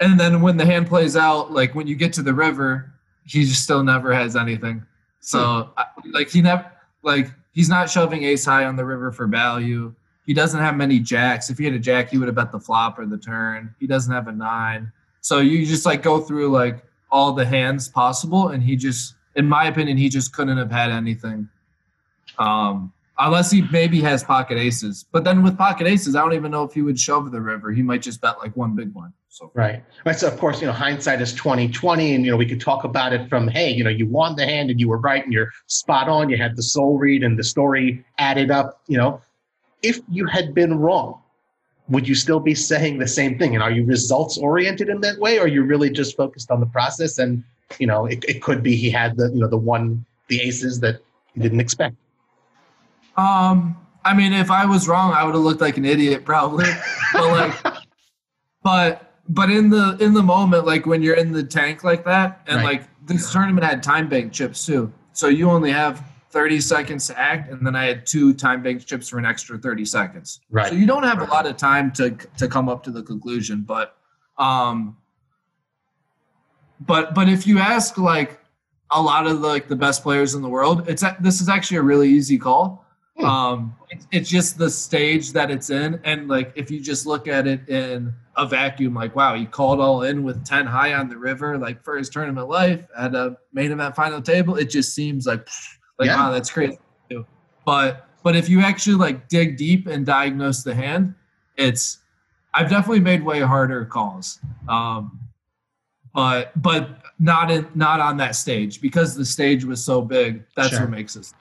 and 0.00 0.20
then 0.20 0.42
when 0.42 0.56
the 0.58 0.66
hand 0.66 0.86
plays 0.86 1.16
out, 1.16 1.50
like 1.52 1.74
when 1.74 1.86
you 1.86 1.94
get 1.96 2.12
to 2.14 2.22
the 2.22 2.34
river, 2.34 2.92
he 3.24 3.44
just 3.44 3.62
still 3.62 3.82
never 3.82 4.12
has 4.12 4.36
anything. 4.36 4.84
So 5.20 5.70
I, 5.76 5.86
like 6.10 6.28
he 6.28 6.42
never 6.42 6.70
like 7.02 7.30
he's 7.52 7.68
not 7.68 7.88
shoving 7.88 8.24
ace 8.24 8.44
high 8.44 8.64
on 8.64 8.76
the 8.76 8.84
river 8.84 9.12
for 9.12 9.26
value. 9.26 9.94
He 10.26 10.34
doesn't 10.34 10.60
have 10.60 10.76
many 10.76 10.98
jacks. 10.98 11.50
If 11.50 11.58
he 11.58 11.64
had 11.64 11.74
a 11.74 11.78
jack, 11.78 12.10
he 12.10 12.18
would 12.18 12.28
have 12.28 12.34
bet 12.34 12.52
the 12.52 12.60
flop 12.60 12.98
or 12.98 13.06
the 13.06 13.18
turn. 13.18 13.74
He 13.80 13.86
doesn't 13.86 14.12
have 14.12 14.28
a 14.28 14.32
nine. 14.32 14.92
So 15.22 15.38
you 15.38 15.64
just 15.64 15.86
like 15.86 16.02
go 16.02 16.20
through 16.20 16.50
like 16.50 16.84
all 17.10 17.32
the 17.32 17.46
hands 17.46 17.88
possible, 17.88 18.48
and 18.48 18.62
he 18.62 18.76
just, 18.76 19.14
in 19.36 19.48
my 19.48 19.66
opinion, 19.66 19.96
he 19.96 20.08
just 20.08 20.34
couldn't 20.34 20.58
have 20.58 20.70
had 20.70 20.90
anything. 20.90 21.48
Um, 22.38 22.92
unless 23.18 23.50
he 23.50 23.62
maybe 23.70 24.00
has 24.00 24.24
pocket 24.24 24.58
aces. 24.58 25.04
But 25.12 25.24
then 25.24 25.42
with 25.42 25.56
pocket 25.56 25.86
aces, 25.86 26.16
I 26.16 26.20
don't 26.22 26.32
even 26.32 26.50
know 26.50 26.64
if 26.64 26.72
he 26.72 26.82
would 26.82 26.98
shove 26.98 27.30
the 27.30 27.40
river. 27.40 27.70
He 27.70 27.82
might 27.82 28.02
just 28.02 28.20
bet 28.20 28.38
like 28.38 28.56
one 28.56 28.74
big 28.74 28.92
one. 28.94 29.12
So 29.28 29.50
Right. 29.54 29.82
Right. 30.04 30.16
So 30.16 30.28
of 30.28 30.38
course, 30.38 30.60
you 30.60 30.66
know, 30.66 30.72
hindsight 30.72 31.20
is 31.22 31.32
twenty 31.32 31.68
twenty, 31.68 32.14
and 32.14 32.24
you 32.24 32.32
know, 32.32 32.36
we 32.36 32.46
could 32.46 32.60
talk 32.60 32.84
about 32.84 33.12
it 33.12 33.28
from, 33.28 33.48
hey, 33.48 33.70
you 33.70 33.84
know, 33.84 33.90
you 33.90 34.06
won 34.06 34.36
the 34.36 34.44
hand 34.44 34.70
and 34.70 34.80
you 34.80 34.88
were 34.88 34.98
right 34.98 35.22
and 35.22 35.32
you're 35.32 35.50
spot 35.68 36.08
on. 36.08 36.28
You 36.28 36.36
had 36.36 36.56
the 36.56 36.62
soul 36.62 36.98
read 36.98 37.22
and 37.22 37.38
the 37.38 37.44
story 37.44 38.04
added 38.18 38.50
up. 38.50 38.82
You 38.88 38.98
know, 38.98 39.20
if 39.82 40.00
you 40.10 40.26
had 40.26 40.52
been 40.52 40.78
wrong, 40.78 41.21
would 41.88 42.08
you 42.08 42.14
still 42.14 42.40
be 42.40 42.54
saying 42.54 42.98
the 42.98 43.08
same 43.08 43.38
thing? 43.38 43.54
And 43.54 43.62
are 43.62 43.70
you 43.70 43.84
results 43.84 44.38
oriented 44.38 44.88
in 44.88 45.00
that 45.00 45.18
way, 45.18 45.38
or 45.38 45.44
are 45.44 45.48
you 45.48 45.62
really 45.62 45.90
just 45.90 46.16
focused 46.16 46.50
on 46.50 46.60
the 46.60 46.66
process? 46.66 47.18
And 47.18 47.44
you 47.78 47.86
know, 47.86 48.06
it, 48.06 48.24
it 48.28 48.42
could 48.42 48.62
be 48.62 48.76
he 48.76 48.90
had 48.90 49.16
the 49.16 49.30
you 49.30 49.40
know 49.40 49.48
the 49.48 49.56
one 49.56 50.04
the 50.28 50.40
aces 50.40 50.80
that 50.80 51.00
he 51.34 51.40
didn't 51.40 51.60
expect. 51.60 51.96
Um, 53.16 53.76
I 54.04 54.14
mean, 54.14 54.32
if 54.32 54.50
I 54.50 54.64
was 54.64 54.88
wrong, 54.88 55.12
I 55.12 55.24
would 55.24 55.34
have 55.34 55.44
looked 55.44 55.60
like 55.60 55.76
an 55.76 55.84
idiot 55.84 56.24
probably. 56.24 56.66
but 57.12 57.30
like, 57.30 57.76
but 58.62 59.12
but 59.28 59.50
in 59.50 59.70
the 59.70 59.96
in 60.00 60.14
the 60.14 60.22
moment, 60.22 60.66
like 60.66 60.86
when 60.86 61.02
you're 61.02 61.16
in 61.16 61.32
the 61.32 61.42
tank 61.42 61.84
like 61.84 62.04
that, 62.04 62.42
and 62.46 62.56
Right. 62.56 62.80
like 62.80 63.06
this 63.06 63.32
tournament 63.32 63.64
had 63.64 63.82
time 63.82 64.08
bank 64.08 64.32
chips 64.32 64.64
too, 64.64 64.92
so 65.12 65.28
you 65.28 65.50
only 65.50 65.72
have 65.72 66.04
30 66.32 66.60
seconds 66.60 67.06
to 67.08 67.18
act, 67.18 67.50
and 67.50 67.64
then 67.64 67.76
I 67.76 67.84
had 67.84 68.06
two 68.06 68.32
time 68.32 68.62
bank 68.62 68.84
chips 68.86 69.08
for 69.08 69.18
an 69.18 69.26
extra 69.26 69.58
30 69.58 69.84
seconds. 69.84 70.40
Right. 70.50 70.70
So 70.70 70.74
you 70.74 70.86
don't 70.86 71.02
have 71.02 71.20
a 71.20 71.26
lot 71.26 71.46
of 71.46 71.56
time 71.56 71.92
to 71.92 72.10
to 72.38 72.48
come 72.48 72.68
up 72.68 72.82
to 72.84 72.90
the 72.90 73.02
conclusion, 73.02 73.62
but 73.62 73.96
um, 74.38 74.96
but 76.80 77.14
but 77.14 77.28
if 77.28 77.46
you 77.46 77.58
ask 77.58 77.98
like 77.98 78.40
a 78.90 79.00
lot 79.00 79.26
of 79.26 79.40
like 79.40 79.68
the 79.68 79.76
best 79.76 80.02
players 80.02 80.34
in 80.34 80.42
the 80.42 80.48
world, 80.48 80.88
it's 80.88 81.04
this 81.20 81.40
is 81.40 81.48
actually 81.48 81.76
a 81.76 81.82
really 81.82 82.08
easy 82.08 82.38
call. 82.38 82.84
Hmm. 83.18 83.24
Um, 83.24 83.76
it's, 83.90 84.06
it's 84.10 84.30
just 84.30 84.56
the 84.56 84.70
stage 84.70 85.32
that 85.32 85.50
it's 85.50 85.68
in, 85.68 86.00
and 86.02 86.28
like 86.28 86.52
if 86.56 86.70
you 86.70 86.80
just 86.80 87.06
look 87.06 87.28
at 87.28 87.46
it 87.46 87.68
in 87.68 88.14
a 88.38 88.46
vacuum, 88.46 88.94
like 88.94 89.14
wow, 89.14 89.34
he 89.34 89.44
called 89.44 89.80
all 89.80 90.02
in 90.02 90.22
with 90.22 90.46
ten 90.46 90.64
high 90.64 90.94
on 90.94 91.10
the 91.10 91.18
river, 91.18 91.58
like 91.58 91.84
for 91.84 91.98
his 91.98 92.08
tournament 92.08 92.48
life 92.48 92.88
at 92.96 93.14
a 93.14 93.36
main 93.52 93.70
event 93.70 93.94
final 93.94 94.22
table. 94.22 94.56
It 94.56 94.70
just 94.70 94.94
seems 94.94 95.26
like 95.26 95.46
like 96.02 96.14
Yeah. 96.16 96.26
wow, 96.26 96.32
that's 96.32 96.50
crazy. 96.50 96.78
But 97.64 98.08
but 98.24 98.34
if 98.36 98.48
you 98.48 98.60
actually 98.60 98.96
like 98.96 99.28
dig 99.28 99.56
deep 99.56 99.86
and 99.86 100.04
diagnose 100.04 100.62
the 100.62 100.74
hand, 100.74 101.14
it's 101.56 101.98
I've 102.54 102.68
definitely 102.68 103.00
made 103.00 103.22
way 103.24 103.40
harder 103.40 103.84
calls. 103.84 104.40
Um, 104.68 105.18
but 106.14 106.60
but 106.60 106.98
not 107.18 107.50
in 107.50 107.66
not 107.74 108.00
on 108.00 108.16
that 108.18 108.34
stage 108.34 108.80
because 108.80 109.14
the 109.14 109.24
stage 109.24 109.64
was 109.64 109.82
so 109.84 110.02
big. 110.02 110.42
That's 110.56 110.70
Sure. 110.70 110.80
what 110.80 110.90
makes 110.90 111.14
it, 111.16 111.32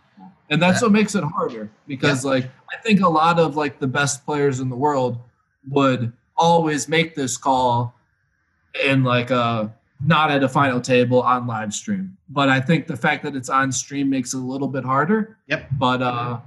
and 0.51 0.61
that's 0.61 0.81
Yeah. 0.81 0.85
what 0.85 0.91
makes 0.93 1.15
it 1.15 1.23
harder. 1.23 1.69
Because 1.87 2.23
like 2.23 2.45
I 2.71 2.77
think 2.83 3.01
a 3.01 3.09
lot 3.09 3.39
of 3.39 3.55
like 3.55 3.79
the 3.79 3.87
best 3.87 4.23
players 4.25 4.59
in 4.59 4.69
the 4.69 4.75
world 4.75 5.17
would 5.69 6.13
always 6.37 6.87
make 6.87 7.15
this 7.15 7.35
call 7.37 7.95
in 8.85 9.03
like 9.03 9.31
a 9.31 9.73
not 10.05 10.31
at 10.31 10.43
a 10.43 10.49
final 10.49 10.81
table 10.81 11.21
on 11.21 11.47
live 11.47 11.73
stream. 11.73 12.17
But 12.29 12.49
I 12.49 12.59
think 12.59 12.87
the 12.87 12.97
fact 12.97 13.23
that 13.23 13.35
it's 13.35 13.49
on 13.49 13.71
stream 13.71 14.09
makes 14.09 14.33
it 14.33 14.37
a 14.37 14.41
little 14.41 14.67
bit 14.67 14.83
harder. 14.83 15.37
Yep. 15.47 15.69
But 15.77 16.01
uh, 16.01 16.39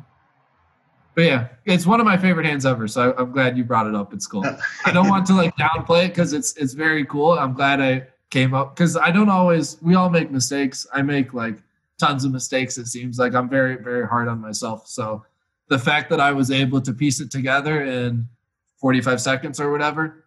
but 1.14 1.24
yeah, 1.24 1.48
it's 1.64 1.86
one 1.86 2.00
of 2.00 2.06
my 2.06 2.16
favorite 2.16 2.46
hands 2.46 2.66
ever. 2.66 2.88
So 2.88 3.12
I, 3.12 3.20
I'm 3.20 3.30
glad 3.30 3.56
you 3.56 3.64
brought 3.64 3.86
it 3.86 3.94
up. 3.94 4.12
It's 4.12 4.26
cool. 4.26 4.44
I 4.84 4.92
don't 4.92 5.08
want 5.08 5.26
to 5.26 5.34
like 5.34 5.56
downplay 5.58 6.06
it 6.06 6.08
because 6.08 6.32
it's 6.32 6.56
it's 6.56 6.72
very 6.72 7.04
cool. 7.04 7.32
I'm 7.32 7.54
glad 7.54 7.80
I 7.80 8.06
came 8.30 8.54
up 8.54 8.74
because 8.74 8.96
I 8.96 9.10
don't 9.10 9.28
always. 9.28 9.80
We 9.80 9.94
all 9.94 10.10
make 10.10 10.30
mistakes. 10.30 10.86
I 10.92 11.02
make 11.02 11.32
like 11.32 11.58
tons 11.98 12.24
of 12.24 12.32
mistakes. 12.32 12.78
It 12.78 12.86
seems 12.86 13.18
like 13.18 13.34
I'm 13.34 13.48
very 13.48 13.76
very 13.76 14.06
hard 14.06 14.28
on 14.28 14.40
myself. 14.40 14.88
So 14.88 15.24
the 15.68 15.78
fact 15.78 16.10
that 16.10 16.20
I 16.20 16.32
was 16.32 16.50
able 16.50 16.80
to 16.80 16.92
piece 16.92 17.20
it 17.20 17.30
together 17.30 17.84
in 17.84 18.28
45 18.76 19.20
seconds 19.20 19.60
or 19.60 19.70
whatever, 19.70 20.23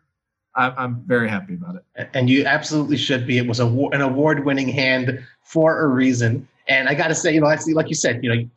I'm, 0.58 0.74
I'm 0.78 1.04
very 1.06 1.30
happy 1.30 1.54
about 1.54 1.76
it. 1.76 2.10
and 2.13 2.30
you 2.30 2.46
absolutely 2.46 2.98
should 2.98 3.26
be. 3.26 3.38
It 3.38 3.48
was 3.48 3.60
a, 3.60 3.67
an 3.67 4.02
award-winning 4.02 4.67
hand 4.70 5.24
for 5.43 5.82
a 5.82 5.88
reason. 5.88 6.48
And 6.67 6.89
I 6.89 6.96
got 6.96 7.08
to 7.08 7.15
say, 7.15 7.34
you 7.34 7.39
know, 7.39 7.48
actually, 7.48 7.76
like 7.76 7.89
you 7.89 7.96
said, 7.96 8.24
you 8.24 8.36
know, 8.36 8.50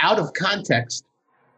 out 0.00 0.18
of 0.18 0.32
context, 0.34 1.04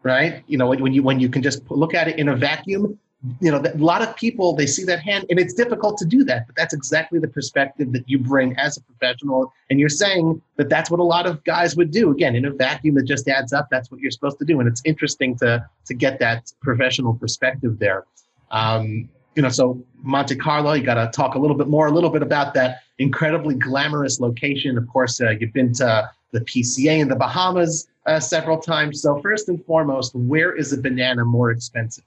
right? 0.02 0.42
You 0.46 0.56
know, 0.56 0.68
when 0.68 0.94
you 0.94 1.02
when 1.02 1.20
you 1.20 1.28
can 1.28 1.42
just 1.42 1.68
look 1.70 1.92
at 1.92 2.08
it 2.08 2.18
in 2.18 2.28
a 2.30 2.36
vacuum, 2.36 2.98
you 3.40 3.50
know, 3.50 3.58
a 3.58 3.76
lot 3.76 4.00
of 4.00 4.16
people 4.16 4.54
they 4.54 4.66
see 4.66 4.84
that 4.84 5.00
hand, 5.00 5.26
and 5.28 5.38
it's 5.38 5.52
difficult 5.52 5.98
to 5.98 6.06
do 6.06 6.24
that. 6.24 6.46
But 6.46 6.56
that's 6.56 6.72
exactly 6.72 7.18
the 7.18 7.28
perspective 7.28 7.92
that 7.92 8.08
you 8.08 8.18
bring 8.18 8.56
as 8.56 8.78
a 8.78 8.80
professional, 8.82 9.52
and 9.68 9.78
you're 9.78 9.90
saying 9.90 10.40
that 10.56 10.70
that's 10.70 10.90
what 10.90 11.00
a 11.00 11.04
lot 11.04 11.26
of 11.26 11.44
guys 11.44 11.76
would 11.76 11.90
do. 11.90 12.10
Again, 12.12 12.34
in 12.34 12.46
a 12.46 12.50
vacuum, 12.50 12.96
it 12.96 13.06
just 13.06 13.28
adds 13.28 13.52
up. 13.52 13.68
That's 13.70 13.90
what 13.90 14.00
you're 14.00 14.10
supposed 14.10 14.38
to 14.38 14.46
do, 14.46 14.60
and 14.60 14.68
it's 14.68 14.80
interesting 14.86 15.36
to 15.38 15.68
to 15.84 15.94
get 15.94 16.18
that 16.20 16.50
professional 16.62 17.12
perspective 17.12 17.78
there. 17.78 18.06
Um, 18.50 19.10
you 19.34 19.42
know, 19.42 19.48
so 19.48 19.82
Monte 20.02 20.36
Carlo, 20.36 20.72
you 20.72 20.82
got 20.82 20.94
to 20.94 21.10
talk 21.14 21.34
a 21.34 21.38
little 21.38 21.56
bit 21.56 21.68
more, 21.68 21.86
a 21.86 21.90
little 21.90 22.10
bit 22.10 22.22
about 22.22 22.54
that 22.54 22.80
incredibly 22.98 23.54
glamorous 23.54 24.20
location. 24.20 24.76
Of 24.76 24.88
course, 24.88 25.20
uh, 25.20 25.30
you've 25.30 25.52
been 25.52 25.72
to 25.74 26.10
the 26.32 26.40
PCA 26.40 26.98
in 26.98 27.08
the 27.08 27.16
Bahamas 27.16 27.88
uh, 28.06 28.20
several 28.20 28.58
times. 28.58 29.02
So, 29.02 29.20
first 29.20 29.48
and 29.48 29.64
foremost, 29.64 30.14
where 30.14 30.54
is 30.54 30.72
a 30.72 30.80
banana 30.80 31.24
more 31.24 31.50
expensive? 31.50 32.04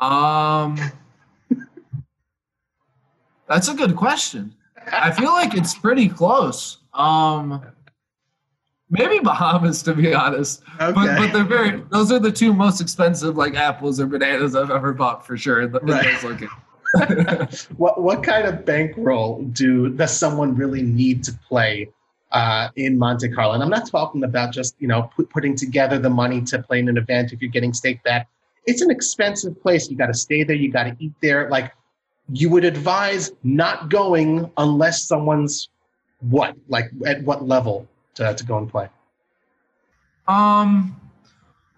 Um, 0.00 0.78
that's 3.48 3.68
a 3.68 3.74
good 3.74 3.96
question. 3.96 4.54
I 4.92 5.10
feel 5.10 5.32
like 5.32 5.54
it's 5.54 5.74
pretty 5.74 6.08
close. 6.08 6.78
Um, 6.94 7.62
maybe 8.90 9.18
Bahamas, 9.20 9.82
to 9.84 9.94
be 9.94 10.14
honest. 10.14 10.62
But 10.78 10.94
but 10.94 11.32
they're 11.32 11.44
very. 11.44 11.82
Those 11.90 12.12
are 12.12 12.18
the 12.18 12.32
two 12.32 12.52
most 12.52 12.80
expensive 12.80 13.36
like 13.36 13.54
apples 13.54 14.00
or 14.00 14.06
bananas 14.06 14.54
I've 14.54 14.70
ever 14.70 14.92
bought 14.92 15.26
for 15.26 15.36
sure. 15.36 15.62
In, 15.62 15.72
the, 15.72 15.80
in 15.80 15.86
Right. 15.86 16.20
those 16.22 16.24
locations. 16.24 17.64
what 17.76 18.00
what 18.00 18.22
kind 18.22 18.46
of 18.46 18.64
bankroll 18.64 19.42
do 19.52 19.90
does 19.90 20.16
someone 20.16 20.54
really 20.56 20.82
need 20.82 21.22
to 21.24 21.32
play 21.46 21.88
uh, 22.32 22.68
in 22.76 22.98
Monte 22.98 23.28
Carlo. 23.30 23.54
And 23.54 23.62
I'm 23.62 23.70
not 23.70 23.90
talking 23.90 24.24
about 24.24 24.52
just 24.52 24.74
you 24.78 24.88
know 24.88 25.10
put, 25.14 25.28
putting 25.30 25.54
together 25.54 25.98
the 25.98 26.10
money 26.10 26.40
to 26.42 26.62
play 26.62 26.78
in 26.78 26.88
an 26.88 26.96
event 26.96 27.32
if 27.32 27.42
you're 27.42 27.50
getting 27.50 27.72
stake 27.72 28.02
back. 28.02 28.28
It's 28.66 28.82
an 28.82 28.90
expensive 28.90 29.60
place. 29.62 29.90
You 29.90 29.96
got 29.96 30.06
to 30.06 30.14
stay 30.14 30.44
there. 30.44 30.56
You 30.56 30.70
got 30.70 30.84
to 30.84 30.96
eat 30.98 31.12
there. 31.20 31.48
Like 31.48 31.72
you 32.32 32.50
would 32.50 32.64
advise 32.64 33.32
not 33.42 33.88
going 33.88 34.50
unless 34.56 35.04
someone's 35.04 35.68
what 36.20 36.54
like 36.68 36.90
at 37.06 37.22
what 37.22 37.46
level 37.46 37.86
to, 38.18 38.34
to 38.34 38.44
go 38.44 38.58
and 38.58 38.68
play. 38.68 38.88
Um, 40.26 41.00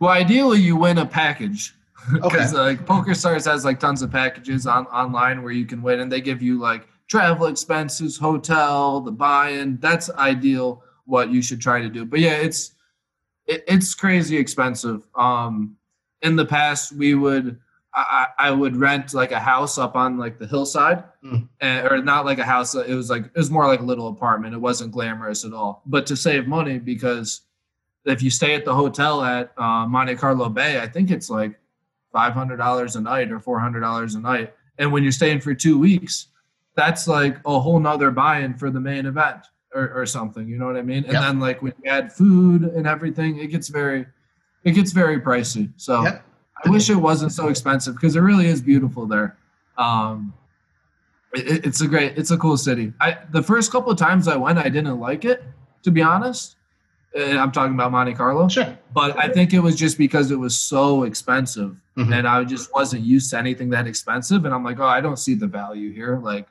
well, 0.00 0.10
ideally 0.10 0.60
you 0.60 0.76
win 0.76 0.98
a 0.98 1.06
package 1.06 1.74
because 2.12 2.54
okay. 2.54 2.62
like 2.62 2.86
Poker 2.86 3.14
Stars 3.14 3.44
has 3.44 3.64
like 3.64 3.78
tons 3.78 4.02
of 4.02 4.10
packages 4.10 4.66
on 4.66 4.86
online 4.86 5.42
where 5.42 5.52
you 5.52 5.66
can 5.66 5.82
win, 5.82 6.00
and 6.00 6.10
they 6.10 6.20
give 6.20 6.42
you 6.42 6.58
like 6.58 6.88
travel 7.06 7.46
expenses, 7.46 8.16
hotel, 8.16 9.00
the 9.00 9.12
buy-in. 9.12 9.78
That's 9.80 10.10
ideal. 10.10 10.82
What 11.04 11.30
you 11.30 11.42
should 11.42 11.60
try 11.60 11.80
to 11.80 11.88
do. 11.88 12.04
But 12.04 12.20
yeah, 12.20 12.36
it's 12.36 12.72
it, 13.46 13.64
it's 13.68 13.94
crazy 13.94 14.36
expensive. 14.36 15.06
Um, 15.14 15.76
in 16.22 16.36
the 16.36 16.46
past, 16.46 16.92
we 16.92 17.14
would 17.14 17.58
I, 17.92 18.26
I 18.38 18.50
would 18.52 18.76
rent 18.76 19.14
like 19.14 19.32
a 19.32 19.40
house 19.40 19.76
up 19.76 19.96
on 19.96 20.16
like 20.16 20.38
the 20.38 20.46
hillside, 20.46 21.04
mm. 21.24 21.48
and, 21.60 21.88
or 21.88 22.02
not 22.02 22.24
like 22.24 22.38
a 22.38 22.44
house. 22.44 22.74
It 22.74 22.94
was 22.94 23.10
like 23.10 23.24
it 23.24 23.36
was 23.36 23.50
more 23.50 23.66
like 23.66 23.80
a 23.80 23.84
little 23.84 24.08
apartment. 24.08 24.54
It 24.54 24.58
wasn't 24.58 24.92
glamorous 24.92 25.44
at 25.44 25.52
all. 25.52 25.82
But 25.86 26.06
to 26.06 26.16
save 26.16 26.46
money, 26.46 26.78
because 26.78 27.42
if 28.04 28.22
you 28.22 28.30
stay 28.30 28.54
at 28.54 28.64
the 28.64 28.74
hotel 28.74 29.22
at 29.22 29.52
uh, 29.58 29.86
Monte 29.86 30.14
Carlo 30.16 30.48
Bay, 30.48 30.80
I 30.80 30.86
think 30.86 31.10
it's 31.10 31.28
like 31.28 31.58
five 32.12 32.32
hundred 32.32 32.58
dollars 32.58 32.96
a 32.96 33.00
night 33.00 33.32
or 33.32 33.40
four 33.40 33.58
hundred 33.58 33.80
dollars 33.80 34.14
a 34.14 34.20
night. 34.20 34.54
And 34.78 34.92
when 34.92 35.02
you're 35.02 35.12
staying 35.12 35.40
for 35.40 35.52
two 35.52 35.78
weeks, 35.78 36.28
that's 36.76 37.06
like 37.08 37.38
a 37.44 37.60
whole 37.60 37.78
nother 37.78 38.10
buy-in 38.10 38.54
for 38.54 38.70
the 38.70 38.80
main 38.80 39.04
event 39.04 39.40
or, 39.74 39.92
or 39.92 40.06
something. 40.06 40.48
You 40.48 40.56
know 40.56 40.66
what 40.66 40.76
I 40.76 40.82
mean? 40.82 41.04
And 41.04 41.12
yep. 41.12 41.22
then 41.22 41.40
like 41.40 41.60
when 41.60 41.74
you 41.82 41.90
add 41.90 42.12
food 42.12 42.62
and 42.62 42.86
everything, 42.86 43.38
it 43.38 43.48
gets 43.48 43.68
very, 43.68 44.06
it 44.64 44.72
gets 44.72 44.92
very 44.92 45.20
pricey. 45.20 45.70
So 45.76 46.02
yep. 46.04 46.24
I 46.64 46.70
wish 46.70 46.90
it 46.90 46.96
wasn't 46.96 47.32
so 47.32 47.48
expensive 47.48 47.94
because 47.94 48.16
it 48.16 48.20
really 48.20 48.46
is 48.46 48.60
beautiful 48.60 49.06
there. 49.06 49.36
Um, 49.78 50.34
it, 51.32 51.64
it's 51.64 51.80
a 51.80 51.88
great, 51.88 52.18
it's 52.18 52.30
a 52.30 52.36
cool 52.36 52.56
city. 52.56 52.92
I 53.00 53.18
the 53.30 53.42
first 53.42 53.72
couple 53.72 53.92
of 53.92 53.98
times 53.98 54.28
I 54.28 54.36
went, 54.36 54.58
I 54.58 54.68
didn't 54.68 54.98
like 55.00 55.24
it 55.24 55.42
to 55.82 55.90
be 55.90 56.02
honest. 56.02 56.56
And 57.16 57.38
I'm 57.38 57.50
talking 57.50 57.74
about 57.74 57.90
Monte 57.90 58.14
Carlo. 58.14 58.48
Sure. 58.48 58.78
But 58.94 59.18
I 59.18 59.28
think 59.28 59.52
it 59.52 59.58
was 59.58 59.74
just 59.74 59.98
because 59.98 60.30
it 60.30 60.36
was 60.36 60.56
so 60.56 61.02
expensive, 61.02 61.76
mm-hmm. 61.96 62.12
and 62.12 62.28
I 62.28 62.44
just 62.44 62.72
wasn't 62.72 63.02
used 63.02 63.30
to 63.30 63.38
anything 63.38 63.68
that 63.70 63.88
expensive. 63.88 64.44
And 64.44 64.54
I'm 64.54 64.62
like, 64.62 64.78
oh, 64.78 64.86
I 64.86 65.00
don't 65.00 65.18
see 65.18 65.34
the 65.34 65.48
value 65.48 65.92
here. 65.92 66.18
Like, 66.18 66.46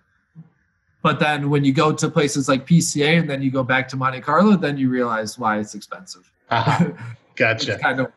but 1.02 1.18
then 1.18 1.50
when 1.50 1.64
you 1.64 1.72
go 1.72 1.94
to 1.94 2.10
places 2.10 2.50
like 2.50 2.68
PCA 2.68 3.20
and 3.20 3.30
then 3.30 3.42
you 3.42 3.52
go 3.52 3.64
back 3.64 3.88
to 3.90 3.96
Monte 3.96 4.20
Carlo, 4.20 4.58
then 4.58 4.78
you 4.78 4.90
realize 4.90 5.40
why 5.40 5.60
it's 5.60 5.76
expensive. 5.76 6.30
Uh-huh. 6.50 6.92
Gotcha. 7.38 7.78
kind 7.78 8.02
of 8.02 8.12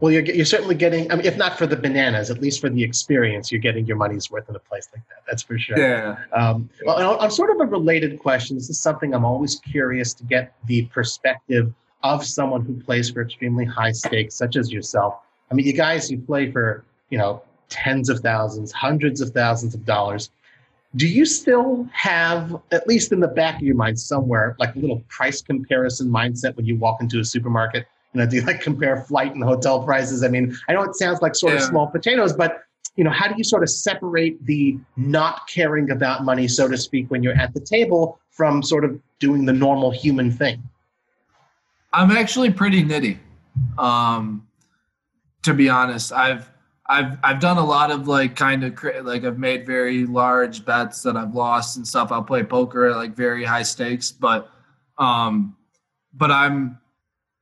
well, 0.00 0.12
you're, 0.12 0.24
you're 0.24 0.44
certainly 0.44 0.74
getting, 0.74 1.10
I 1.10 1.16
mean, 1.16 1.24
if 1.24 1.36
not 1.36 1.56
for 1.56 1.66
the 1.66 1.76
bananas, 1.76 2.30
at 2.30 2.40
least 2.40 2.60
for 2.60 2.68
the 2.68 2.82
experience, 2.82 3.50
you're 3.50 3.60
getting 3.60 3.86
your 3.86 3.96
money's 3.96 4.30
worth 4.30 4.48
in 4.48 4.56
a 4.56 4.58
place 4.58 4.88
like 4.92 5.06
that. 5.08 5.22
That's 5.26 5.42
for 5.42 5.58
sure. 5.58 5.78
Yeah. 5.78 6.16
Um, 6.32 6.68
well, 6.84 7.18
on 7.18 7.30
sort 7.30 7.50
of 7.50 7.60
a 7.60 7.64
related 7.64 8.18
question, 8.18 8.56
this 8.56 8.68
is 8.68 8.78
something 8.78 9.14
I'm 9.14 9.24
always 9.24 9.60
curious 9.60 10.12
to 10.14 10.24
get 10.24 10.54
the 10.66 10.86
perspective 10.86 11.72
of 12.02 12.24
someone 12.24 12.64
who 12.64 12.74
plays 12.74 13.10
for 13.10 13.22
extremely 13.22 13.64
high 13.64 13.92
stakes, 13.92 14.34
such 14.34 14.56
as 14.56 14.70
yourself. 14.70 15.14
I 15.50 15.54
mean, 15.54 15.66
you 15.66 15.72
guys, 15.72 16.10
you 16.10 16.18
play 16.18 16.50
for, 16.50 16.84
you 17.08 17.16
know, 17.16 17.42
tens 17.70 18.08
of 18.08 18.20
thousands, 18.20 18.72
hundreds 18.72 19.20
of 19.20 19.30
thousands 19.30 19.74
of 19.74 19.84
dollars. 19.86 20.30
Do 20.96 21.08
you 21.08 21.24
still 21.24 21.88
have, 21.92 22.60
at 22.70 22.86
least 22.86 23.10
in 23.10 23.20
the 23.20 23.28
back 23.28 23.56
of 23.56 23.62
your 23.62 23.74
mind 23.74 23.98
somewhere, 23.98 24.54
like 24.58 24.76
a 24.76 24.78
little 24.78 25.02
price 25.08 25.42
comparison 25.42 26.08
mindset 26.08 26.56
when 26.56 26.66
you 26.66 26.76
walk 26.76 27.00
into 27.00 27.20
a 27.20 27.24
supermarket? 27.24 27.86
You 28.14 28.20
know, 28.20 28.26
do 28.26 28.36
you 28.36 28.42
like 28.42 28.60
compare 28.60 29.02
flight 29.02 29.34
and 29.34 29.42
hotel 29.42 29.82
prices? 29.82 30.22
I 30.22 30.28
mean, 30.28 30.56
I 30.68 30.72
know 30.72 30.82
it 30.82 30.94
sounds 30.94 31.20
like 31.20 31.34
sort 31.34 31.52
yeah. 31.52 31.58
of 31.58 31.64
small 31.64 31.88
potatoes, 31.88 32.32
but 32.32 32.62
you 32.96 33.02
know, 33.02 33.10
how 33.10 33.26
do 33.26 33.34
you 33.36 33.42
sort 33.42 33.64
of 33.64 33.70
separate 33.70 34.44
the 34.46 34.78
not 34.96 35.48
caring 35.48 35.90
about 35.90 36.24
money, 36.24 36.46
so 36.46 36.68
to 36.68 36.76
speak, 36.76 37.10
when 37.10 37.24
you're 37.24 37.34
at 37.34 37.52
the 37.52 37.60
table 37.60 38.20
from 38.30 38.62
sort 38.62 38.84
of 38.84 39.00
doing 39.18 39.44
the 39.44 39.52
normal 39.52 39.90
human 39.90 40.30
thing? 40.30 40.62
I'm 41.92 42.12
actually 42.12 42.52
pretty 42.52 42.84
nitty. 42.84 43.18
Um, 43.78 44.46
to 45.42 45.52
be 45.52 45.68
honest, 45.68 46.12
I've 46.12 46.48
I've 46.86 47.18
I've 47.24 47.40
done 47.40 47.58
a 47.58 47.64
lot 47.64 47.90
of 47.90 48.06
like 48.06 48.36
kind 48.36 48.62
of 48.62 48.80
like 49.04 49.24
I've 49.24 49.38
made 49.38 49.66
very 49.66 50.06
large 50.06 50.64
bets 50.64 51.02
that 51.02 51.16
I've 51.16 51.34
lost 51.34 51.76
and 51.76 51.86
stuff. 51.86 52.12
I'll 52.12 52.22
play 52.22 52.44
poker 52.44 52.86
at 52.86 52.96
like 52.96 53.16
very 53.16 53.44
high 53.44 53.62
stakes, 53.62 54.12
but 54.12 54.50
um, 54.98 55.56
but 56.12 56.30
I'm 56.30 56.78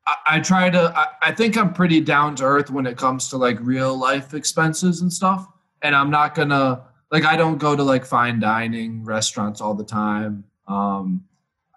I, 0.06 0.16
I 0.26 0.40
try 0.40 0.70
to. 0.70 0.92
I, 0.96 1.06
I 1.22 1.32
think 1.32 1.56
I'm 1.56 1.72
pretty 1.72 2.00
down 2.00 2.34
to 2.36 2.44
earth 2.44 2.70
when 2.70 2.86
it 2.86 2.96
comes 2.96 3.28
to 3.28 3.36
like 3.36 3.58
real 3.60 3.96
life 3.96 4.34
expenses 4.34 5.00
and 5.02 5.12
stuff. 5.12 5.46
And 5.82 5.94
I'm 5.94 6.10
not 6.10 6.34
gonna 6.34 6.84
like 7.10 7.24
I 7.24 7.36
don't 7.36 7.58
go 7.58 7.76
to 7.76 7.82
like 7.82 8.04
fine 8.04 8.40
dining 8.40 9.04
restaurants 9.04 9.60
all 9.60 9.74
the 9.74 9.84
time. 9.84 10.44
Um, 10.66 11.24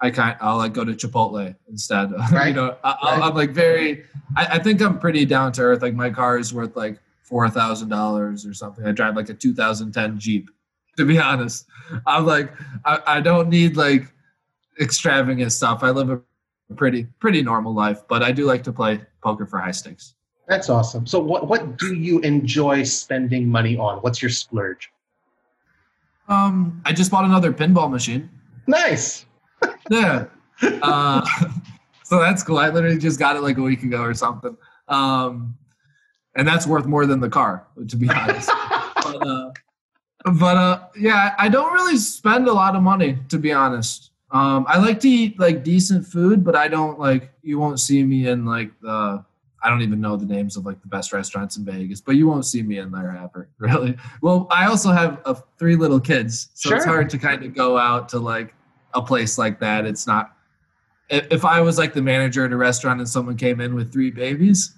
I 0.01 0.11
kind 0.11 0.37
I'll 0.41 0.57
like 0.57 0.73
go 0.73 0.85
to 0.85 0.93
Chipotle 0.93 1.55
instead. 1.69 2.11
Right. 2.31 2.47
you 2.47 2.53
know, 2.53 2.77
I, 2.83 3.27
am 3.27 3.35
like 3.35 3.51
very. 3.51 4.05
I, 4.35 4.45
I, 4.45 4.59
think 4.59 4.81
I'm 4.81 4.99
pretty 4.99 5.25
down 5.25 5.51
to 5.53 5.61
earth. 5.61 5.81
Like 5.81 5.93
my 5.93 6.09
car 6.09 6.37
is 6.37 6.53
worth 6.53 6.75
like 6.75 6.99
four 7.23 7.49
thousand 7.49 7.89
dollars 7.89 8.45
or 8.45 8.53
something. 8.53 8.85
I 8.85 8.91
drive 8.91 9.15
like 9.15 9.29
a 9.29 9.33
2010 9.33 10.19
Jeep. 10.19 10.49
To 10.97 11.05
be 11.05 11.19
honest, 11.31 11.65
I'm 12.07 12.25
like 12.25 12.51
I, 12.85 13.01
I 13.05 13.21
don't 13.21 13.49
need 13.49 13.77
like 13.77 14.11
extravagant 14.79 15.51
stuff. 15.51 15.83
I 15.83 15.91
live 15.91 16.09
a 16.09 16.21
pretty 16.73 17.05
pretty 17.19 17.41
normal 17.41 17.73
life, 17.73 18.01
but 18.07 18.23
I 18.23 18.31
do 18.31 18.45
like 18.45 18.63
to 18.63 18.73
play 18.73 19.01
poker 19.21 19.45
for 19.45 19.59
high 19.59 19.71
stakes. 19.71 20.15
That's 20.47 20.69
awesome. 20.69 21.05
So 21.05 21.19
what 21.19 21.47
what 21.47 21.77
do 21.77 21.93
you 21.93 22.19
enjoy 22.19 22.83
spending 22.83 23.47
money 23.47 23.77
on? 23.77 23.99
What's 23.99 24.21
your 24.21 24.31
splurge? 24.31 24.91
Um, 26.27 26.81
I 26.85 26.93
just 26.93 27.11
bought 27.11 27.25
another 27.25 27.51
pinball 27.53 27.89
machine. 27.89 28.29
Nice. 28.67 29.25
yeah. 29.89 30.25
Uh, 30.61 31.25
so 32.03 32.19
that's 32.19 32.41
cool. 32.43 32.57
I 32.57 32.69
literally 32.69 32.97
just 32.97 33.19
got 33.19 33.35
it 33.35 33.41
like 33.41 33.57
a 33.57 33.61
week 33.61 33.83
ago 33.83 34.01
or 34.01 34.13
something. 34.13 34.57
Um, 34.87 35.57
and 36.35 36.47
that's 36.47 36.67
worth 36.67 36.85
more 36.85 37.05
than 37.05 37.19
the 37.19 37.29
car, 37.29 37.65
to 37.87 37.95
be 37.95 38.09
honest. 38.15 38.49
but 39.03 39.27
uh, 39.27 39.51
but 40.33 40.57
uh, 40.57 40.79
yeah, 40.97 41.35
I 41.37 41.49
don't 41.49 41.73
really 41.73 41.97
spend 41.97 42.47
a 42.47 42.53
lot 42.53 42.75
of 42.75 42.81
money, 42.81 43.19
to 43.29 43.37
be 43.37 43.51
honest. 43.51 44.11
Um, 44.31 44.65
I 44.67 44.79
like 44.79 44.99
to 45.01 45.09
eat 45.09 45.39
like 45.39 45.63
decent 45.63 46.05
food, 46.05 46.43
but 46.43 46.55
I 46.55 46.67
don't 46.67 46.99
like. 46.99 47.31
You 47.41 47.59
won't 47.59 47.79
see 47.79 48.03
me 48.03 48.27
in 48.27 48.45
like 48.45 48.71
the. 48.81 49.23
I 49.63 49.69
don't 49.69 49.81
even 49.81 49.99
know 49.99 50.15
the 50.15 50.25
names 50.25 50.57
of 50.57 50.65
like 50.65 50.79
the 50.81 50.87
best 50.87 51.11
restaurants 51.11 51.57
in 51.57 51.65
Vegas, 51.65 51.99
but 51.99 52.15
you 52.15 52.27
won't 52.27 52.45
see 52.45 52.61
me 52.61 52.77
in 52.77 52.91
there 52.91 53.17
ever, 53.23 53.49
really. 53.57 53.97
Well, 54.21 54.47
I 54.51 54.67
also 54.67 54.91
have 54.91 55.21
uh, 55.25 55.35
three 55.57 55.75
little 55.75 55.99
kids, 55.99 56.49
so 56.53 56.69
sure. 56.69 56.77
it's 56.77 56.85
hard 56.85 57.09
to 57.11 57.17
kind 57.17 57.43
of 57.43 57.55
go 57.55 57.77
out 57.77 58.09
to 58.09 58.19
like 58.19 58.53
a 58.93 59.01
place 59.01 59.37
like 59.37 59.59
that. 59.59 59.85
It's 59.85 60.05
not. 60.05 60.31
If 61.09 61.45
I 61.45 61.61
was 61.61 61.77
like 61.77 61.93
the 61.93 62.01
manager 62.01 62.45
at 62.45 62.51
a 62.51 62.57
restaurant 62.57 62.99
and 62.99 63.07
someone 63.07 63.37
came 63.37 63.61
in 63.61 63.75
with 63.75 63.93
three 63.93 64.09
babies, 64.09 64.75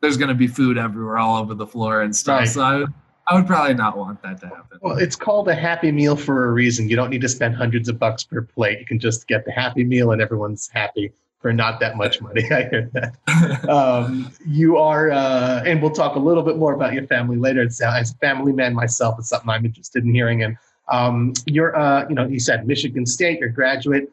there's 0.00 0.16
going 0.16 0.30
to 0.30 0.34
be 0.34 0.46
food 0.46 0.78
everywhere, 0.78 1.18
all 1.18 1.36
over 1.36 1.54
the 1.54 1.66
floor 1.66 2.00
and 2.00 2.14
stuff. 2.16 2.40
Right. 2.40 2.48
So 2.48 2.62
I, 2.62 2.84
I 3.30 3.36
would 3.36 3.46
probably 3.46 3.74
not 3.74 3.96
want 3.96 4.20
that 4.22 4.40
to 4.40 4.48
happen. 4.48 4.78
Well, 4.82 4.98
it's 4.98 5.14
called 5.14 5.48
a 5.48 5.54
happy 5.54 5.92
meal 5.92 6.16
for 6.16 6.46
a 6.48 6.52
reason. 6.52 6.88
You 6.88 6.96
don't 6.96 7.10
need 7.10 7.20
to 7.20 7.28
spend 7.28 7.54
hundreds 7.54 7.88
of 7.88 7.96
bucks 7.96 8.24
per 8.24 8.42
plate. 8.42 8.80
You 8.80 8.86
can 8.86 8.98
just 8.98 9.28
get 9.28 9.44
the 9.44 9.52
happy 9.52 9.84
meal 9.84 10.10
and 10.10 10.20
everyone's 10.20 10.68
happy 10.68 11.12
for 11.38 11.52
not 11.52 11.78
that 11.78 11.96
much 11.96 12.20
money. 12.20 12.42
I 12.50 12.68
hear 12.68 12.90
that. 12.92 13.68
um, 13.68 14.32
you 14.44 14.78
are, 14.78 15.12
uh, 15.12 15.62
and 15.64 15.80
we'll 15.80 15.92
talk 15.92 16.16
a 16.16 16.18
little 16.18 16.42
bit 16.42 16.56
more 16.56 16.74
about 16.74 16.92
your 16.92 17.06
family 17.06 17.36
later. 17.36 17.62
It's, 17.62 17.80
uh, 17.80 17.92
as 17.96 18.10
a 18.10 18.16
family 18.16 18.52
man 18.52 18.74
myself, 18.74 19.14
it's 19.20 19.28
something 19.28 19.48
I'm 19.48 19.64
interested 19.64 20.02
in 20.02 20.12
hearing. 20.12 20.42
And 20.42 20.56
um, 20.90 21.32
you're, 21.46 21.76
uh, 21.76 22.08
you 22.08 22.16
know, 22.16 22.26
you 22.26 22.40
said 22.40 22.66
Michigan 22.66 23.06
State, 23.06 23.38
you're 23.38 23.50
a 23.50 23.52
graduate. 23.52 24.10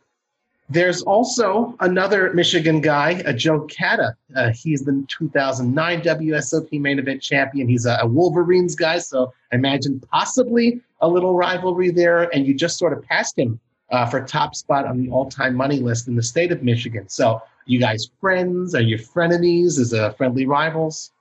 There's 0.70 1.02
also 1.04 1.76
another 1.80 2.34
Michigan 2.34 2.82
guy, 2.82 3.24
uh, 3.26 3.32
Joe 3.32 3.62
Cada. 3.62 4.18
Uh, 4.36 4.52
he's 4.52 4.84
the 4.84 5.06
2009 5.08 6.02
WSOP 6.02 6.82
main 6.82 7.00
event 7.00 7.22
champion. 7.22 7.70
He's 7.70 7.86
a, 7.86 7.98
a, 8.02 8.08
Wolverines 8.08 8.76
guy, 8.76 9.00
so 9.00 9.34
I 9.54 9.56
imagine 9.56 10.02
possibly 10.12 10.82
a 11.00 11.08
little 11.08 11.36
rivalry 11.36 11.90
there. 11.92 12.24
And 12.36 12.46
you 12.46 12.54
just 12.54 12.78
sort 12.78 12.92
of 12.92 13.02
passed 13.04 13.40
him 13.40 13.60
uh, 13.92 14.08
for 14.08 14.22
top 14.26 14.56
spot 14.56 14.86
on 14.86 15.02
the 15.02 15.10
all-time 15.10 15.56
money 15.56 15.80
list 15.80 16.10
in 16.10 16.18
the 16.18 16.24
state 16.24 16.52
of 16.52 16.62
Michigan. 16.64 17.08
So, 17.08 17.42
you 17.66 17.80
guys 17.80 18.10
friends? 18.20 18.76
Are 18.76 18.82
you 18.82 18.98
frenemies? 18.98 19.80
Is 19.80 19.94
a 19.94 20.14
friendly 20.14 20.46
rivals? 20.46 21.12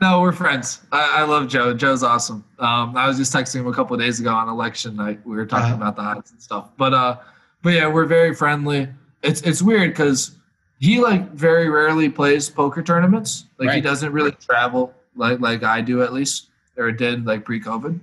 No, 0.00 0.20
we're 0.20 0.32
friends. 0.32 0.80
I, 0.90 1.20
I 1.20 1.22
love 1.22 1.48
Joe. 1.48 1.72
Joe's 1.72 2.02
awesome. 2.02 2.44
Um, 2.58 2.96
I 2.96 3.06
was 3.06 3.16
just 3.16 3.32
texting 3.32 3.60
him 3.60 3.68
a 3.68 3.72
couple 3.72 3.96
days 3.96 4.18
ago 4.18 4.30
on 4.30 4.48
election 4.48 4.96
night. 4.96 5.20
We 5.24 5.36
were 5.36 5.46
talking 5.46 5.72
uh, 5.72 5.76
about 5.76 5.94
the 5.94 6.02
odds 6.02 6.32
and 6.32 6.42
stuff, 6.42 6.70
but. 6.76 6.92
uh 6.92 7.18
but 7.62 7.70
yeah, 7.70 7.88
we're 7.88 8.06
very 8.06 8.34
friendly. 8.34 8.88
It's 9.22 9.42
it's 9.42 9.62
weird 9.62 9.90
because 9.90 10.32
he 10.78 11.00
like 11.00 11.30
very 11.32 11.68
rarely 11.68 12.08
plays 12.08 12.48
poker 12.48 12.82
tournaments. 12.82 13.46
Like 13.58 13.68
right. 13.68 13.76
he 13.76 13.80
doesn't 13.80 14.12
really 14.12 14.32
travel 14.32 14.94
like 15.16 15.40
like 15.40 15.62
I 15.62 15.80
do 15.80 16.02
at 16.02 16.12
least, 16.12 16.48
or 16.76 16.92
did 16.92 17.26
like 17.26 17.44
pre-COVID. 17.44 17.98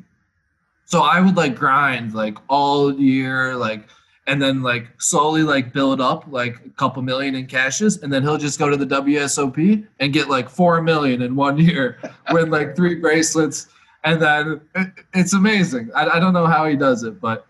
So 0.85 1.01
I 1.01 1.19
would 1.19 1.35
like 1.35 1.55
grind 1.55 2.13
like 2.13 2.37
all 2.47 2.93
year, 2.93 3.55
like 3.55 3.87
and 4.27 4.41
then 4.41 4.61
like 4.61 4.87
slowly 4.97 5.43
like 5.43 5.71
build 5.71 6.01
up 6.01 6.25
like 6.27 6.57
a 6.65 6.69
couple 6.71 7.01
million 7.01 7.35
in 7.35 7.45
cashes 7.45 8.01
and 8.01 8.11
then 8.11 8.23
he'll 8.23 8.37
just 8.37 8.57
go 8.57 8.69
to 8.69 8.77
the 8.77 8.85
WSOP 8.85 9.85
and 9.99 10.13
get 10.13 10.29
like 10.29 10.49
4 10.49 10.81
million 10.81 11.21
in 11.21 11.35
one 11.35 11.57
year 11.57 11.99
win 12.31 12.49
like 12.49 12.75
three 12.75 12.95
bracelets 12.95 13.67
and 14.03 14.21
then 14.21 14.61
it, 14.75 14.87
it's 15.13 15.33
amazing 15.33 15.91
I, 15.95 16.07
I 16.07 16.19
don't 16.19 16.33
know 16.33 16.47
how 16.47 16.65
he 16.65 16.75
does 16.75 17.03
it 17.03 17.21
but 17.21 17.45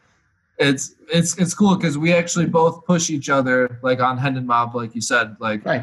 it's 0.57 0.95
it's 1.11 1.37
it's 1.37 1.53
cool 1.53 1.75
because 1.75 1.97
we 1.97 2.13
actually 2.13 2.45
both 2.45 2.85
push 2.85 3.09
each 3.09 3.29
other 3.29 3.79
like 3.81 3.99
on 3.99 4.17
Hendon 4.17 4.45
Mob 4.45 4.75
like 4.75 4.95
you 4.95 5.01
said 5.01 5.35
like 5.39 5.65
Right. 5.65 5.81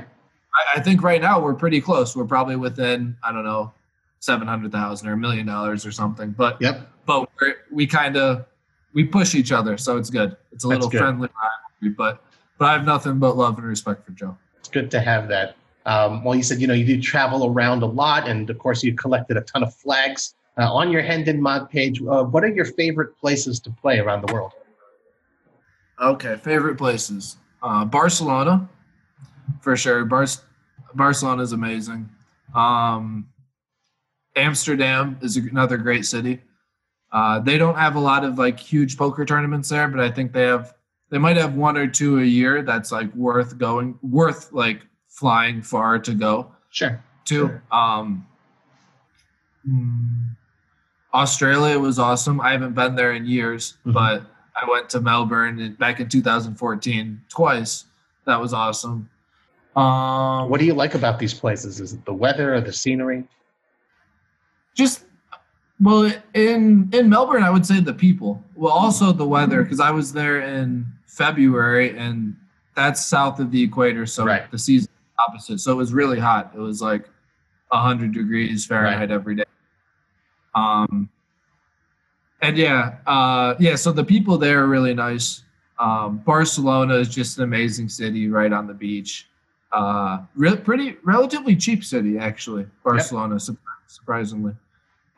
I, 0.75 0.79
I 0.79 0.81
think 0.81 1.03
right 1.03 1.21
now 1.21 1.41
we're 1.41 1.55
pretty 1.55 1.81
close 1.81 2.17
we're 2.17 2.25
probably 2.25 2.57
within 2.57 3.17
I 3.23 3.33
don't 3.33 3.45
know 3.45 3.73
700,000 4.21 5.09
or 5.09 5.13
a 5.13 5.17
million 5.17 5.47
dollars 5.47 5.85
or 5.85 5.93
something 5.93 6.31
but 6.31 6.61
Yep. 6.61 6.89
but 7.07 7.29
we're, 7.41 7.57
we 7.71 7.87
kind 7.87 8.17
of 8.17 8.47
we 8.95 9.05
push 9.05 9.35
each 9.35 9.53
other, 9.53 9.79
so 9.79 9.97
it's 9.97 10.11
good. 10.11 10.37
It's 10.53 10.65
a 10.65 10.69
little 10.69 10.91
friendly 10.91 11.29
rivalry, 11.81 11.95
but 11.97 12.23
but 12.59 12.67
I 12.67 12.73
have 12.75 12.85
nothing 12.85 13.19
but 13.19 13.37
love 13.37 13.57
and 13.59 13.67
respect 13.67 14.05
for 14.05 14.13
Joe. 14.13 14.37
It's 14.59 14.69
good 14.69 14.91
to 14.91 15.01
have 15.01 15.29
that. 15.29 15.57
Um, 15.87 16.23
well, 16.23 16.35
you 16.35 16.43
said 16.43 16.61
you 16.61 16.67
know 16.67 16.75
you 16.75 16.85
do 16.85 17.01
travel 17.01 17.47
around 17.47 17.83
a 17.83 17.87
lot, 17.87 18.29
and 18.29 18.49
of 18.51 18.59
course 18.59 18.83
you 18.83 18.95
collected 18.95 19.37
a 19.37 19.41
ton 19.41 19.63
of 19.63 19.75
flags 19.75 20.35
uh, 20.59 20.73
on 20.73 20.93
your 20.93 21.03
Hendon 21.03 21.41
Mob 21.41 21.71
page. 21.71 22.01
Uh, 22.03 22.25
what 22.25 22.45
are 22.45 22.49
your 22.49 22.67
favorite 22.67 23.17
places 23.19 23.59
to 23.61 23.71
play 23.71 23.99
around 23.99 24.27
the 24.27 24.33
world? 24.33 24.53
Okay, 26.01 26.37
favorite 26.37 26.77
places: 26.77 27.37
uh, 27.63 27.85
Barcelona, 27.85 28.69
for 29.61 29.77
sure. 29.77 30.05
Bar- 30.05 30.27
Barcelona 30.95 31.43
is 31.43 31.53
amazing. 31.53 32.09
Um, 32.55 33.29
Amsterdam 34.37 35.19
is 35.23 35.37
another 35.37 35.77
great 35.77 36.07
city. 36.07 36.41
Uh, 37.13 37.39
they 37.41 37.59
don't 37.59 37.77
have 37.77 37.95
a 37.97 38.01
lot 38.01 38.25
of 38.25 38.39
like 38.39 38.59
huge 38.59 38.97
poker 38.97 39.25
tournaments 39.25 39.69
there, 39.69 39.87
but 39.89 40.01
I 40.01 40.11
think 40.11 40.33
they 40.33 40.45
have. 40.45 40.75
They 41.11 41.19
might 41.19 41.37
have 41.37 41.55
one 41.55 41.77
or 41.77 41.87
two 41.87 42.21
a 42.21 42.25
year 42.25 42.63
that's 42.63 42.91
like 42.91 43.15
worth 43.15 43.59
going, 43.59 43.99
worth 44.01 44.51
like 44.53 44.81
flying 45.09 45.61
far 45.61 45.99
to 45.99 46.15
go. 46.15 46.51
Sure. 46.71 47.03
too. 47.27 47.49
Sure. 47.49 47.63
Um, 47.71 48.27
mm, 49.69 50.31
Australia 51.13 51.79
was 51.79 51.99
awesome. 51.99 52.41
I 52.41 52.53
haven't 52.53 52.73
been 52.75 52.95
there 52.97 53.13
in 53.13 53.27
years, 53.27 53.77
Mhm. 53.87 53.93
but 53.93 54.23
I 54.61 54.69
went 54.69 54.91
to 54.91 55.01
Melbourne 55.01 55.59
in, 55.61 55.75
back 55.75 56.01
in 56.01 56.09
2014 56.09 57.21
twice. 57.29 57.85
That 58.27 58.41
was 58.41 58.53
awesome. 58.53 59.09
Um, 59.75 60.51
What 60.51 60.61
do 60.61 60.67
you 60.67 60.75
like 60.75 60.95
about 60.95 61.19
these 61.19 61.33
places? 61.35 61.81
Is 61.81 61.93
it 61.95 62.05
the 62.05 62.13
weather 62.13 62.55
or 62.55 62.61
the 62.61 62.73
scenery? 62.73 63.25
just 64.75 65.05
well 65.83 66.11
in 66.35 66.89
in 66.95 67.09
Melbourne, 67.11 67.43
I 67.43 67.51
would 67.51 67.67
say 67.67 67.81
the 67.81 67.93
people. 67.93 68.43
Well, 68.55 68.73
also 68.73 69.13
the 69.13 69.27
weather 69.27 69.63
because 69.63 69.81
I 69.81 69.91
was 69.91 70.13
there 70.13 70.41
in 70.41 70.87
February 71.07 71.97
and 71.99 72.35
that's 72.75 73.05
south 73.05 73.39
of 73.39 73.51
the 73.51 73.63
equator, 73.63 74.07
so 74.07 74.25
Right. 74.25 74.51
the 74.51 74.59
season 74.59 74.89
opposite. 75.19 75.61
So 75.61 75.73
it 75.73 75.75
was 75.77 75.93
really 75.93 76.19
hot. 76.19 76.53
It 76.55 76.59
was 76.61 76.81
like 76.81 77.09
hundred 77.71 78.13
degrees 78.13 78.65
Fahrenheit 78.67 79.11
every 79.11 79.35
day. 79.35 79.45
Um, 80.55 81.09
and 82.43 82.57
yeah, 82.57 82.97
uh, 83.07 83.55
yeah. 83.59 83.77
So 83.77 83.93
the 83.93 84.05
people 84.05 84.37
there 84.39 84.63
are 84.63 84.67
really 84.67 84.95
nice. 84.95 85.45
Um, 85.79 86.19
Barcelona 86.19 86.95
is 86.97 87.09
just 87.09 87.39
an 87.39 87.45
amazing 87.45 87.89
city, 87.89 88.29
right 88.29 88.53
on 88.53 88.67
the 88.67 88.75
beach. 88.75 89.29
Uh, 89.73 90.21
re- 90.35 90.57
pretty 90.57 90.97
relatively 91.03 91.57
cheap 91.57 91.83
city 91.83 92.19
actually. 92.19 92.67
Barcelona, 92.85 93.37
surp- 93.37 93.57
surprisingly. 93.87 94.55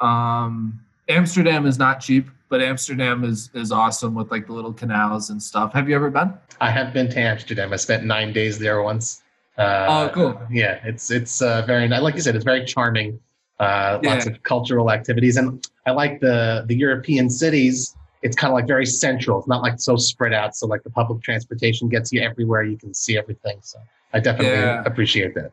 Um, 0.00 0.80
Amsterdam 1.08 1.66
is 1.66 1.78
not 1.78 2.00
cheap, 2.00 2.28
but 2.48 2.62
Amsterdam 2.62 3.24
is 3.24 3.50
is 3.54 3.72
awesome 3.72 4.14
with 4.14 4.30
like 4.30 4.46
the 4.46 4.52
little 4.52 4.72
canals 4.72 5.30
and 5.30 5.42
stuff. 5.42 5.72
Have 5.72 5.88
you 5.88 5.96
ever 5.96 6.10
been? 6.10 6.32
I 6.60 6.70
have 6.70 6.92
been 6.92 7.08
to 7.10 7.18
Amsterdam. 7.20 7.72
I 7.72 7.76
spent 7.76 8.04
nine 8.04 8.32
days 8.32 8.58
there 8.58 8.82
once. 8.82 9.22
Uh, 9.58 9.86
Oh, 9.88 10.10
cool. 10.14 10.40
Yeah, 10.50 10.80
it's 10.84 11.10
it's 11.10 11.42
uh, 11.42 11.62
very 11.66 11.86
nice. 11.88 12.02
Like 12.02 12.14
you 12.14 12.20
said, 12.20 12.34
it's 12.36 12.44
very 12.44 12.64
charming. 12.64 13.18
Uh, 13.60 13.98
lots 14.02 14.26
Yeah. 14.26 14.32
of 14.32 14.42
cultural 14.42 14.90
activities, 14.90 15.36
and 15.36 15.64
I 15.86 15.90
like 15.92 16.20
the 16.20 16.64
the 16.66 16.74
European 16.76 17.28
cities. 17.30 17.96
It's 18.22 18.36
kind 18.36 18.50
of 18.50 18.54
like 18.54 18.66
very 18.66 18.86
central. 18.86 19.38
It's 19.38 19.48
not 19.48 19.62
like 19.62 19.78
so 19.78 19.96
spread 19.96 20.32
out. 20.32 20.56
So 20.56 20.66
like 20.66 20.82
the 20.82 20.90
public 20.90 21.22
transportation 21.22 21.88
gets 21.90 22.10
you 22.12 22.22
everywhere. 22.22 22.62
You 22.62 22.78
can 22.78 22.94
see 22.94 23.18
everything. 23.18 23.58
So 23.60 23.78
I 24.14 24.20
definitely 24.20 24.58
Yeah. 24.60 24.82
appreciate 24.86 25.34
that. 25.34 25.52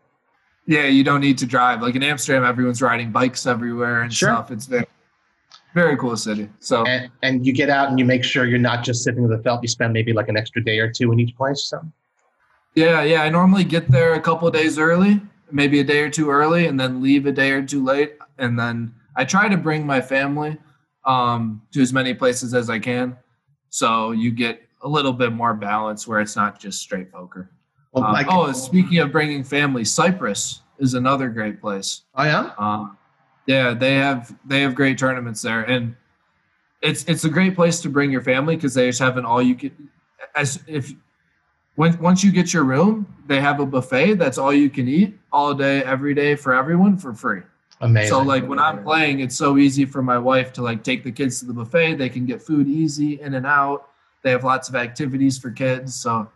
Yeah, 0.67 0.85
you 0.85 1.03
don't 1.03 1.19
need 1.19 1.37
to 1.39 1.45
drive. 1.45 1.81
Like 1.81 1.95
in 1.95 2.03
Amsterdam, 2.03 2.45
everyone's 2.45 2.81
riding 2.81 3.11
bikes 3.11 3.45
everywhere 3.45 4.03
and 4.03 4.13
Sure. 4.13 4.29
stuff. 4.29 4.51
It's 4.51 4.67
very, 4.67 4.85
very 5.73 5.97
cool 5.97 6.15
city. 6.15 6.49
So 6.59 6.85
And, 6.85 7.09
and 7.23 7.45
you 7.45 7.51
get 7.51 7.69
out 7.69 7.89
and 7.89 7.99
you 7.99 8.05
make 8.05 8.23
sure 8.23 8.45
you're 8.45 8.59
not 8.59 8.83
just 8.85 9.03
sitting 9.03 9.21
with 9.21 9.31
the 9.31 9.43
felt. 9.43 9.61
You 9.63 9.67
spend 9.67 9.91
maybe 9.91 10.13
like 10.13 10.29
an 10.29 10.37
extra 10.37 10.63
day 10.63 10.79
or 10.79 10.89
two 10.89 11.11
in 11.11 11.19
each 11.19 11.35
place. 11.35 11.63
So 11.63 11.81
yeah, 12.75 13.01
yeah. 13.03 13.23
I 13.23 13.29
normally 13.29 13.65
get 13.65 13.89
there 13.91 14.13
a 14.13 14.21
couple 14.21 14.47
of 14.47 14.53
days 14.53 14.79
early, 14.79 15.19
maybe 15.51 15.81
a 15.81 15.83
day 15.83 16.03
or 16.03 16.09
two 16.09 16.29
early, 16.29 16.67
and 16.67 16.79
then 16.79 17.01
leave 17.01 17.25
a 17.25 17.33
day 17.33 17.51
or 17.51 17.61
two 17.61 17.83
late. 17.83 18.13
And 18.37 18.57
then 18.57 18.93
I 19.15 19.25
try 19.25 19.49
to 19.49 19.57
bring 19.57 19.85
my 19.85 20.01
family 20.01 20.57
um, 21.05 21.61
to 21.73 21.81
as 21.81 21.91
many 21.91 22.13
places 22.13 22.53
as 22.53 22.69
I 22.69 22.79
can, 22.79 23.17
so 23.69 24.11
you 24.11 24.31
get 24.31 24.61
a 24.83 24.87
little 24.87 25.13
bit 25.13 25.31
more 25.33 25.53
balance 25.53 26.07
where 26.07 26.19
it's 26.19 26.35
not 26.35 26.59
just 26.59 26.81
straight 26.81 27.11
poker. 27.11 27.49
well, 27.91 28.03
Um, 28.03 28.25
oh, 28.29 28.51
speaking 28.51 28.99
of 28.99 29.11
bringing 29.11 29.43
family, 29.43 29.83
Cyprus 29.85 30.61
is 30.79 30.93
another 30.93 31.29
great 31.29 31.61
place. 31.61 32.03
oh 32.15 32.23
yeah, 32.23 32.51
Um, 32.57 32.97
yeah, 33.45 33.73
they 33.73 33.95
have 33.95 34.33
they 34.45 34.61
have 34.61 34.75
great 34.75 34.97
tournaments 34.97 35.41
there, 35.41 35.63
and 35.63 35.95
it's 36.81 37.03
it's 37.05 37.25
a 37.25 37.29
great 37.29 37.55
place 37.55 37.79
to 37.81 37.89
bring 37.89 38.11
your 38.11 38.21
family 38.21 38.55
because 38.55 38.73
they 38.73 38.87
just 38.87 38.99
have 38.99 39.17
an 39.17 39.25
all 39.25 39.41
you 39.41 39.55
can 39.55 39.89
as 40.35 40.63
if 40.67 40.93
when 41.75 41.97
once 41.99 42.23
you 42.23 42.31
get 42.31 42.53
your 42.53 42.63
room, 42.63 43.05
they 43.27 43.39
have 43.39 43.59
a 43.59 43.65
buffet 43.65 44.15
that's 44.15 44.37
all 44.37 44.53
you 44.53 44.69
can 44.69 44.87
eat 44.87 45.17
all 45.31 45.53
day, 45.53 45.83
every 45.83 46.13
day 46.13 46.35
for 46.35 46.53
everyone 46.53 46.97
for 46.97 47.13
free. 47.13 47.41
Amazing. 47.81 48.09
So 48.09 48.21
like 48.21 48.47
when 48.47 48.59
I'm 48.59 48.83
playing, 48.83 49.19
it's 49.19 49.35
so 49.35 49.57
easy 49.57 49.85
for 49.85 50.01
my 50.01 50.17
wife 50.17 50.53
to 50.53 50.61
like 50.61 50.83
take 50.83 51.03
the 51.03 51.11
kids 51.11 51.39
to 51.39 51.45
the 51.45 51.53
buffet. 51.53 51.95
They 51.95 52.09
can 52.09 52.25
get 52.25 52.41
food 52.41 52.67
easy 52.67 53.21
in 53.21 53.33
and 53.33 53.45
out. 53.45 53.89
They 54.23 54.31
have 54.31 54.43
lots 54.43 54.69
of 54.69 54.75
activities 54.75 55.37
for 55.37 55.51
kids. 55.51 55.95
So 55.95 56.29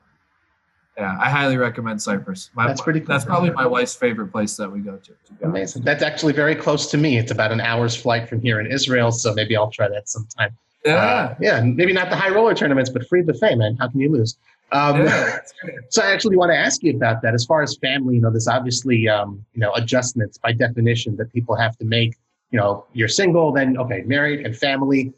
yeah, 0.98 1.18
I 1.20 1.30
highly 1.30 1.58
recommend 1.58 2.02
Cyprus. 2.02 2.52
My, 2.56 2.68
That's 2.68 2.82
pretty 2.82 3.02
cool. 3.02 3.08
That's 3.08 3.26
probably 3.26 3.52
my 3.52 3.66
wife's 3.66 3.96
favorite 3.96 4.28
place 4.28 4.56
that 4.56 4.72
we 4.72 4.80
go 4.80 4.96
to. 4.96 5.12
to 5.12 5.34
be 5.34 5.44
honest. 5.44 5.44
Amazing. 5.44 5.82
That's 5.84 6.04
actually 6.04 6.34
very 6.34 6.56
close 6.56 6.90
to 6.92 6.98
me. 6.98 7.18
It's 7.18 7.32
about 7.32 7.52
an 7.52 7.60
hour's 7.60 7.96
flight 7.96 8.30
from 8.30 8.42
here 8.42 8.62
in 8.62 8.72
Israel, 8.72 9.12
so 9.12 9.34
maybe 9.34 9.58
I'll 9.58 9.70
try 9.70 9.90
that 9.90 10.08
sometime. 10.08 10.56
Yeah. 10.86 10.96
Uh, 10.96 11.36
yeah, 11.42 11.62
maybe 11.62 11.92
not 11.92 12.10
the 12.10 12.16
high 12.16 12.30
roller 12.30 12.54
tournaments, 12.54 12.90
but 12.90 13.08
free 13.08 13.24
buffet, 13.24 13.56
man. 13.56 13.76
How 13.76 13.90
can 13.90 14.00
you 14.00 14.12
lose? 14.12 14.38
Um, 14.71 15.06
yeah. 15.06 15.39
So 15.89 16.01
I 16.01 16.12
actually 16.12 16.36
want 16.36 16.51
to 16.51 16.58
ask 16.58 16.84
you 16.84 16.95
about 16.95 17.21
that. 17.21 17.34
As 17.34 17.45
far 17.45 17.62
as 17.62 17.78
family, 17.78 18.15
you 18.15 18.21
know, 18.21 18.30
there's 18.30 18.47
obviously 18.47 19.08
um, 19.08 19.43
you 19.54 19.62
know 19.62 19.71
adjustments 19.73 20.38
by 20.38 20.51
definition 20.51 21.15
that 21.17 21.32
people 21.34 21.56
have 21.56 21.78
to 21.78 21.86
make. 21.86 22.17
You 22.51 22.60
know, 22.60 22.86
you're 22.93 23.08
single, 23.08 23.51
then 23.51 23.78
okay, 23.78 24.01
married 24.06 24.45
and 24.45 24.56
family. 24.56 25.13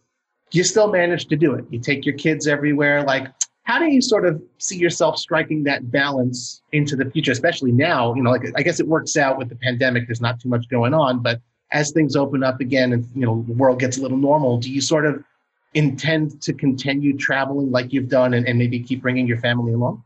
You 0.51 0.63
still 0.63 0.89
manage 0.89 1.27
to 1.27 1.35
do 1.35 1.53
it. 1.55 1.65
You 1.69 1.79
take 1.79 2.05
your 2.05 2.15
kids 2.15 2.47
everywhere. 2.47 3.03
Like, 3.03 3.27
how 3.63 3.79
do 3.79 3.85
you 3.85 4.01
sort 4.01 4.25
of 4.25 4.41
see 4.59 4.77
yourself 4.77 5.17
striking 5.17 5.63
that 5.63 5.91
balance 5.91 6.61
into 6.71 6.95
the 6.95 7.09
future, 7.11 7.33
especially 7.33 7.73
now? 7.73 8.13
You 8.13 8.23
know, 8.23 8.31
like 8.31 8.51
I 8.55 8.61
guess 8.61 8.79
it 8.79 8.87
works 8.87 9.17
out 9.17 9.37
with 9.37 9.49
the 9.49 9.57
pandemic. 9.57 10.07
There's 10.07 10.21
not 10.21 10.39
too 10.39 10.49
much 10.49 10.69
going 10.69 10.93
on, 10.93 11.21
but 11.21 11.41
as 11.73 11.91
things 11.91 12.15
open 12.15 12.43
up 12.43 12.61
again 12.61 12.93
and 12.93 13.05
you 13.13 13.25
know 13.25 13.43
the 13.47 13.53
world 13.53 13.79
gets 13.79 13.97
a 13.97 14.01
little 14.01 14.17
normal, 14.17 14.57
do 14.57 14.71
you 14.71 14.79
sort 14.79 15.05
of 15.05 15.23
intend 15.73 16.41
to 16.41 16.53
continue 16.53 17.15
traveling 17.17 17.71
like 17.71 17.93
you've 17.93 18.09
done 18.09 18.33
and, 18.33 18.47
and 18.47 18.57
maybe 18.57 18.79
keep 18.79 19.01
bringing 19.01 19.27
your 19.27 19.37
family 19.37 19.73
along? 19.73 20.03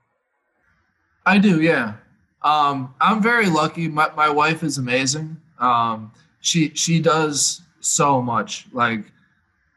I 1.26 1.38
do, 1.38 1.62
yeah. 1.62 1.96
Um, 2.42 2.94
I'm 3.00 3.22
very 3.22 3.48
lucky. 3.48 3.88
My, 3.88 4.10
my 4.16 4.30
wife 4.30 4.64
is 4.64 4.78
amazing. 4.78 5.38
Um, 5.60 6.12
she 6.40 6.74
she 6.74 7.00
does 7.00 7.62
so 7.80 8.22
much. 8.22 8.66
Like 8.74 9.12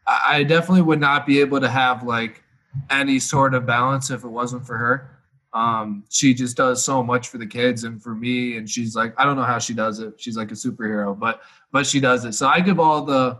I, 0.06 0.44
definitely 0.44 0.82
would 0.82 1.00
not 1.00 1.26
be 1.26 1.40
able 1.40 1.60
to 1.60 1.68
have 1.68 2.02
like 2.02 2.42
any 2.90 3.18
sort 3.18 3.54
of 3.54 3.66
balance 3.66 4.10
if 4.10 4.24
it 4.24 4.28
wasn't 4.28 4.66
for 4.66 4.76
her. 4.76 5.10
Um, 5.52 6.04
she 6.08 6.34
just 6.34 6.56
does 6.56 6.84
so 6.84 7.02
much 7.02 7.28
for 7.28 7.38
the 7.38 7.46
kids 7.46 7.84
and 7.84 8.02
for 8.02 8.14
me. 8.14 8.56
And 8.56 8.68
she's 8.68 8.96
like, 8.96 9.14
I 9.18 9.24
don't 9.24 9.36
know 9.36 9.44
how 9.44 9.58
she 9.58 9.72
does 9.72 10.00
it. 10.00 10.14
She's 10.16 10.36
like 10.36 10.50
a 10.50 10.54
superhero, 10.54 11.18
but 11.18 11.42
but 11.70 11.86
she 11.86 12.00
does 12.00 12.24
it. 12.24 12.32
So 12.32 12.48
I 12.48 12.60
give 12.60 12.80
all 12.80 13.04
the 13.04 13.38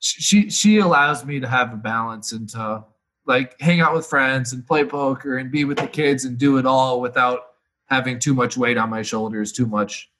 she 0.00 0.48
she 0.50 0.78
allows 0.78 1.24
me 1.24 1.40
to 1.40 1.48
have 1.48 1.72
a 1.72 1.76
balance 1.76 2.32
and 2.32 2.48
to 2.50 2.84
like 3.26 3.60
hang 3.60 3.80
out 3.80 3.94
with 3.94 4.06
friends 4.06 4.52
and 4.52 4.66
play 4.66 4.84
poker 4.84 5.38
and 5.38 5.50
be 5.50 5.64
with 5.64 5.78
the 5.78 5.86
kids 5.86 6.24
and 6.24 6.38
do 6.38 6.56
it 6.56 6.66
all 6.66 7.00
without 7.00 7.40
having 7.86 8.18
too 8.18 8.34
much 8.34 8.56
weight 8.56 8.76
on 8.78 8.88
my 8.88 9.02
shoulders, 9.02 9.52
too 9.52 9.66
much 9.66 10.10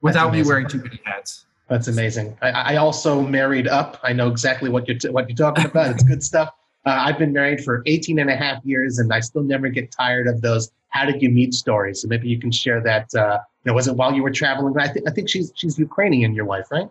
without 0.00 0.32
me 0.32 0.42
wearing 0.42 0.68
too 0.68 0.78
many 0.78 1.00
hats. 1.04 1.46
That's 1.68 1.88
amazing. 1.88 2.36
I, 2.40 2.50
I 2.50 2.76
also 2.76 3.20
married 3.20 3.68
up. 3.68 3.98
I 4.02 4.12
know 4.12 4.28
exactly 4.28 4.70
what 4.70 4.88
you're 4.88 4.98
t- 4.98 5.10
what 5.10 5.28
you're 5.28 5.36
talking 5.36 5.66
about. 5.66 5.90
It's 5.90 6.02
good 6.02 6.22
stuff. 6.22 6.50
Uh, 6.86 6.90
I've 6.90 7.18
been 7.18 7.32
married 7.32 7.62
for 7.62 7.82
18 7.86 8.18
and 8.18 8.30
a 8.30 8.36
half 8.36 8.64
years, 8.64 8.98
and 8.98 9.12
I 9.12 9.20
still 9.20 9.42
never 9.42 9.68
get 9.68 9.90
tired 9.92 10.26
of 10.26 10.40
those 10.40 10.70
"How 10.88 11.04
did 11.04 11.20
you 11.20 11.28
meet?" 11.28 11.52
stories. 11.52 12.00
So 12.00 12.08
maybe 12.08 12.28
you 12.28 12.38
can 12.38 12.50
share 12.50 12.80
that. 12.82 13.14
Uh, 13.14 13.40
you 13.64 13.70
know, 13.70 13.74
was 13.74 13.88
it 13.88 13.96
while 13.96 14.14
you 14.14 14.22
were 14.22 14.30
traveling? 14.30 14.74
I, 14.78 14.88
think 14.88 15.06
I 15.06 15.10
think 15.10 15.28
she's 15.28 15.52
she's 15.54 15.78
Ukrainian. 15.78 16.34
Your 16.34 16.46
wife, 16.46 16.70
right? 16.70 16.88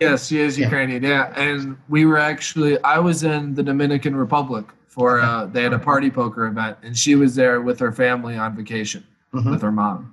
Yes, 0.00 0.28
she 0.28 0.40
is 0.40 0.58
Yeah. 0.58 0.64
Ukrainian. 0.66 1.02
Yeah, 1.02 1.32
and 1.36 1.76
we 1.88 2.06
were 2.06 2.18
actually 2.18 2.82
I 2.82 2.98
was 2.98 3.22
in 3.22 3.54
the 3.54 3.62
Dominican 3.62 4.16
Republic 4.16 4.64
for 4.86 5.20
uh, 5.20 5.46
they 5.46 5.62
had 5.62 5.72
a 5.74 5.78
party 5.78 6.10
poker 6.10 6.46
event, 6.46 6.78
and 6.82 6.96
she 6.96 7.14
was 7.14 7.34
there 7.34 7.60
with 7.60 7.78
her 7.78 7.92
family 7.92 8.36
on 8.36 8.56
vacation 8.56 9.04
Mhm. 9.34 9.50
with 9.50 9.62
her 9.62 9.70
mom, 9.70 10.12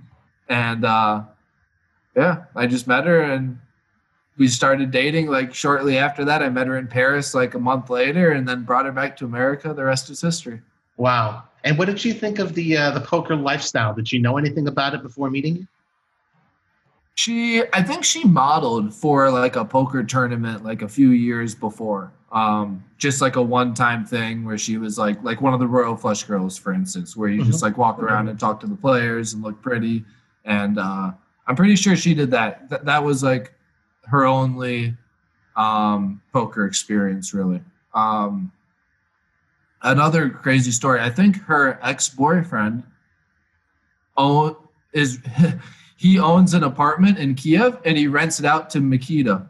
and 0.49 0.83
uh, 0.85 1.21
yeah, 2.15 2.43
I 2.55 2.67
just 2.67 2.85
met 2.87 3.05
her 3.05 3.21
and 3.21 3.57
we 4.37 4.47
started 4.47 4.91
dating. 4.91 5.27
Like 5.27 5.53
shortly 5.55 5.97
after 5.97 6.23
that, 6.25 6.43
I 6.43 6.49
met 6.49 6.67
her 6.67 6.77
in 6.77 6.87
Paris 6.87 7.33
like 7.33 7.53
a 7.55 7.59
month 7.59 7.89
later, 7.89 8.31
and 8.31 8.47
then 8.47 8.63
brought 8.63 8.85
her 8.85 8.91
back 8.91 9.15
to 9.17 9.25
America. 9.25 9.73
The 9.73 9.85
rest 9.85 10.09
is 10.09 10.21
history. 10.21 10.59
Wow. 10.97 11.43
And 11.63 11.77
what 11.77 11.85
did 11.85 12.03
you 12.05 12.13
think 12.13 12.39
of 12.39 12.53
the 12.53 12.77
uh, 12.77 12.91
the 12.91 13.01
poker 13.01 13.35
lifestyle? 13.37 13.93
Did 13.93 14.11
you 14.11 14.19
know 14.19 14.37
anything 14.37 14.67
about 14.67 14.93
it 14.93 15.01
before 15.01 15.29
meeting 15.29 15.55
you? 15.55 15.67
She, 17.17 17.63
I 17.73 17.81
think 17.81 18.03
she 18.03 18.25
modeled 18.25 18.93
for 18.93 19.31
like 19.31 19.55
a 19.55 19.65
poker 19.65 20.03
tournament 20.03 20.63
like 20.63 20.83
a 20.83 20.87
few 20.87 21.09
years 21.09 21.55
before. 21.55 22.11
Um, 22.31 22.83
just 22.99 23.21
like 23.21 23.37
a 23.37 23.41
one-time 23.41 24.05
thing 24.05 24.45
where 24.45 24.57
she 24.57 24.77
was 24.77 24.99
like 24.99 25.23
like 25.23 25.41
one 25.41 25.51
of 25.51 25.59
the 25.59 25.65
Royal 25.65 25.95
Flush 25.95 26.25
girls, 26.25 26.59
for 26.59 26.73
instance, 26.73 27.17
where 27.17 27.27
you 27.27 27.43
just 27.43 27.63
like 27.63 27.75
walk 27.75 27.97
around 27.97 28.27
and 28.27 28.39
talk 28.39 28.59
to 28.59 28.67
the 28.67 28.75
players 28.75 29.33
and 29.33 29.41
look 29.41 29.59
pretty. 29.63 30.05
And 30.45 30.77
uh, 30.77 31.11
I'm 31.47 31.55
pretty 31.55 31.75
sure 31.75 31.95
she 31.95 32.13
did 32.13 32.29
that. 32.31 32.69
That 32.69 32.85
that 32.85 33.03
was 33.03 33.23
like 33.23 33.51
her 34.03 34.25
only 34.25 34.95
um, 35.55 36.21
poker 36.33 36.67
experience, 36.67 37.33
really. 37.33 37.61
Um, 37.95 38.51
another 39.81 40.29
crazy 40.29 40.69
story. 40.69 40.99
I 40.99 41.09
think 41.09 41.41
her 41.45 41.79
ex-boyfriend 41.81 42.83
own 44.17 44.55
is 44.93 45.19
he 45.97 46.19
owns 46.19 46.53
an 46.53 46.63
apartment 46.63 47.17
in 47.17 47.35
Kiev 47.35 47.79
and 47.83 47.97
he 47.97 48.07
rents 48.07 48.39
it 48.39 48.45
out 48.45 48.69
to 48.71 48.79
Mikita 48.79 49.45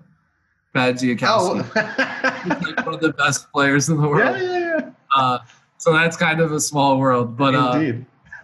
Badziakouski. 0.73 1.65
Oh. 1.75 2.83
One 2.85 2.93
of 2.93 3.01
the 3.01 3.13
best 3.13 3.51
players 3.51 3.89
in 3.89 4.01
the 4.01 4.07
world. 4.07 4.35
yeah, 4.37 4.71
world. 4.71 4.83
yeah, 4.83 4.89
Uh, 5.15 5.39
so 5.77 5.93
that's 5.93 6.17
kind 6.17 6.39
of 6.39 6.51
a 6.51 6.59
small 6.59 6.97
world, 6.97 7.37
but 7.37 7.53
yeah. 7.53 7.65
uh, 7.67 7.73
Indeed. 7.79 8.05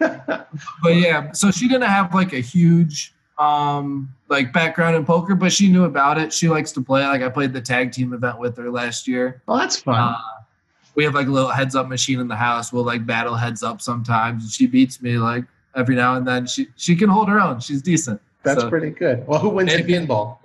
but 0.82 0.94
yeah. 0.94 1.32
So 1.32 1.50
she 1.50 1.66
didn't 1.68 1.88
have 1.88 2.14
like 2.14 2.32
a 2.32 2.40
huge 2.40 3.12
um 3.38 4.12
like 4.28 4.52
background 4.52 4.94
in 4.96 5.04
poker, 5.04 5.34
but 5.34 5.52
she 5.52 5.68
knew 5.68 5.84
about 5.84 6.18
it. 6.18 6.32
She 6.32 6.48
likes 6.48 6.72
to 6.72 6.82
play. 6.82 7.04
Like 7.06 7.22
I 7.22 7.28
played 7.28 7.52
the 7.52 7.60
tag 7.60 7.92
team 7.92 8.12
event 8.12 8.38
with 8.38 8.56
her 8.58 8.70
last 8.70 9.08
year. 9.08 9.42
well, 9.46 9.58
that's 9.58 9.76
fun. 9.80 10.14
Uh, 10.14 10.18
we 10.94 11.02
have 11.04 11.14
like 11.14 11.26
a 11.26 11.30
little 11.30 11.50
heads 11.50 11.74
up 11.74 11.88
machine 11.88 12.20
in 12.20 12.28
the 12.28 12.36
house. 12.36 12.72
We'll 12.72 12.84
like 12.84 13.04
battle 13.06 13.34
heads 13.34 13.62
up 13.62 13.80
sometimes, 13.80 14.44
and 14.44 14.52
she 14.52 14.66
beats 14.66 15.02
me 15.02 15.18
like 15.18 15.44
every 15.76 15.94
now 15.96 16.16
and 16.16 16.26
then. 16.26 16.46
She 16.46 16.68
she 16.76 16.94
can 16.96 17.08
hold 17.08 17.28
her 17.28 17.40
own. 17.40 17.60
She's 17.60 17.82
decent. 17.82 18.20
that's 18.42 18.60
so- 18.62 18.68
pretty 18.68 18.90
good. 18.90 19.26
Well, 19.26 19.38
who 19.40 19.48
wins 19.50 19.72
at 19.72 19.86
pinball? 19.86 20.38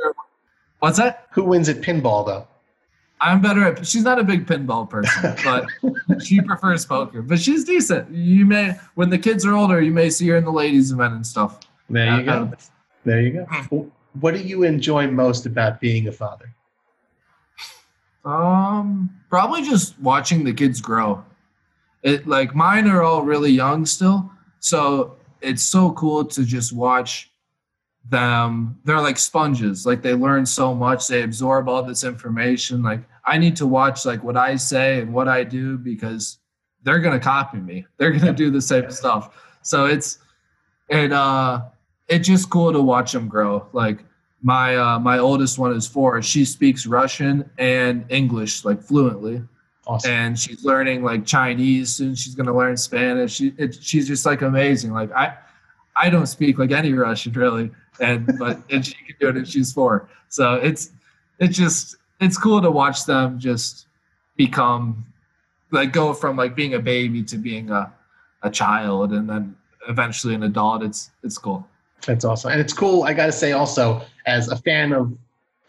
What's 0.80 0.98
that? 0.98 1.28
Who 1.32 1.44
wins 1.44 1.68
at 1.70 1.82
pinball, 1.82 2.26
though? 2.26 2.48
I'm 3.22 3.42
better 3.42 3.66
at. 3.66 3.86
She's 3.86 4.04
not 4.04 4.18
a 4.18 4.24
big 4.24 4.46
pinball 4.46 4.90
person, 4.90 5.36
but 5.44 6.22
she 6.24 6.40
prefers 6.40 6.86
poker. 6.86 7.22
But 7.22 7.38
she's 7.40 7.66
decent. 7.66 8.10
You 8.12 8.46
may, 8.46 8.76
when 8.96 9.10
the 9.10 9.18
kids 9.18 9.46
are 9.46 9.54
older, 9.54 9.82
you 9.82 9.92
may 9.92 10.10
see 10.10 10.26
her 10.30 10.38
in 10.38 10.46
the 10.46 10.52
ladies' 10.54 10.92
event 10.94 11.14
and 11.16 11.28
stuff. 11.28 11.60
There 11.90 12.06
you 12.22 12.32
Uh, 12.32 12.46
go. 12.46 12.54
There 13.04 13.22
you 13.22 13.46
go. 13.70 13.92
What 14.22 14.36
do 14.36 14.40
you 14.40 14.64
enjoy 14.64 15.08
most 15.12 15.46
about 15.46 15.82
being 15.82 16.08
a 16.08 16.14
father? 16.14 16.54
Um, 18.26 19.10
probably 19.30 19.64
just 19.64 20.00
watching 20.00 20.44
the 20.44 20.54
kids 20.54 20.82
grow. 20.82 21.24
It 22.04 22.28
like 22.28 22.56
mine 22.56 22.88
are 22.88 23.02
all 23.04 23.24
really 23.24 23.52
young 23.52 23.86
still, 23.86 24.32
so 24.60 25.16
it's 25.42 25.64
so 25.64 25.92
cool 25.94 26.26
to 26.26 26.44
just 26.44 26.74
watch 26.74 27.32
them. 28.10 28.80
They're 28.84 29.02
like 29.02 29.18
sponges. 29.18 29.86
Like 29.86 30.02
they 30.02 30.14
learn 30.14 30.46
so 30.46 30.74
much. 30.74 31.08
They 31.08 31.24
absorb 31.24 31.70
all 31.70 31.84
this 31.84 32.04
information. 32.04 32.84
Like 32.84 33.02
I 33.26 33.38
need 33.38 33.56
to 33.58 33.68
watch 33.68 34.06
like 34.06 34.24
what 34.24 34.38
I 34.38 34.56
say 34.56 35.02
and 35.02 35.14
what 35.14 35.28
I 35.28 35.44
do 35.44 35.78
because 35.78 36.40
they're 36.84 37.00
gonna 37.00 37.20
copy 37.20 37.60
me. 37.60 37.86
They're 37.98 38.12
gonna 38.12 38.34
do 38.34 38.50
the 38.52 38.62
same 38.62 38.90
stuff. 38.92 39.36
So 39.62 39.86
it's 39.86 40.20
it 40.90 41.12
uh 41.12 41.62
it's 42.08 42.28
just 42.28 42.50
cool 42.50 42.74
to 42.74 42.82
watch 42.82 43.12
them 43.12 43.28
grow. 43.28 43.68
Like 43.74 44.04
my 44.42 44.76
uh, 44.78 45.00
my 45.00 45.20
oldest 45.20 45.60
one 45.60 45.74
is 45.74 45.88
four. 45.88 46.22
She 46.22 46.46
speaks 46.46 46.86
Russian 46.86 47.50
and 47.58 48.06
English 48.10 48.66
like 48.66 48.82
fluently, 48.82 49.44
Awesome. 49.90 50.12
and 50.12 50.40
she's 50.40 50.64
learning 50.64 51.04
like 51.04 51.26
Chinese. 51.26 51.96
Soon 51.96 52.14
she's 52.14 52.36
gonna 52.36 52.56
learn 52.56 52.78
Spanish. 52.78 53.34
She 53.34 53.54
it, 53.58 53.82
she's 53.84 54.08
just 54.08 54.24
like 54.26 54.44
amazing. 54.44 54.94
Like 54.94 55.12
I 55.14 55.36
I 55.96 56.12
don't 56.12 56.28
speak 56.28 56.60
like 56.60 56.72
any 56.72 56.94
Russian 56.94 57.34
really, 57.34 57.72
and 58.00 58.32
but 58.38 58.62
and 58.70 58.86
she 58.86 58.94
can 58.94 59.16
do 59.20 59.30
it, 59.30 59.38
and 59.38 59.48
she's 59.48 59.74
four. 59.74 60.08
So 60.30 60.56
it's 60.56 60.92
it's 61.40 61.58
just 61.58 61.96
it's 62.22 62.38
cool 62.38 62.62
to 62.62 62.70
watch 62.70 63.06
them 63.06 63.40
just 63.40 63.88
become 64.36 65.04
like 65.72 65.92
go 65.92 66.14
from 66.14 66.38
like 66.38 66.56
being 66.56 66.76
a 66.76 66.80
baby 66.80 67.24
to 67.24 67.38
being 67.38 67.72
a 67.72 67.92
a 68.44 68.52
child, 68.52 69.12
and 69.12 69.28
then 69.28 69.56
eventually 69.88 70.36
an 70.36 70.44
adult. 70.44 70.84
It's 70.84 71.10
it's 71.24 71.40
cool. 71.40 71.68
That's 72.06 72.24
awesome. 72.24 72.52
And 72.52 72.62
it's 72.62 72.74
cool, 72.74 73.04
I 73.04 73.14
got 73.14 73.26
to 73.26 73.32
say 73.32 73.52
also, 73.52 74.02
as 74.26 74.48
a 74.48 74.56
fan 74.56 74.94
of 74.94 75.12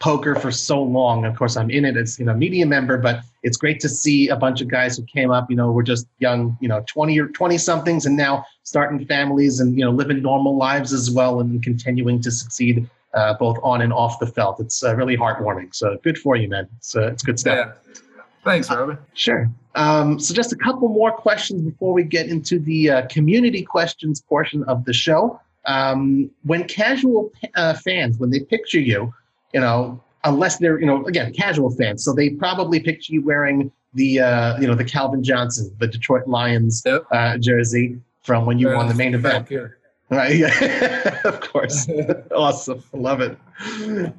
poker 0.01 0.35
for 0.35 0.51
so 0.51 0.81
long, 0.81 1.25
of 1.25 1.37
course, 1.37 1.55
I'm 1.55 1.69
in 1.69 1.85
it 1.85 1.95
as, 1.95 2.19
you 2.19 2.25
know, 2.25 2.33
media 2.33 2.65
member, 2.65 2.97
but 2.97 3.21
it's 3.43 3.55
great 3.55 3.79
to 3.81 3.89
see 3.89 4.27
a 4.29 4.35
bunch 4.35 4.59
of 4.59 4.67
guys 4.67 4.97
who 4.97 5.03
came 5.03 5.31
up, 5.31 5.49
you 5.49 5.55
know, 5.55 5.71
were 5.71 5.83
just 5.83 6.07
young, 6.19 6.57
you 6.59 6.67
know, 6.67 6.83
20 6.87 7.17
or 7.19 7.27
20 7.27 7.57
somethings 7.57 8.05
and 8.05 8.17
now 8.17 8.43
starting 8.63 9.05
families 9.05 9.59
and, 9.59 9.77
you 9.77 9.85
know, 9.85 9.91
living 9.91 10.21
normal 10.21 10.57
lives 10.57 10.91
as 10.91 11.11
well 11.11 11.39
and 11.39 11.63
continuing 11.63 12.19
to 12.21 12.31
succeed 12.31 12.89
uh, 13.13 13.35
both 13.35 13.57
on 13.61 13.81
and 13.81 13.93
off 13.93 14.19
the 14.19 14.27
felt. 14.27 14.59
It's 14.59 14.83
uh, 14.83 14.95
really 14.95 15.15
heartwarming. 15.15 15.73
So 15.73 15.97
good 16.03 16.17
for 16.17 16.35
you, 16.35 16.49
man. 16.49 16.67
It's, 16.77 16.95
uh, 16.95 17.07
it's 17.07 17.23
good 17.23 17.39
stuff. 17.39 17.57
Yeah. 17.57 18.01
Thanks, 18.43 18.71
Robin. 18.71 18.97
Sure. 19.13 19.49
Um, 19.75 20.19
so, 20.19 20.33
just 20.33 20.51
a 20.51 20.55
couple 20.55 20.89
more 20.89 21.11
questions 21.11 21.61
before 21.61 21.93
we 21.93 22.03
get 22.03 22.27
into 22.27 22.57
the 22.57 22.89
uh, 22.89 23.07
community 23.07 23.61
questions 23.61 24.19
portion 24.19 24.63
of 24.63 24.83
the 24.83 24.93
show. 24.93 25.39
Um, 25.65 26.31
when 26.43 26.67
casual 26.67 27.31
uh, 27.55 27.75
fans, 27.75 28.17
when 28.17 28.31
they 28.31 28.39
picture 28.39 28.79
you, 28.79 29.13
you 29.53 29.59
know, 29.59 30.01
unless 30.23 30.57
they're, 30.57 30.79
you 30.79 30.85
know, 30.85 31.05
again, 31.05 31.33
casual 31.33 31.69
fans, 31.71 32.03
so 32.03 32.13
they 32.13 32.31
probably 32.31 32.79
picture 32.79 33.13
you 33.13 33.23
wearing 33.23 33.71
the, 33.93 34.19
uh, 34.19 34.59
you 34.59 34.67
know, 34.67 34.75
the 34.75 34.85
Calvin 34.85 35.23
Johnson, 35.23 35.75
the 35.79 35.87
Detroit 35.87 36.27
Lions 36.27 36.83
Yep. 36.85 37.05
uh, 37.11 37.37
jersey 37.37 37.99
from 38.21 38.45
when 38.45 38.59
you 38.59 38.69
won 38.69 38.87
the 38.87 38.93
main 38.93 39.13
event. 39.13 39.49
Here. 39.49 39.77
Right? 40.09 40.35
Yeah, 40.35 41.21
of 41.25 41.39
course. 41.39 41.89
awesome. 42.35 42.83
Love 42.91 43.21
it. 43.21 43.37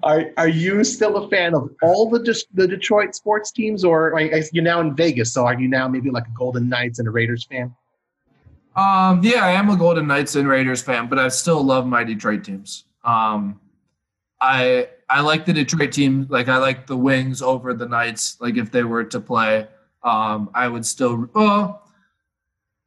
Are 0.03 0.31
Are 0.39 0.49
you 0.49 0.85
still 0.85 1.19
a 1.19 1.29
fan 1.29 1.55
of 1.55 1.71
all 1.83 2.09
the 2.09 2.23
just 2.23 2.47
the 2.57 2.67
Detroit 2.67 3.15
sports 3.15 3.53
teams, 3.53 3.85
or 3.85 4.19
you're 4.53 4.65
now 4.65 4.81
in 4.81 4.97
Vegas? 4.97 5.35
So 5.35 5.45
are 5.45 5.59
you 5.59 5.69
now 5.69 5.89
maybe 5.89 6.11
like 6.11 6.27
a 6.27 6.33
Golden 6.35 6.69
Knights 6.69 6.99
and 6.99 7.07
a 7.07 7.11
Raiders 7.11 7.45
fan? 7.45 7.75
Um, 8.75 9.23
yeah, 9.23 9.45
I 9.45 9.51
am 9.51 9.69
a 9.69 9.77
Golden 9.77 10.07
Knights 10.07 10.35
and 10.35 10.49
Raiders 10.49 10.83
fan, 10.83 11.09
but 11.09 11.19
I 11.19 11.29
still 11.29 11.63
love 11.63 11.87
my 11.87 12.05
Detroit 12.05 12.43
teams. 12.43 12.85
Um, 13.05 13.61
I 14.41 14.89
I 15.13 15.21
like 15.21 15.45
the 15.45 15.53
Detroit 15.53 15.93
team. 15.93 16.27
Like 16.31 16.49
I 16.49 16.57
like 16.59 16.87
the 16.87 16.97
Wings 16.97 17.43
over 17.43 17.75
the 17.75 17.87
Knights. 17.87 18.37
Like 18.41 18.57
if 18.57 18.71
they 18.71 18.83
were 18.83 19.05
to 19.05 19.21
play, 19.21 19.67
um, 20.03 20.51
I 20.55 20.69
would 20.69 20.87
still. 20.87 21.29
Well, 21.35 21.79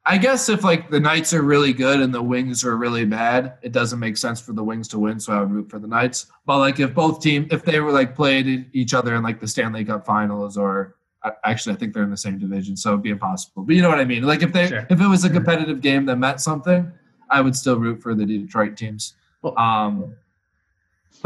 I 0.08 0.18
guess 0.18 0.48
if 0.48 0.62
like 0.64 0.90
the 0.90 1.00
Knights 1.00 1.32
are 1.34 1.42
really 1.42 1.72
good 1.72 2.00
and 2.00 2.12
the 2.14 2.22
Wings 2.22 2.64
are 2.64 2.76
really 2.76 3.04
bad, 3.04 3.54
it 3.62 3.72
doesn't 3.72 3.98
make 3.98 4.16
sense 4.16 4.40
for 4.40 4.52
the 4.52 4.62
Wings 4.62 4.88
to 4.88 4.98
win. 4.98 5.18
So 5.20 5.32
I 5.32 5.40
would 5.40 5.50
root 5.50 5.70
for 5.70 5.78
the 5.78 5.88
Knights. 5.88 6.26
But 6.46 6.58
like 6.58 6.78
if 6.80 6.94
both 6.94 7.20
team, 7.20 7.46
if 7.50 7.64
they 7.64 7.80
were 7.80 7.92
like 7.92 8.14
played 8.14 8.68
each 8.72 8.94
other 8.94 9.14
in 9.16 9.22
like 9.22 9.40
the 9.40 9.48
Stanley 9.48 9.84
Cup 9.84 10.06
Finals 10.06 10.56
or 10.56 10.96
actually 11.44 11.74
I 11.74 11.78
think 11.78 11.92
they're 11.92 12.04
in 12.04 12.10
the 12.10 12.16
same 12.16 12.38
division, 12.38 12.76
so 12.76 12.90
it'd 12.90 13.02
be 13.02 13.10
impossible. 13.10 13.64
But 13.64 13.74
you 13.74 13.82
know 13.82 13.88
what 13.88 13.98
I 13.98 14.04
mean? 14.04 14.22
Like 14.22 14.42
if 14.42 14.52
they 14.52 14.68
Sure. 14.68 14.86
if 14.88 15.00
it 15.00 15.08
was 15.08 15.24
a 15.24 15.30
competitive 15.30 15.80
game 15.80 16.06
that 16.06 16.16
meant 16.16 16.40
something, 16.40 16.90
I 17.30 17.40
would 17.40 17.56
still 17.56 17.76
root 17.78 18.00
for 18.00 18.14
the 18.14 18.24
Detroit 18.26 18.76
teams. 18.76 19.14
Well- 19.42 19.58
Um, 19.58 20.14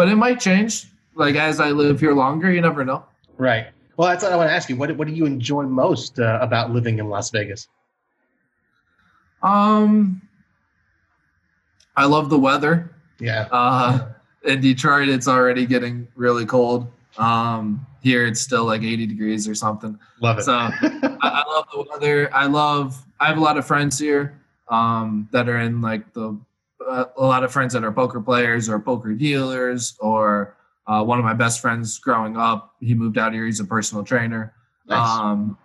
but 0.01 0.09
it 0.09 0.17
might 0.17 0.41
change. 0.41 0.87
Like 1.15 1.35
as 1.35 1.61
I 1.61 1.73
live 1.73 2.01
here 2.01 2.15
longer, 2.15 2.51
you 2.51 2.63
never 2.63 2.87
know. 2.87 3.05
Right. 3.37 3.67
Well, 3.99 4.09
that's 4.09 4.23
what 4.25 4.33
I 4.33 4.37
want 4.37 4.49
to 4.49 4.55
ask 4.55 4.71
you. 4.71 4.77
What 4.77 4.97
What 4.97 5.07
do 5.07 5.13
you 5.13 5.27
enjoy 5.27 5.65
most 5.65 6.19
uh, 6.19 6.39
about 6.41 6.71
living 6.71 7.01
in 7.01 7.11
Las 7.11 7.31
Vegas? 7.31 7.69
Um, 9.43 10.23
I 11.99 12.07
love 12.07 12.31
the 12.31 12.39
weather. 12.39 12.95
Yeah. 13.19 13.47
Uh, 13.53 14.13
in 14.43 14.63
Detroit, 14.63 15.11
it's 15.11 15.29
already 15.29 15.67
getting 15.67 16.09
really 16.17 16.47
cold. 16.47 16.91
Um, 17.19 17.87
here 18.01 18.25
it's 18.25 18.41
still 18.41 18.65
like 18.65 18.81
80 18.81 19.07
degrees 19.07 19.47
or 19.47 19.55
something. 19.55 19.99
Love 20.23 20.39
it. 20.39 20.45
So 20.45 20.55
I, 20.55 21.19
I 21.21 21.45
love 21.47 21.67
the 21.75 21.85
weather. 21.91 22.35
I 22.35 22.47
love. 22.47 23.05
I 23.21 23.27
have 23.27 23.37
a 23.37 23.43
lot 23.43 23.59
of 23.59 23.67
friends 23.67 23.99
here 23.99 24.41
um, 24.69 25.29
that 25.33 25.47
are 25.47 25.59
in 25.59 25.83
like 25.83 26.11
the. 26.15 26.41
A 26.91 27.25
lot 27.25 27.45
of 27.45 27.53
friends 27.53 27.73
that 27.73 27.85
are 27.85 27.93
poker 27.93 28.21
players 28.21 28.69
or 28.69 28.79
poker 28.81 29.15
dealers, 29.15 29.97
or 30.01 30.57
uh, 30.87 31.03
one 31.05 31.19
of 31.19 31.25
my 31.25 31.35
best 31.35 31.61
friends 31.61 31.99
growing 31.99 32.37
up. 32.37 32.75
He 32.81 32.95
moved 32.95 33.17
out 33.19 33.33
here. 33.33 33.47
He's 33.47 33.61
a 33.61 33.65
personal 33.65 34.05
trainer. 34.05 34.53
nice. 34.87 35.09
Um, 35.09 35.57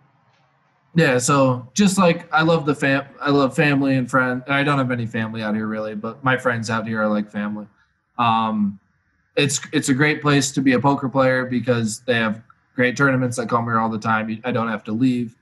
yeah, 0.95 1.17
so 1.17 1.67
just 1.73 1.97
like 1.97 2.31
I 2.33 2.41
love 2.41 2.65
the 2.65 2.73
fam, 2.73 3.05
I 3.19 3.29
love 3.29 3.53
family 3.53 3.95
and 3.95 4.09
friends. 4.09 4.43
I 4.47 4.63
don't 4.63 4.77
have 4.77 4.91
any 4.91 5.05
family 5.05 5.43
out 5.43 5.53
here 5.53 5.67
really, 5.67 5.93
but 5.93 6.23
my 6.23 6.37
friends 6.37 6.69
out 6.69 6.87
here 6.87 7.01
are 7.01 7.09
like 7.09 7.29
family. 7.29 7.67
Um, 8.17 8.79
it's 9.35 9.59
it's 9.73 9.89
a 9.89 9.93
great 9.93 10.21
place 10.21 10.51
to 10.53 10.61
be 10.61 10.71
a 10.73 10.79
poker 10.79 11.09
player 11.09 11.45
because 11.45 11.99
they 12.01 12.15
have 12.15 12.41
great 12.75 12.95
tournaments 12.95 13.35
that 13.35 13.49
come 13.49 13.65
here 13.65 13.77
all 13.77 13.89
the 13.89 13.99
time. 13.99 14.41
I 14.45 14.51
don't 14.51 14.69
have 14.69 14.85
to 14.85 14.93
leave. 14.93 15.35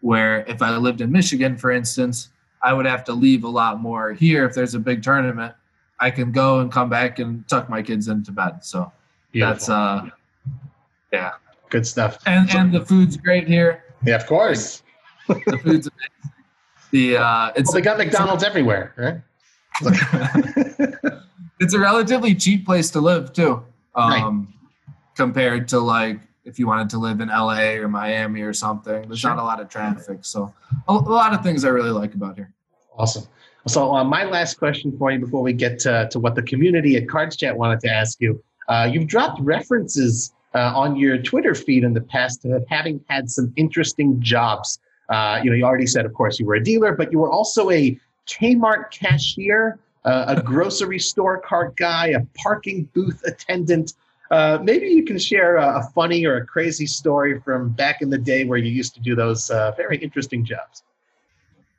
Where 0.00 0.44
if 0.46 0.60
I 0.60 0.76
lived 0.76 1.00
in 1.00 1.10
Michigan, 1.10 1.56
for 1.56 1.70
instance, 1.70 2.28
I 2.62 2.72
would 2.72 2.86
have 2.86 3.04
to 3.04 3.12
leave 3.12 3.44
a 3.44 3.48
lot 3.48 3.80
more. 3.80 4.12
Here, 4.12 4.44
if 4.44 4.54
there's 4.54 4.74
a 4.74 4.78
big 4.78 5.02
tournament, 5.02 5.54
I 5.98 6.10
can 6.10 6.32
go 6.32 6.60
and 6.60 6.70
come 6.70 6.88
back 6.88 7.18
and 7.18 7.46
tuck 7.48 7.68
my 7.68 7.82
kids 7.82 8.08
into 8.08 8.32
bed. 8.32 8.64
So 8.64 8.92
Beautiful. 9.32 9.52
that's 9.54 9.68
uh, 9.68 10.10
yeah, 11.12 11.32
good 11.70 11.86
stuff. 11.86 12.18
and 12.26 12.50
and 12.50 12.72
the 12.72 12.84
food's 12.84 13.16
great 13.16 13.48
here. 13.48 13.84
Yeah, 14.04 14.16
of 14.16 14.26
course. 14.26 14.82
The 15.28 15.58
food's 15.62 15.88
amazing. 15.88 16.32
The 16.90 17.16
uh, 17.16 17.52
it's 17.56 17.68
Well, 17.68 17.74
they 17.74 17.80
got 17.80 17.98
McDonald's 17.98 18.44
everywhere, 18.44 18.92
right? 18.96 19.20
it's 21.60 21.72
a 21.72 21.78
relatively 21.78 22.34
cheap 22.34 22.66
place 22.66 22.90
to 22.90 23.00
live 23.00 23.32
too, 23.32 23.64
um, 23.94 24.52
compared 25.16 25.68
to 25.68 25.78
like 25.80 26.20
if 26.44 26.58
you 26.58 26.66
wanted 26.66 26.90
to 26.90 26.98
live 26.98 27.20
in 27.20 27.28
LA 27.28 27.74
or 27.74 27.88
Miami 27.88 28.42
or 28.42 28.52
something. 28.52 29.02
There's 29.06 29.20
Sure. 29.20 29.30
not 29.30 29.38
a 29.38 29.44
lot 29.44 29.60
of 29.60 29.68
traffic, 29.68 30.24
so 30.24 30.52
a, 30.88 30.92
a 30.92 30.94
lot 30.94 31.34
of 31.34 31.42
things 31.42 31.64
I 31.64 31.68
really 31.68 31.90
like 31.90 32.14
about 32.14 32.36
here. 32.36 32.52
Awesome. 32.96 33.24
So, 33.68 33.94
uh, 33.94 34.02
my 34.02 34.24
last 34.24 34.58
question 34.58 34.96
for 34.98 35.12
you 35.12 35.20
before 35.20 35.42
we 35.42 35.52
get 35.52 35.78
to, 35.80 36.08
to 36.10 36.18
what 36.18 36.34
the 36.34 36.42
community 36.42 36.96
at 36.96 37.08
Cards 37.08 37.36
Chat 37.36 37.56
wanted 37.56 37.80
to 37.80 37.88
ask 37.88 38.20
you. 38.20 38.42
Uh, 38.68 38.88
you've 38.92 39.06
dropped 39.06 39.40
references 39.40 40.32
uh, 40.54 40.72
on 40.74 40.96
your 40.96 41.18
Twitter 41.18 41.54
feed 41.54 41.84
in 41.84 41.94
the 41.94 42.00
past 42.00 42.42
to 42.42 42.64
having 42.68 43.04
had 43.08 43.30
some 43.30 43.52
interesting 43.56 44.20
jobs. 44.20 44.80
Uh, 45.08 45.40
you 45.42 45.50
know, 45.50 45.56
you 45.56 45.64
already 45.64 45.86
said, 45.86 46.04
of 46.04 46.12
course, 46.12 46.40
you 46.40 46.46
were 46.46 46.54
a 46.56 46.62
dealer, 46.62 46.94
but 46.96 47.12
you 47.12 47.18
were 47.18 47.30
also 47.30 47.70
a 47.70 47.98
Kmart 48.26 48.90
cashier, 48.90 49.78
uh, 50.04 50.34
a 50.36 50.42
grocery 50.42 50.98
store 50.98 51.40
cart 51.40 51.76
guy, 51.76 52.08
a 52.08 52.20
parking 52.36 52.88
booth 52.94 53.22
attendant. 53.24 53.94
Uh, 54.32 54.58
maybe 54.62 54.86
you 54.86 55.04
can 55.04 55.18
share 55.18 55.58
a, 55.58 55.80
a 55.80 55.82
funny 55.94 56.24
or 56.24 56.38
a 56.38 56.46
crazy 56.46 56.86
story 56.86 57.38
from 57.40 57.68
back 57.68 58.00
in 58.00 58.08
the 58.08 58.16
day 58.16 58.44
where 58.44 58.56
you 58.56 58.72
used 58.72 58.94
to 58.94 59.00
do 59.00 59.14
those 59.14 59.50
uh, 59.50 59.72
very 59.72 59.98
interesting 59.98 60.42
jobs. 60.42 60.84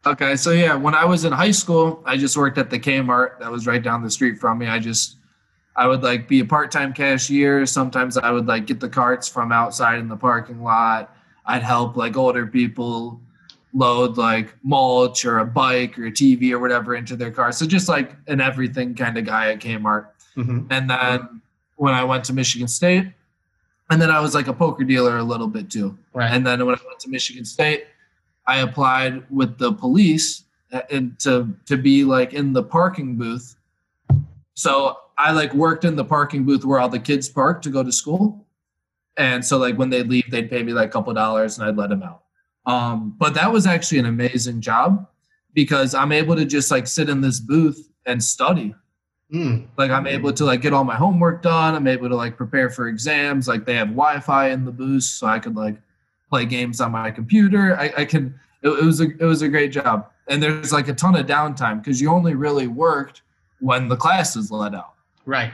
Okay, 0.06 0.36
so 0.36 0.52
yeah, 0.52 0.76
when 0.76 0.94
I 0.94 1.04
was 1.04 1.26
in 1.26 1.34
high 1.34 1.52
school, 1.52 2.04
I 2.06 2.16
just 2.16 2.38
worked 2.38 2.60
at 2.60 2.70
the 2.70 2.80
Kmart 2.80 3.40
that 3.40 3.52
was 3.52 3.66
right 3.66 3.82
down 3.82 4.04
the 4.04 4.10
street 4.12 4.38
from 4.38 4.60
me. 4.60 4.68
I 4.68 4.78
just 4.78 5.18
I 5.76 5.88
would 5.88 6.04
like 6.04 6.28
be 6.28 6.42
a 6.42 6.46
part-time 6.46 6.94
cashier. 6.94 7.66
Sometimes 7.66 8.18
I 8.18 8.30
would 8.30 8.46
like 8.46 8.68
get 8.68 8.80
the 8.80 8.90
carts 8.90 9.28
from 9.28 9.52
outside 9.52 9.98
in 9.98 10.08
the 10.08 10.16
parking 10.16 10.62
lot. 10.62 11.16
I'd 11.48 11.64
help 11.64 11.98
like 11.98 12.16
older 12.16 12.46
people 12.46 13.20
load 13.74 14.18
like 14.18 14.54
mulch 14.62 15.26
or 15.26 15.40
a 15.40 15.46
bike 15.46 15.98
or 15.98 16.06
a 16.06 16.12
TV 16.12 16.52
or 16.52 16.60
whatever 16.60 16.94
into 16.94 17.16
their 17.16 17.32
car. 17.32 17.52
So 17.52 17.66
just 17.66 17.90
like 17.90 18.16
an 18.28 18.40
everything 18.42 18.94
kind 18.94 19.18
of 19.18 19.26
guy 19.26 19.52
at 19.52 19.60
Kmart. 19.60 20.10
Mm-hmm. 20.38 20.68
And 20.70 20.90
then 20.90 21.42
when 21.76 21.94
I 21.94 22.04
went 22.04 22.24
to 22.26 22.34
Michigan 22.34 22.68
State, 22.68 23.08
and 23.90 24.02
then 24.02 24.10
I 24.10 24.20
was 24.20 24.34
like 24.34 24.48
a 24.48 24.54
poker 24.54 24.84
dealer 24.84 25.18
a 25.18 25.24
little 25.24 25.48
bit 25.48 25.70
too. 25.70 25.98
Right. 26.14 26.32
And 26.32 26.46
then 26.46 26.66
when 26.66 26.76
I 26.76 26.80
went 26.86 27.00
to 27.02 27.10
Michigan 27.10 27.46
State, 27.46 27.86
I 28.48 28.60
applied 28.60 29.24
with 29.30 29.58
the 29.58 29.74
police 29.74 30.44
uh, 30.72 30.82
and 30.92 31.18
to 31.20 31.56
to 31.66 31.78
be 31.78 32.04
like 32.04 32.34
in 32.34 32.54
the 32.54 32.64
parking 32.64 33.16
booth. 33.16 33.56
So 34.56 34.98
I 35.18 35.32
like 35.32 35.54
worked 35.54 35.86
in 35.86 35.96
the 35.96 36.06
parking 36.06 36.44
booth 36.44 36.66
where 36.66 36.80
all 36.80 36.90
the 36.90 37.00
kids 37.00 37.30
park 37.30 37.62
to 37.64 37.70
go 37.70 37.84
to 37.84 37.92
school. 37.92 38.46
And 39.18 39.46
so 39.46 39.58
like 39.58 39.78
when 39.78 39.90
they 39.90 40.04
leave, 40.04 40.30
they'd 40.32 40.50
pay 40.50 40.64
me 40.64 40.74
like 40.74 40.90
a 40.90 40.92
couple 40.92 41.14
dollars 41.14 41.58
and 41.58 41.68
I'd 41.68 41.78
let 41.78 41.90
them 41.90 42.04
out. 42.04 42.24
Um, 42.66 43.16
but 43.18 43.34
that 43.36 43.52
was 43.52 43.68
actually 43.68 44.00
an 44.00 44.06
amazing 44.06 44.62
job 44.62 45.08
because 45.54 45.94
I'm 45.94 46.12
able 46.12 46.36
to 46.36 46.46
just 46.46 46.72
like 46.72 46.88
sit 46.88 47.10
in 47.10 47.22
this 47.22 47.40
booth 47.40 47.90
and 48.06 48.24
study 48.24 48.74
Mm. 49.34 49.66
like 49.78 49.90
i'm 49.90 50.06
able 50.06 50.32
to 50.32 50.46
like 50.46 50.62
get 50.62 50.74
all 50.74 50.84
my 50.84 50.96
homework 50.96 51.42
done 51.42 51.74
i'm 51.74 51.88
able 51.88 52.08
to 52.08 52.16
like 52.16 52.38
prepare 52.38 52.70
for 52.70 52.88
exams 52.88 53.48
like 53.48 53.66
they 53.66 53.74
have 53.74 53.88
wi-fi 53.88 54.50
in 54.50 54.64
the 54.64 54.72
booth 54.72 55.06
so 55.06 55.26
i 55.26 55.40
could 55.40 55.56
like 55.56 55.76
play 56.30 56.46
games 56.46 56.80
on 56.80 56.92
my 56.92 57.10
computer 57.10 57.76
i, 57.78 57.92
I 57.98 58.06
can 58.06 58.40
it, 58.62 58.70
it 58.70 58.84
was 58.84 59.02
a 59.02 59.06
it 59.06 59.24
was 59.26 59.42
a 59.42 59.48
great 59.50 59.72
job 59.72 60.12
and 60.28 60.42
there's 60.42 60.72
like 60.72 60.88
a 60.88 60.94
ton 60.94 61.16
of 61.16 61.26
downtime 61.26 61.80
because 61.84 62.00
you 62.00 62.12
only 62.12 62.36
really 62.36 62.68
worked 62.68 63.24
when 63.60 63.88
the 63.88 63.96
class 63.96 64.36
is 64.36 64.52
let 64.52 64.76
out 64.76 64.94
Right. 65.26 65.52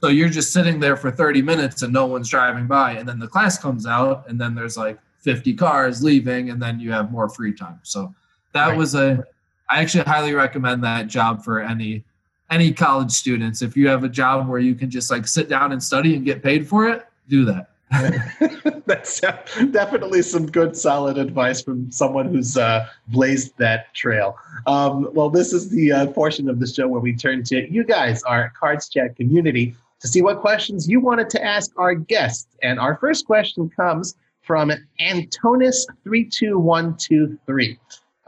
so 0.00 0.08
you're 0.08 0.30
just 0.30 0.54
sitting 0.54 0.80
there 0.80 0.96
for 0.96 1.10
30 1.10 1.42
minutes 1.42 1.82
and 1.82 1.92
no 1.92 2.06
one's 2.06 2.30
driving 2.30 2.66
by 2.66 2.92
and 2.92 3.06
then 3.06 3.18
the 3.18 3.28
class 3.28 3.58
comes 3.58 3.84
out 3.84 4.24
and 4.30 4.40
then 4.40 4.54
there's 4.54 4.78
like 4.78 4.98
50 5.20 5.52
cars 5.54 6.02
leaving 6.02 6.48
and 6.48 6.62
then 6.62 6.80
you 6.80 6.90
have 6.92 7.12
more 7.12 7.28
free 7.28 7.52
time 7.52 7.80
so 7.82 8.14
that 8.54 8.68
Right. 8.68 8.78
was 8.78 8.94
a 8.94 9.22
i 9.68 9.82
actually 9.82 10.04
highly 10.04 10.32
recommend 10.32 10.82
that 10.84 11.06
job 11.08 11.44
for 11.44 11.60
any 11.60 12.02
any 12.50 12.72
college 12.72 13.10
students 13.10 13.62
if 13.62 13.76
you 13.76 13.88
have 13.88 14.04
a 14.04 14.08
job 14.08 14.48
where 14.48 14.60
you 14.60 14.74
can 14.74 14.90
just 14.90 15.10
like 15.10 15.26
sit 15.26 15.48
down 15.48 15.72
and 15.72 15.82
study 15.82 16.16
and 16.16 16.24
get 16.24 16.42
paid 16.42 16.66
for 16.66 16.88
it 16.88 17.06
do 17.28 17.44
that 17.44 17.70
That's 18.86 19.20
definitely 19.20 20.22
some 20.22 20.46
good, 20.46 20.76
solid 20.76 21.16
advice 21.16 21.62
from 21.62 21.88
someone 21.90 22.28
who's 22.28 22.58
uh, 22.58 22.86
blazed 23.08 23.56
that 23.58 23.92
trail. 23.94 24.36
Um, 24.66 25.08
well, 25.14 25.30
this 25.30 25.52
is 25.52 25.70
the 25.70 25.92
uh, 25.92 26.06
portion 26.08 26.50
of 26.50 26.58
the 26.60 26.66
show 26.66 26.86
where 26.88 27.00
we 27.00 27.16
turn 27.16 27.42
to 27.44 27.66
you 27.72 27.84
guys, 27.84 28.22
our 28.24 28.52
Cards 28.58 28.90
Chat 28.90 29.16
community, 29.16 29.74
to 30.00 30.08
see 30.08 30.22
what 30.22 30.40
questions 30.40 30.88
you 30.88 31.00
wanted 31.00 31.28
to 31.30 31.44
ask 31.44 31.72
our 31.76 31.94
guests. 31.94 32.46
And 32.62 32.78
our 32.78 32.96
first 32.96 33.26
question 33.26 33.68
comes 33.70 34.14
from 34.42 34.70
Antonis32123. 35.00 37.78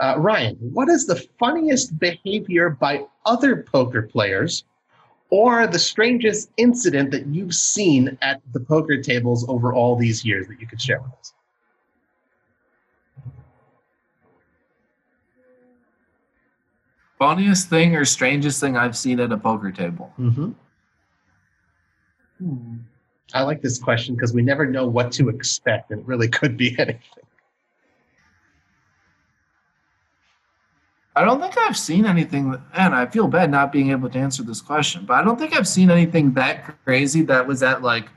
Uh, 0.01 0.14
Ryan, 0.16 0.57
what 0.72 0.88
is 0.88 1.07
the 1.07 1.16
funniest 1.38 1.98
behavior 1.98 2.70
by 2.70 3.05
other 3.26 3.62
poker 3.62 4.01
players 4.01 4.64
or 5.28 5.66
the 5.66 5.78
strangest 5.78 6.51
incident 6.57 7.11
that 7.11 7.26
you've 7.26 7.55
seen 7.55 8.16
at 8.22 8.40
the 8.53 8.61
poker 8.61 9.01
tables 9.01 9.44
over 9.46 9.74
all 9.74 9.96
these 9.96 10.24
years 10.24 10.48
that 10.48 10.59
you 10.59 10.66
could 10.66 10.80
share 10.80 11.01
with 11.01 11.12
us? 11.20 11.34
funniest 17.18 17.68
thing 17.68 17.94
or 17.94 18.03
strangest 18.07 18.59
thing 18.61 18.78
i've 18.78 18.96
seen 18.96 19.20
at 19.20 19.30
a 19.30 19.36
poker 19.36 19.70
table 19.70 20.11
Mm-hmm. 22.42 22.76
I 23.34 23.42
like 23.42 23.61
this 23.61 23.78
question 23.78 24.14
because 24.14 24.32
we 24.32 24.40
never 24.42 24.66
know 24.66 24.86
what 24.86 25.12
to 25.12 25.28
expect, 25.28 25.90
and 25.90 26.01
it 26.01 26.07
really 26.07 26.28
could 26.28 26.57
be 26.57 26.74
anything. 26.78 27.01
I 31.20 31.24
don't 31.24 31.38
think 31.38 31.58
I've 31.58 31.76
seen 31.76 32.06
anything, 32.06 32.56
and 32.72 32.94
I 32.94 33.04
feel 33.04 33.28
bad 33.28 33.50
not 33.50 33.72
being 33.72 33.90
able 33.90 34.08
to 34.08 34.18
answer 34.18 34.42
this 34.42 34.62
question, 34.62 35.04
but 35.04 35.14
I 35.14 35.22
don't 35.22 35.38
think 35.38 35.54
I've 35.54 35.68
seen 35.68 35.90
anything 35.90 36.32
that 36.32 36.82
crazy 36.82 37.20
that 37.24 37.46
was 37.46 37.62
at 37.62 37.82
like 37.82 38.08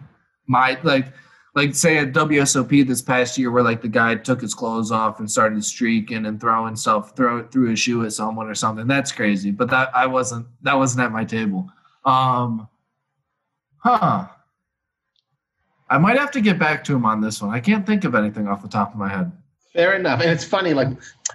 my 0.47 0.79
like 0.83 1.07
like 1.53 1.75
say 1.75 1.97
at 1.97 2.13
WSOP 2.13 2.87
this 2.87 3.01
past 3.01 3.37
year 3.37 3.51
where 3.51 3.61
like 3.61 3.81
the 3.81 3.89
guy 3.89 4.15
took 4.15 4.39
his 4.39 4.53
clothes 4.53 4.89
off 4.89 5.19
and 5.19 5.29
started 5.29 5.65
streaking 5.65 6.27
and 6.27 6.39
throwing 6.39 6.77
stuff 6.77 7.13
throw 7.13 7.45
threw 7.47 7.73
a 7.73 7.75
shoe 7.75 8.05
at 8.05 8.13
someone 8.13 8.47
or 8.47 8.55
something. 8.55 8.87
That's 8.87 9.11
crazy, 9.11 9.51
but 9.51 9.69
that 9.69 9.93
I 9.93 10.05
wasn't 10.05 10.47
that 10.61 10.77
wasn't 10.77 11.03
at 11.03 11.11
my 11.11 11.25
table. 11.25 11.69
Um, 12.05 12.69
huh. 13.79 14.27
I 15.89 15.97
might 15.97 16.17
have 16.17 16.31
to 16.31 16.41
get 16.41 16.57
back 16.57 16.85
to 16.85 16.95
him 16.95 17.05
on 17.05 17.19
this 17.19 17.41
one. 17.41 17.53
I 17.53 17.59
can't 17.59 17.85
think 17.85 18.05
of 18.05 18.15
anything 18.15 18.47
off 18.47 18.61
the 18.61 18.69
top 18.69 18.93
of 18.93 18.97
my 18.97 19.09
head. 19.09 19.29
Fair 19.73 19.95
enough. 19.95 20.21
And 20.21 20.29
it's 20.31 20.45
funny, 20.45 20.73
like, 20.73 20.87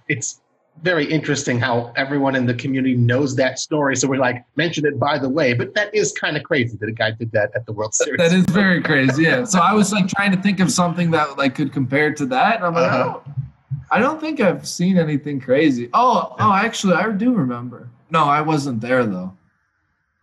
it's 0.09 0.41
very 0.83 1.05
interesting 1.11 1.59
how 1.59 1.93
everyone 1.97 2.35
in 2.37 2.47
the 2.47 2.55
community 2.55 2.95
knows 2.95 3.35
that 3.37 3.59
story. 3.59 3.97
So 3.97 4.07
we're 4.09 4.19
like, 4.19 4.45
mention 4.57 4.87
it 4.87 4.99
by 4.99 5.19
the 5.19 5.29
way, 5.29 5.53
but 5.55 5.75
that 5.75 5.95
is 5.95 6.13
kind 6.13 6.37
of 6.37 6.43
crazy 6.45 6.77
that 6.81 6.89
a 6.89 6.93
guy 6.93 7.11
did 7.13 7.33
that 7.33 7.51
at 7.55 7.67
the 7.67 7.73
World 7.73 7.95
Series. 7.95 8.19
That 8.19 8.33
is 8.33 8.45
very 8.47 8.81
crazy. 8.83 9.25
Yeah. 9.25 9.45
So 9.45 9.59
I 9.61 9.73
was 9.73 9.93
like 9.93 10.09
trying 10.09 10.33
to 10.33 10.41
think 10.41 10.61
of 10.61 10.71
something 10.71 11.11
that 11.13 11.37
like 11.39 11.55
could 11.55 11.73
compare 11.73 12.13
to 12.15 12.27
that. 12.27 12.57
And 12.57 12.67
I'm 12.67 12.75
like, 12.75 12.93
Uh-huh. 12.93 13.03
I, 13.03 13.05
don't, 13.07 13.23
I 13.91 13.99
don't 13.99 14.21
think 14.21 14.41
I've 14.41 14.69
seen 14.69 14.99
anything 14.99 15.41
crazy. 15.41 15.89
Oh, 15.95 16.37
oh, 16.39 16.53
actually, 16.53 16.95
I 16.95 17.11
do 17.11 17.33
remember. 17.35 17.89
No, 18.11 18.25
I 18.25 18.41
wasn't 18.41 18.81
there 18.81 19.05
though. 19.05 19.35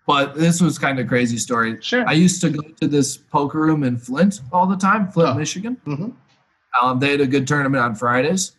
But 0.07 0.35
this 0.35 0.61
was 0.61 0.77
kind 0.77 0.99
of 0.99 1.07
crazy 1.07 1.37
story. 1.37 1.81
Sure. 1.81 2.07
I 2.07 2.11
used 2.13 2.39
to 2.41 2.51
go 2.51 2.61
to 2.61 2.87
this 2.87 3.17
poker 3.17 3.59
room 3.59 3.83
in 3.83 3.97
Flint 3.97 4.41
all 4.53 4.67
the 4.67 4.77
time, 4.77 5.11
Flint, 5.11 5.29
Oh. 5.31 5.33
Michigan. 5.33 5.77
Mhm. 5.85 6.13
Um, 6.81 6.99
they 6.99 7.11
had 7.11 7.21
a 7.21 7.27
good 7.27 7.47
tournament 7.47 7.83
on 7.83 7.95
Fridays. 7.95 8.51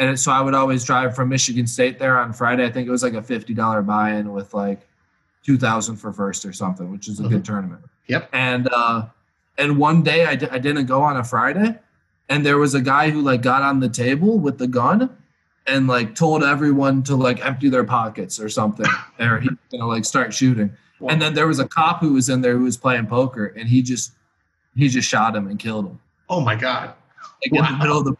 And 0.00 0.18
so 0.18 0.32
I 0.32 0.40
would 0.40 0.54
always 0.54 0.82
drive 0.82 1.14
from 1.14 1.28
Michigan 1.28 1.66
State 1.66 1.98
there 1.98 2.18
on 2.18 2.32
Friday. 2.32 2.64
I 2.64 2.70
think 2.70 2.88
it 2.88 2.90
was 2.90 3.02
like 3.02 3.12
a 3.12 3.20
$50 3.20 3.86
buy 3.86 4.12
in 4.14 4.32
with 4.32 4.54
like 4.54 4.88
2000 5.44 5.96
for 5.96 6.10
first 6.10 6.46
or 6.46 6.54
something, 6.54 6.90
which 6.90 7.06
is 7.06 7.20
a 7.20 7.24
good 7.24 7.44
tournament. 7.44 7.82
Yep. 8.06 8.30
And 8.32 8.68
uh, 8.72 9.06
and 9.58 9.78
one 9.78 10.02
day 10.02 10.24
I, 10.24 10.30
I 10.30 10.58
didn't 10.58 10.86
go 10.86 11.02
on 11.02 11.18
a 11.18 11.22
Friday, 11.22 11.78
and 12.30 12.44
there 12.44 12.56
was 12.56 12.74
a 12.74 12.80
guy 12.80 13.10
who 13.10 13.20
like 13.20 13.42
got 13.42 13.60
on 13.60 13.78
the 13.78 13.90
table 13.90 14.38
with 14.38 14.56
the 14.56 14.66
gun, 14.66 15.14
and 15.66 15.86
like 15.86 16.14
told 16.14 16.42
everyone 16.42 17.02
to 17.04 17.14
like 17.14 17.44
empty 17.44 17.68
their 17.68 17.84
pockets 17.84 18.40
or 18.40 18.48
something, 18.48 18.86
or 19.20 19.38
he's 19.40 19.52
gonna 19.70 19.86
like 19.86 20.06
start 20.06 20.32
shooting. 20.32 20.72
And 21.08 21.20
then 21.20 21.34
there 21.34 21.46
was 21.46 21.58
a 21.58 21.68
cop 21.68 22.00
who 22.00 22.14
was 22.14 22.28
in 22.28 22.40
there 22.40 22.56
who 22.56 22.64
was 22.64 22.76
playing 22.76 23.06
poker, 23.06 23.46
and 23.46 23.68
he 23.68 23.82
just 23.82 24.12
he 24.74 24.88
just 24.88 25.08
shot 25.08 25.36
him 25.36 25.46
and 25.46 25.58
killed 25.58 25.86
him 25.86 26.00
oh 26.30 26.40
my 26.40 26.54
God. 26.54 26.94
like 27.44 27.52
in 27.52 27.64
the 27.64 27.78
middle 27.78 27.98
of 27.98 28.04
the 28.04 28.14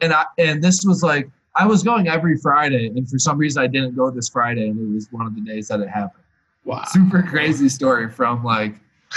and 0.00 0.12
I 0.12 0.24
and 0.38 0.62
this 0.62 0.84
was 0.84 1.02
like 1.02 1.30
I 1.54 1.66
was 1.66 1.82
going 1.82 2.08
every 2.08 2.36
Friday, 2.38 2.86
and 2.88 3.08
for 3.08 3.18
some 3.18 3.38
reason 3.38 3.62
I 3.62 3.66
didn't 3.66 3.96
go 3.96 4.10
this 4.10 4.28
Friday, 4.28 4.68
and 4.68 4.78
it 4.80 4.94
was 4.94 5.08
one 5.10 5.26
of 5.26 5.34
the 5.34 5.40
days 5.40 5.68
that 5.68 5.80
it 5.80 5.88
happened. 5.88 6.24
Wow. 6.64 6.84
Super 6.88 7.22
crazy 7.22 7.68
story 7.68 8.10
from 8.10 8.44
like, 8.44 8.74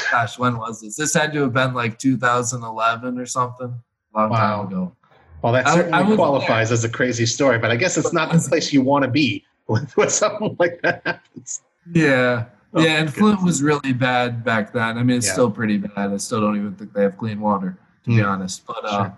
gosh, 0.10 0.40
when 0.40 0.58
was 0.58 0.82
this? 0.82 0.96
This 0.96 1.14
had 1.14 1.34
to 1.34 1.42
have 1.42 1.54
been 1.54 1.74
like 1.74 2.00
2011 2.00 3.20
or 3.20 3.26
something, 3.26 3.68
a 4.16 4.18
long 4.18 4.30
Wow. 4.30 4.38
time 4.38 4.68
ago. 4.68 4.96
Well, 5.42 5.54
that 5.54 5.68
certainly 5.68 5.92
I 5.92 6.02
was 6.02 6.16
qualifies 6.16 6.72
as 6.72 6.84
a 6.84 6.90
crazy 6.90 7.26
story, 7.26 7.58
but 7.60 7.72
I 7.72 7.76
guess 7.76 7.98
it's 7.98 8.14
not 8.14 8.32
the 8.32 8.40
place 8.48 8.72
you 8.72 8.82
want 8.84 9.04
to 9.06 9.10
be 9.12 9.44
when, 9.66 9.84
when 9.96 10.10
something 10.10 10.56
like 10.60 10.82
that 10.84 11.02
happens. 11.06 11.62
Yeah. 11.94 12.46
Oh, 12.74 12.82
yeah, 12.82 13.00
and. 13.00 13.14
Flint 13.14 13.44
was 13.44 13.62
really 13.62 13.92
bad 13.92 14.44
back 14.46 14.72
then. 14.72 14.98
I 14.98 15.04
mean, 15.04 15.18
it's 15.18 15.26
Yeah. 15.28 15.34
still 15.34 15.52
pretty 15.52 15.78
bad. 15.78 16.14
I 16.14 16.18
still 16.18 16.40
don't 16.42 16.56
even 16.56 16.74
think 16.76 16.94
they 16.94 17.02
have 17.02 17.18
clean 17.18 17.40
water, 17.42 17.78
to 18.06 18.10
be 18.10 18.18
Hmm. 18.22 18.26
honest. 18.30 18.66
But 18.66 18.86
uh, 18.86 18.90
Sure. 19.04 19.18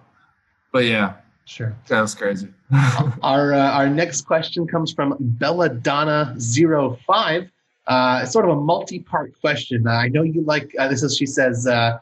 but 0.72 0.86
yeah, 0.86 1.14
Sure. 1.46 1.76
Sounds 1.86 2.16
crazy. 2.16 2.48
Our 3.22 3.54
uh, 3.54 3.72
our 3.72 3.90
next 3.90 4.22
question 4.22 4.66
comes 4.66 4.94
from 4.94 5.18
Belladonna05. 5.38 7.50
Uh, 7.86 8.20
it's 8.24 8.32
sort 8.32 8.46
of 8.46 8.52
a 8.58 8.62
multi-part 8.62 9.38
question. 9.42 9.86
Uh, 9.86 9.92
I 9.92 10.08
know 10.08 10.24
you 10.24 10.42
like 10.44 10.74
uh, 10.80 10.88
this. 10.88 11.04
Is 11.04 11.18
she 11.18 11.26
says 11.26 11.68
uh, 11.68 11.98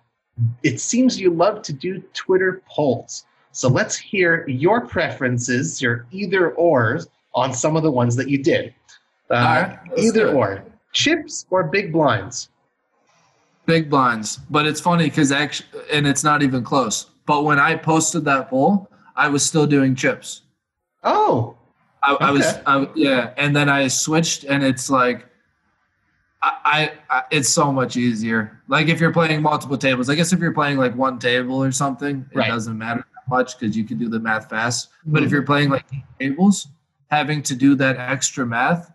it 0.64 0.80
seems 0.80 1.20
you 1.20 1.34
love 1.34 1.64
to 1.64 1.74
do 1.74 2.00
Twitter 2.14 2.62
polls. 2.70 3.26
So 3.52 3.68
let's 3.68 3.98
hear 3.98 4.48
your 4.48 4.88
preferences, 4.88 5.82
your 5.82 6.06
either 6.12 6.52
ors 6.52 7.08
on 7.34 7.54
some 7.54 7.76
of 7.76 7.84
the 7.84 7.92
ones 7.92 8.16
that 8.16 8.30
you 8.30 8.42
did. 8.42 8.74
Uh, 9.30 9.34
All 9.34 9.44
right, 9.44 9.80
either 9.98 10.26
do 10.26 10.30
it. 10.30 10.36
or, 10.36 10.64
chips 10.94 11.46
or 11.50 11.64
big 11.64 11.92
blinds. 11.92 12.50
Big 13.66 13.90
blinds, 13.90 14.38
but 14.50 14.66
it's 14.66 14.82
funny 14.82 15.06
because 15.06 15.32
actually, 15.32 15.82
and 15.92 16.08
it's 16.08 16.24
not 16.24 16.44
even 16.44 16.64
close. 16.64 17.08
But 17.26 17.44
when 17.44 17.60
I 17.60 17.76
posted 17.76 18.26
that 18.26 18.50
poll, 18.50 18.90
I 19.16 19.28
was 19.30 19.44
still 19.46 19.68
doing 19.68 19.96
chips. 19.96 20.42
Oh, 21.04 21.58
I, 22.04 22.14
I 22.16 22.32
was, 22.32 22.46
I, 22.66 22.88
yeah, 22.96 23.34
and 23.38 23.56
then 23.56 23.70
I 23.70 23.88
switched, 23.88 24.44
and 24.46 24.64
it's 24.64 24.90
like, 24.90 25.28
I, 26.42 26.92
I, 27.10 27.18
I, 27.18 27.24
it's 27.32 27.50
so 27.50 27.72
much 27.72 27.98
easier. 27.98 28.62
Like 28.68 28.88
if 28.88 29.00
you're 29.00 29.14
playing 29.14 29.42
multiple 29.42 29.78
tables, 29.78 30.10
I 30.10 30.16
guess 30.16 30.34
if 30.34 30.40
you're 30.40 30.54
playing 30.54 30.78
like 30.78 30.96
one 30.96 31.20
table 31.20 31.64
or 31.64 31.72
something, 31.72 32.26
it 32.32 32.38
Right. 32.38 32.48
doesn't 32.50 32.78
matter 32.78 33.06
that 33.14 33.30
much 33.30 33.60
because 33.60 33.78
you 33.78 33.84
can 33.84 33.98
do 34.00 34.10
the 34.10 34.20
math 34.20 34.50
fast. 34.50 34.90
But 35.06 35.22
Mhm. 35.22 35.26
if 35.28 35.32
you're 35.32 35.44
playing 35.44 35.70
like 35.70 35.86
tables, 36.20 36.68
having 37.12 37.44
to 37.44 37.56
do 37.56 37.76
that 37.76 37.98
extra 38.00 38.46
math 38.46 38.92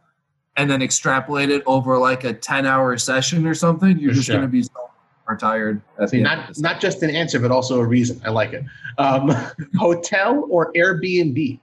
and 0.56 0.68
then 0.68 0.82
extrapolate 0.82 1.50
it 1.50 1.62
over 1.66 1.96
like 1.98 2.24
a 2.24 2.32
10 2.32 2.66
hour 2.66 2.96
session 2.96 3.46
or 3.46 3.54
something, 3.54 3.96
you're 3.98 4.10
For 4.10 4.16
just 4.16 4.26
sure. 4.26 4.36
going 4.36 4.48
to 4.48 4.50
be 4.50 4.64
so 4.64 4.85
more 5.28 5.36
tired. 5.36 5.80
At 6.00 6.10
See, 6.10 6.22
the 6.22 6.30
end 6.30 6.40
of 6.40 6.46
not 6.60 6.74
not 6.74 6.80
just 6.80 7.02
an 7.02 7.10
answer, 7.10 7.38
but 7.38 7.50
also 7.50 7.80
a 7.80 7.86
reason. 7.86 8.20
I 8.24 8.30
like 8.30 8.52
it. 8.52 8.64
Um, 8.98 9.30
hotel 9.78 10.46
or 10.50 10.72
Airbnb? 10.72 11.60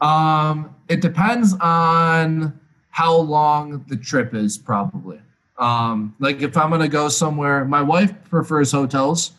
Um, 0.00 0.74
it 0.88 1.00
depends 1.00 1.54
on 1.60 2.58
how 2.90 3.14
long 3.14 3.84
the 3.88 3.96
trip 3.96 4.34
is, 4.34 4.58
probably. 4.58 5.20
Um, 5.58 6.14
like 6.18 6.42
if 6.42 6.56
I'm 6.56 6.70
gonna 6.70 6.88
go 6.88 7.08
somewhere, 7.08 7.64
my 7.64 7.82
wife 7.82 8.12
prefers 8.28 8.72
hotels. 8.72 9.32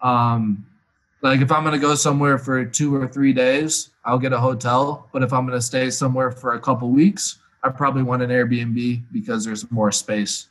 Um, 0.00 0.64
like 1.20 1.40
if 1.40 1.52
I'm 1.52 1.64
gonna 1.64 1.78
go 1.78 1.94
somewhere 1.94 2.38
for 2.38 2.64
two 2.64 2.94
or 2.94 3.06
three 3.06 3.32
days, 3.32 3.90
I'll 4.04 4.18
get 4.18 4.32
a 4.32 4.38
hotel. 4.38 5.08
But 5.12 5.22
if 5.22 5.32
I'm 5.32 5.46
gonna 5.46 5.60
stay 5.60 5.90
somewhere 5.90 6.30
for 6.30 6.54
a 6.54 6.60
couple 6.60 6.88
weeks, 6.90 7.38
I 7.62 7.68
probably 7.70 8.02
want 8.02 8.22
an 8.22 8.30
Airbnb 8.30 9.02
because 9.12 9.44
there's 9.44 9.70
more 9.70 9.92
space. 9.92 10.48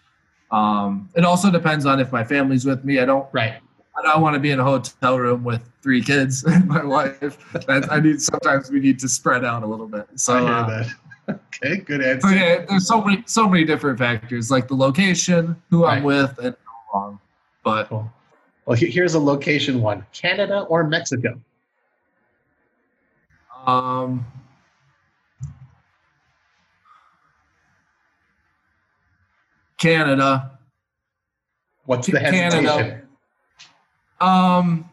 Um, 0.52 1.10
it 1.16 1.26
also 1.26 1.52
depends 1.52 1.86
on 1.86 2.00
if 2.00 2.12
my 2.12 2.24
family's 2.24 2.66
with 2.66 2.84
me. 2.84 3.00
I 3.00 3.06
don't 3.06 3.28
Right. 3.32 3.60
I 3.98 4.02
don't 4.04 4.22
want 4.22 4.36
to 4.36 4.40
be 4.40 4.52
in 4.52 4.60
a 4.60 4.64
hotel 4.64 5.18
room 5.18 5.44
with 5.44 5.68
three 5.82 6.04
kids 6.04 6.44
and 6.48 6.68
my 6.68 6.84
wife. 6.84 7.38
I 7.68 8.00
need 8.00 8.22
sometimes 8.22 8.70
we 8.70 8.80
need 8.80 9.00
to 9.00 9.10
spread 9.10 9.44
out 9.44 9.64
a 9.64 9.66
little 9.66 9.88
bit. 9.88 10.08
So, 10.16 10.36
I 10.36 10.42
hear 10.42 10.50
uh, 10.50 10.68
that. 10.68 10.88
Okay, 11.30 11.76
good 11.78 12.02
answer. 12.02 12.34
yeah, 12.34 12.64
there's 12.70 12.88
so 12.88 13.04
many 13.04 13.22
so 13.26 13.50
many 13.50 13.66
different 13.66 14.00
factors 14.00 14.50
like 14.50 14.70
the 14.70 14.76
location, 14.76 15.62
who 15.70 15.84
I'm 15.84 16.04
with, 16.04 16.38
and 16.38 16.56
how 16.66 16.98
long. 17.00 17.20
But 17.64 17.90
Cool. 17.90 18.10
Well, 18.66 18.78
here's 18.78 19.14
a 19.16 19.20
location 19.20 19.82
one: 19.82 20.06
Canada 20.14 20.62
or 20.70 20.86
Mexico. 20.86 21.38
um, 23.66 24.26
Canada. 29.78 30.60
What's 31.86 32.08
the 32.08 32.20
Canada. 32.20 32.62
hesitation? 32.62 33.02
Um, 34.20 34.90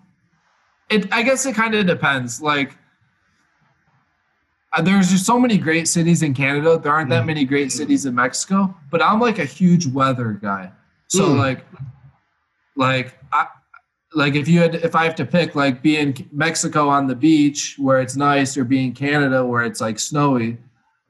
it. 0.91 1.13
I 1.13 1.23
guess 1.23 1.45
it 1.47 1.55
kind 1.55 1.75
of 1.75 1.87
depends. 1.87 2.41
Like, 2.41 2.77
uh, 4.73 4.83
there's 4.83 5.11
just 5.11 5.25
so 5.27 5.39
many 5.39 5.57
great 5.59 5.89
cities 5.89 6.23
in 6.23 6.35
Canada. 6.35 6.79
There 6.79 6.93
aren't 6.93 7.11
that 7.11 7.23
Mm. 7.25 7.27
many 7.29 7.45
great 7.45 7.73
cities 7.73 8.07
in 8.07 8.15
Mexico. 8.15 8.75
But 8.91 9.03
I'm 9.03 9.21
like 9.21 9.39
a 9.39 9.45
huge 9.45 9.87
weather 9.87 10.33
guy. 10.33 10.71
So 11.09 11.29
Mm. 11.29 11.39
like, 11.39 11.67
like 12.77 13.19
I. 13.33 13.47
Like 14.17 14.37
if 14.37 14.47
you 14.47 14.61
had, 14.61 14.77
if 14.77 14.95
I 14.95 15.03
have 15.05 15.17
to 15.17 15.25
pick, 15.27 15.57
like 15.57 15.83
being 15.83 16.29
Mexico 16.31 16.89
on 16.89 17.09
the 17.09 17.17
beach 17.17 17.75
where 17.79 18.01
it's 18.01 18.15
nice, 18.15 18.57
or 18.57 18.63
being 18.63 18.93
Canada 18.93 19.45
where 19.45 19.65
it's 19.65 19.81
like 19.81 19.99
snowy, 19.99 20.57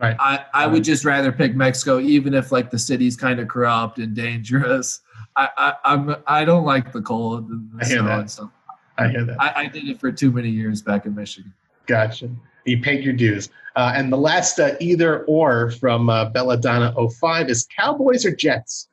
Right. 0.00 0.16
I, 0.18 0.44
I 0.52 0.66
would 0.66 0.82
just 0.82 1.04
rather 1.04 1.30
pick 1.30 1.54
Mexico, 1.54 2.00
even 2.00 2.34
if 2.34 2.50
like 2.50 2.70
the 2.70 2.78
city's 2.78 3.16
kind 3.16 3.38
of 3.38 3.48
corrupt 3.48 3.98
and 3.98 4.14
dangerous. 4.14 5.00
I, 5.36 5.48
I 5.56 5.74
I'm 5.84 6.16
I 6.26 6.44
don't 6.44 6.64
like 6.64 6.92
the 6.92 7.00
cold 7.00 7.48
and 7.48 7.70
the 7.72 7.84
I 7.84 7.88
hear 7.88 7.98
snow 7.98 8.06
that. 8.08 8.18
and 8.20 8.30
stuff. 8.30 8.50
I 8.98 9.08
hear 9.08 9.24
that. 9.24 9.40
I, 9.40 9.62
I 9.62 9.66
did 9.66 9.88
it 9.88 10.00
for 10.00 10.12
too 10.12 10.30
many 10.32 10.48
years 10.48 10.82
back 10.82 11.06
in 11.06 11.14
Michigan. 11.14 11.52
Gotcha. 11.86 12.28
You 12.64 12.80
paid 12.80 13.04
your 13.04 13.12
dues. 13.12 13.50
Uh, 13.76 13.92
and 13.94 14.12
the 14.12 14.16
last 14.16 14.58
uh, 14.58 14.74
either 14.80 15.24
or 15.24 15.70
from 15.72 16.08
uh, 16.08 16.26
Belladonna 16.26 16.94
05 17.10 17.50
is 17.50 17.66
Cowboys 17.76 18.24
or 18.24 18.34
Jets? 18.34 18.88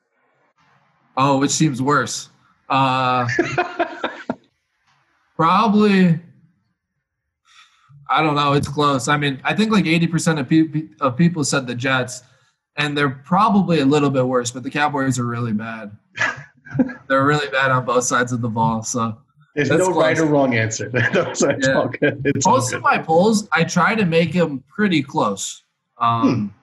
Oh, 1.16 1.38
which 1.38 1.52
seems 1.52 1.80
worse? 1.80 2.30
Uh, 2.68 3.28
probably. 5.36 6.18
I 8.12 8.22
don't 8.22 8.34
know. 8.34 8.52
It's 8.52 8.68
close. 8.68 9.08
I 9.08 9.16
mean, 9.16 9.40
I 9.44 9.54
think 9.54 9.70
like 9.72 9.86
eighty 9.86 10.06
percent 10.06 10.38
of 10.38 10.48
people 10.48 10.82
of 11.00 11.16
people 11.16 11.44
said 11.44 11.66
the 11.66 11.74
Jets, 11.74 12.22
and 12.76 12.96
they're 12.96 13.10
probably 13.10 13.80
a 13.80 13.84
little 13.86 14.10
bit 14.10 14.26
worse. 14.26 14.50
But 14.50 14.62
the 14.62 14.70
Cowboys 14.70 15.18
are 15.18 15.26
really 15.26 15.52
bad. 15.52 15.96
they're 17.08 17.24
really 17.24 17.48
bad 17.48 17.70
on 17.70 17.84
both 17.84 18.04
sides 18.04 18.32
of 18.32 18.40
the 18.40 18.48
ball. 18.48 18.82
So 18.82 19.16
There's 19.54 19.68
That's 19.68 19.80
no 19.86 19.92
right 19.94 20.18
or 20.18 20.26
wrong 20.26 20.54
answer. 20.54 20.90
It's 20.94 21.42
Yeah. 21.42 21.74
all 21.74 21.88
good. 21.88 22.22
It's 22.24 22.46
all 22.46 22.54
most 22.54 22.70
good. 22.70 22.76
of 22.78 22.82
my 22.82 22.98
polls, 22.98 23.48
I 23.52 23.64
try 23.64 23.94
to 23.94 24.04
make 24.06 24.32
them 24.32 24.62
pretty 24.74 25.02
close, 25.02 25.62
um, 25.98 26.54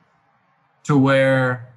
to 0.85 0.97
where, 0.97 1.68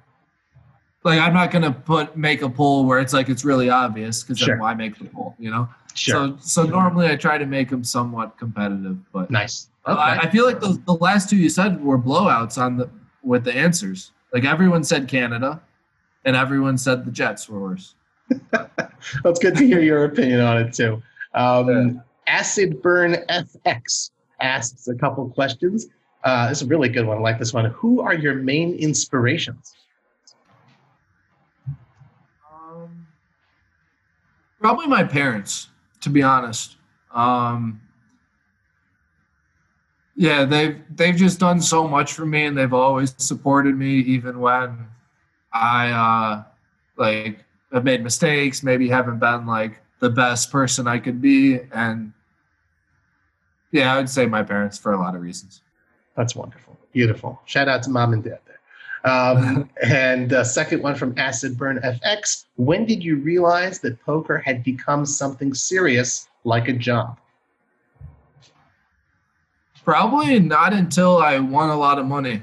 like, 1.03 1.19
I'm 1.19 1.33
not 1.33 1.51
gonna 1.51 1.71
put 1.71 2.15
make 2.17 2.41
a 2.41 2.49
poll 2.49 2.85
where 2.85 2.99
it's 2.99 3.13
like 3.13 3.29
it's 3.29 3.43
really 3.45 3.69
obvious 3.69 4.23
because 4.23 4.39
Sure. 4.39 4.49
then 4.55 4.59
why 4.59 4.73
make 4.73 4.97
the 4.97 5.05
poll, 5.05 5.35
you 5.39 5.49
know? 5.51 5.67
Sure. 5.95 6.35
So, 6.39 6.63
so 6.63 6.63
normally 6.63 7.07
I 7.07 7.15
try 7.15 7.37
to 7.37 7.45
make 7.45 7.69
them 7.69 7.83
somewhat 7.83 8.37
competitive, 8.37 8.97
but 9.11 9.29
nice. 9.29 9.67
I, 9.85 9.91
Okay. 9.91 10.27
I 10.27 10.31
feel 10.31 10.45
like 10.45 10.59
the 10.59 10.81
the 10.85 10.93
last 10.95 11.29
two 11.29 11.35
you 11.37 11.49
said 11.49 11.83
were 11.83 11.99
blowouts 11.99 12.57
on 12.61 12.77
the 12.77 12.89
with 13.21 13.43
the 13.43 13.53
answers. 13.55 14.11
Like 14.33 14.45
everyone 14.45 14.83
said 14.83 15.07
Canada, 15.07 15.61
and 16.25 16.35
everyone 16.35 16.77
said 16.77 17.05
the 17.05 17.11
Jets 17.11 17.47
were 17.49 17.59
worse. 17.59 17.95
That's 18.51 19.39
good 19.39 19.55
to 19.57 19.65
hear 19.65 19.81
your 19.81 20.05
opinion 20.05 20.39
on 20.39 20.57
it 20.57 20.73
too. 20.73 21.01
Um, 21.33 22.01
Acid 22.27 22.81
Burn 22.81 23.15
FX 23.29 24.11
asks 24.39 24.87
a 24.87 24.95
couple 24.95 25.27
questions. 25.29 25.87
Uh, 26.23 26.47
this 26.47 26.61
is 26.61 26.67
a 26.67 26.67
really 26.69 26.87
good 26.89 27.05
one. 27.05 27.17
I 27.17 27.21
like 27.21 27.37
this 27.37 27.53
one. 27.53 27.65
Who 27.71 27.99
are 28.01 28.13
your 28.13 28.35
main 28.35 28.75
inspirations? 28.75 29.73
Um, 32.63 33.07
probably 34.59 34.87
my 34.87 35.03
parents, 35.03 35.67
to 36.01 36.09
be 36.09 36.21
honest. 36.21 36.77
Um, 37.13 37.81
yeah, 40.15 40.45
they've 40.45 40.81
they've 40.95 41.15
just 41.15 41.39
done 41.39 41.61
so 41.61 41.87
much 41.87 42.13
for 42.13 42.25
me, 42.25 42.45
and 42.45 42.57
they've 42.57 42.73
always 42.73 43.15
supported 43.17 43.75
me, 43.75 43.95
even 43.99 44.39
when 44.39 44.87
I 45.51 45.91
uh, 45.91 46.43
like 46.97 47.43
have 47.71 47.83
made 47.83 48.03
mistakes, 48.03 48.63
maybe 48.63 48.87
haven't 48.87 49.19
been 49.19 49.45
like 49.45 49.81
the 49.99 50.09
best 50.09 50.51
person 50.51 50.87
I 50.87 50.99
could 50.99 51.21
be, 51.21 51.59
and 51.71 52.13
yeah, 53.71 53.93
I 53.93 53.97
would 53.97 54.09
say 54.09 54.27
my 54.27 54.43
parents 54.43 54.77
for 54.77 54.93
a 54.93 54.99
lot 54.99 55.15
of 55.15 55.21
reasons. 55.21 55.61
That's 56.15 56.35
wonderful. 56.35 56.77
Beautiful. 56.93 57.41
Shout 57.45 57.67
out 57.67 57.81
to 57.83 57.89
mom 57.89 58.13
and 58.13 58.23
dad. 58.23 58.39
Um, 59.03 59.69
and 59.83 60.31
uh, 60.33 60.43
second 60.43 60.81
one 60.81 60.95
from 60.95 61.13
Acid 61.17 61.57
Burn 61.57 61.77
FX. 61.79 62.45
When 62.55 62.85
did 62.85 63.03
you 63.03 63.17
realize 63.17 63.79
that 63.79 64.01
poker 64.03 64.37
had 64.39 64.63
become 64.63 65.05
something 65.05 65.53
serious 65.53 66.27
like 66.43 66.67
a 66.69 66.73
job? 66.73 67.17
Probably 69.83 70.39
not 70.39 70.73
until 70.73 71.17
I 71.17 71.39
won 71.39 71.69
a 71.69 71.75
lot 71.75 71.99
of 71.99 72.05
money. 72.05 72.41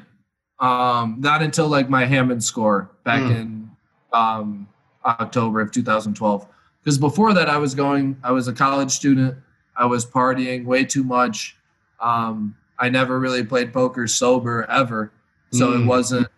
Um, 0.59 1.17
not 1.21 1.41
until 1.41 1.69
like 1.69 1.89
my 1.89 2.05
Hammond 2.05 2.45
score 2.45 2.91
back 3.05 3.23
Mm. 3.23 3.37
in 3.41 3.71
um, 4.13 4.69
October 5.07 5.63
of 5.63 5.73
2012. 5.73 6.47
Because 6.85 6.99
before 6.99 7.33
that, 7.33 7.49
I 7.49 7.57
was 7.57 7.75
going. 7.75 8.17
I 8.23 8.33
was 8.33 8.49
a 8.49 8.53
college 8.53 8.91
student. 8.91 9.37
I 9.77 9.87
was 9.87 10.05
partying 10.05 10.67
way 10.67 10.85
too 10.85 11.03
much. 11.05 11.57
Um, 12.01 12.55
I 12.79 12.91
never 12.91 13.19
really 13.19 13.45
played 13.45 13.73
poker 13.73 14.07
sober 14.07 14.65
ever, 14.71 15.11
so 15.53 15.69
Mm. 15.73 15.83
it 15.83 15.87
wasn't. 15.87 16.29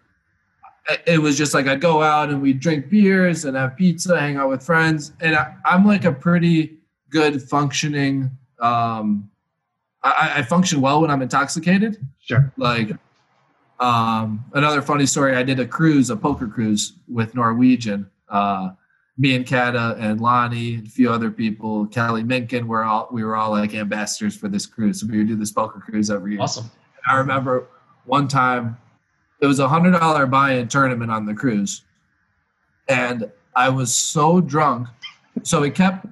It- 1.07 1.18
was 1.18 1.39
just 1.39 1.55
like 1.55 1.66
I'd 1.66 1.80
go 1.80 2.03
out 2.03 2.30
and 2.30 2.43
we'd 2.43 2.61
drink 2.61 2.89
beers 2.91 3.45
and 3.45 3.57
have 3.57 3.76
pizza, 3.76 4.18
hang 4.18 4.37
out 4.37 4.49
with 4.49 4.62
friends, 4.62 5.12
and 5.20 5.37
I, 5.37 5.55
I'm 5.64 5.87
like 5.87 6.05
a 6.05 6.12
pretty 6.12 6.78
good 7.11 7.43
functioning 7.43 8.30
um, 8.61 9.28
I, 10.03 10.33
I 10.37 10.43
function 10.43 10.80
well 10.80 11.01
when 11.01 11.11
I'm 11.11 11.22
intoxicated. 11.22 12.05
Sure. 12.20 12.53
Like 12.57 12.93
um, 13.80 14.45
another 14.55 14.83
funny 14.83 15.07
story, 15.07 15.37
I 15.37 15.43
did 15.43 15.61
a 15.61 15.66
cruise, 15.66 16.11
a 16.11 16.16
poker 16.16 16.47
cruise 16.47 16.95
with 17.09 17.35
Norwegian. 17.35 18.09
Uh, 18.28 18.70
me 19.18 19.37
and 19.37 19.47
Cada 19.47 19.95
and 19.99 20.20
Lonnie 20.20 20.74
and 20.76 20.87
a 20.87 20.91
few 20.91 21.11
other 21.12 21.30
people, 21.30 21.87
Kelly 21.87 22.22
Minkin, 22.24 22.64
we're 22.64 22.83
all 22.83 23.09
we 23.12 23.22
were 23.24 23.37
all 23.37 23.51
like 23.51 23.74
ambassadors 23.74 24.35
for 24.37 24.49
this 24.49 24.66
cruise. 24.66 25.01
So 25.01 25.07
we 25.07 25.18
would 25.18 25.28
do 25.28 25.37
this 25.37 25.53
poker 25.53 25.80
cruise 25.80 26.11
every 26.11 26.33
year. 26.33 26.41
Awesome. 26.41 26.70
I 27.07 27.16
remember 27.16 27.66
one 28.07 28.26
time 28.26 28.78
it 29.43 29.47
was 29.47 29.59
a 29.59 29.68
hundred 29.68 29.99
dollar 29.99 30.24
buy-in 30.24 30.68
tournament 30.68 31.11
on 31.11 31.26
the 31.26 31.34
cruise, 31.34 31.82
and 32.88 33.30
I 33.55 33.68
was 33.68 33.93
so 33.93 34.40
drunk, 34.40 34.88
so 35.43 35.64
it 35.64 35.74
kept. 35.74 36.07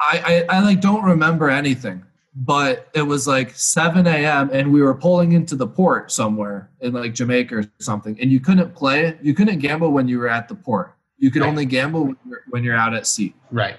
I, 0.00 0.44
I, 0.50 0.56
I 0.56 0.60
like 0.60 0.80
don't 0.80 1.04
remember 1.04 1.50
anything, 1.50 2.04
but 2.34 2.88
it 2.94 3.02
was 3.02 3.26
like 3.28 3.50
7 3.50 4.06
a.m. 4.06 4.50
and 4.52 4.72
we 4.72 4.82
were 4.82 4.94
pulling 4.94 5.32
into 5.32 5.54
the 5.54 5.66
port 5.66 6.10
somewhere 6.10 6.70
in 6.80 6.92
like 6.92 7.14
Jamaica 7.14 7.56
or 7.56 7.64
something, 7.78 8.18
and 8.20 8.30
you 8.32 8.40
couldn't 8.40 8.74
play, 8.74 9.16
you 9.22 9.34
couldn't 9.34 9.58
gamble 9.58 9.90
when 9.90 10.08
you 10.08 10.18
were 10.18 10.28
at 10.28 10.48
the 10.48 10.54
port. 10.54 10.94
You 11.18 11.30
could 11.30 11.42
Right. 11.42 11.48
only 11.48 11.66
gamble 11.66 12.06
when 12.06 12.16
you're, 12.28 12.42
when 12.50 12.64
you're 12.64 12.76
out 12.76 12.94
at 12.94 13.06
sea. 13.06 13.34
Right. 13.50 13.76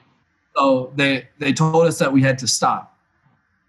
So 0.56 0.94
they 0.96 1.28
they 1.40 1.52
told 1.52 1.88
us 1.88 1.98
that 2.00 2.12
we 2.14 2.22
had 2.22 2.38
to 2.40 2.48
stop, 2.48 2.98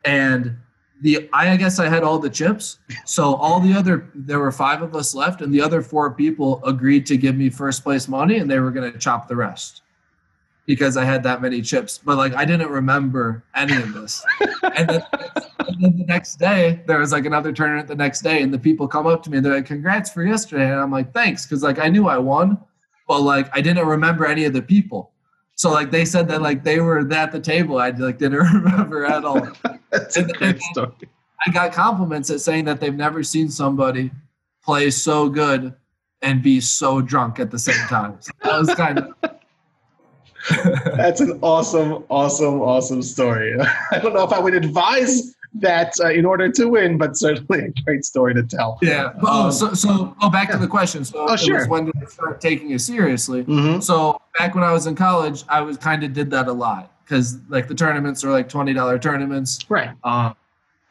and 0.04 0.58
the 1.01 1.28
I 1.32 1.57
guess 1.57 1.78
I 1.78 1.88
had 1.88 2.03
all 2.03 2.18
the 2.18 2.30
chips. 2.30 2.78
So 3.05 3.34
all 3.34 3.61
the 3.61 3.72
other 3.72 4.11
there 4.14 4.38
were 4.38 4.53
five 4.53 4.82
of 4.82 4.95
us 4.95 5.14
left, 5.14 5.40
and 5.40 5.53
the 5.53 5.61
other 5.61 5.82
four 5.82 6.12
people 6.12 6.64
agreed 6.64 7.07
to 7.07 7.16
give 7.16 7.36
me 7.36 7.51
first 7.51 7.82
place 7.82 8.09
money, 8.09 8.38
and 8.38 8.51
they 8.51 8.59
were 8.59 8.70
going 8.70 8.90
to 8.92 8.99
chop 8.99 9.28
the 9.28 9.36
rest 9.36 9.82
because 10.66 10.97
I 10.97 11.05
had 11.05 11.22
that 11.24 11.42
many 11.42 11.61
chips. 11.61 11.99
But 11.99 12.16
like 12.16 12.34
I 12.34 12.45
didn't 12.45 12.70
remember 12.70 13.45
any 13.55 13.76
of 13.76 13.92
this. 13.92 14.24
and, 14.62 14.88
then, 14.88 15.03
and 15.59 15.76
then 15.80 15.99
the 15.99 16.05
next 16.07 16.36
day 16.36 16.82
there 16.86 16.99
was 16.99 17.12
like 17.12 17.26
another 17.26 17.53
tournament 17.53 17.88
the 17.88 17.95
next 17.97 18.22
day, 18.22 18.42
and 18.42 18.53
the 18.53 18.59
people 18.59 18.86
come 18.88 19.07
up 19.07 19.22
to 19.24 19.30
me 19.30 19.38
and 19.38 19.47
they're 19.47 19.55
like, 19.55 19.66
"Congrats 19.66 20.11
for 20.11 20.22
yesterday," 20.22 20.70
and 20.70 20.80
I'm 20.80 20.92
like, 20.92 21.12
"Thanks," 21.12 21.45
because 21.45 21.62
like 21.62 21.78
I 21.78 21.88
knew 21.88 22.09
I 22.09 22.18
won, 22.18 22.59
but 23.09 23.20
like 23.20 23.51
I 23.57 23.61
didn't 23.61 23.86
remember 23.86 24.26
any 24.26 24.45
of 24.45 24.53
the 24.53 24.62
people. 24.62 25.11
So 25.57 25.70
like 25.70 25.90
they 25.90 26.05
said 26.05 26.28
that 26.28 26.42
like 26.42 26.64
they 26.64 26.80
were 26.80 27.00
at 27.12 27.32
the 27.32 27.40
table, 27.40 27.78
I 27.78 27.90
like 27.90 28.18
didn't 28.18 28.38
remember 28.64 29.05
at 29.05 29.24
all. 29.24 29.48
That's 29.90 30.16
a 30.16 30.24
great 30.24 30.61
story. 30.61 30.92
I 31.46 31.50
got 31.50 31.72
compliments 31.72 32.30
at 32.30 32.40
saying 32.40 32.64
that 32.64 32.80
they've 32.80 32.94
never 32.94 33.22
seen 33.22 33.48
somebody 33.48 34.11
play 34.64 34.90
so 34.90 35.28
good 35.28 35.74
and 36.22 36.42
be 36.42 36.61
so 36.61 37.02
drunk 37.02 37.38
at 37.38 37.50
the 37.50 37.59
same 37.59 37.86
time. 37.86 38.16
So 38.20 38.32
that 38.42 38.59
was 38.59 38.74
kind 38.74 38.98
of 38.98 39.14
That's 40.96 41.20
an 41.20 41.38
awesome, 41.42 42.05
awesome, 42.09 42.61
awesome 42.61 43.02
story. 43.02 43.59
I 43.90 43.98
don't 43.98 44.14
know 44.14 44.24
if 44.24 44.32
I 44.32 44.38
would 44.38 44.55
advise 44.55 45.34
that 45.55 45.92
uh, 46.02 46.09
in 46.11 46.24
order 46.24 46.50
to 46.50 46.68
win, 46.68 46.98
but 46.98 47.16
certainly 47.16 47.61
a 47.66 47.82
great 47.84 48.05
story 48.05 48.34
to 48.34 48.42
tell. 48.42 48.78
yeah. 48.82 49.12
Oh, 49.22 49.44
Um, 49.46 49.52
so 49.52 49.72
so 49.74 50.16
oh, 50.20 50.28
back 50.30 50.50
to 50.50 50.59
the 50.59 50.66
question. 50.66 51.05
So 51.05 51.26
Oh, 51.28 51.36
sure. 51.36 51.66
when 51.68 51.84
did 51.86 51.94
I 52.02 52.07
start 52.07 52.40
taking 52.40 52.70
it 52.72 52.80
seriously? 52.80 53.44
Mhm. 53.44 53.82
So 53.82 54.20
back 54.38 54.55
when 54.55 54.64
I 54.64 54.72
was 54.72 54.86
in 54.86 54.94
college, 54.96 55.44
I 55.48 55.61
was 55.61 55.76
kind 55.76 56.02
of 56.02 56.12
did 56.12 56.30
that 56.30 56.48
a 56.48 56.52
lot 56.52 56.90
because 57.05 57.38
like 57.48 57.68
the 57.68 57.74
tournaments 57.74 58.24
are 58.24 58.30
like 58.32 58.48
twenty 58.48 58.72
dollar 58.74 58.98
tournaments. 58.98 59.59
Right. 59.68 59.90
Um, 60.02 60.34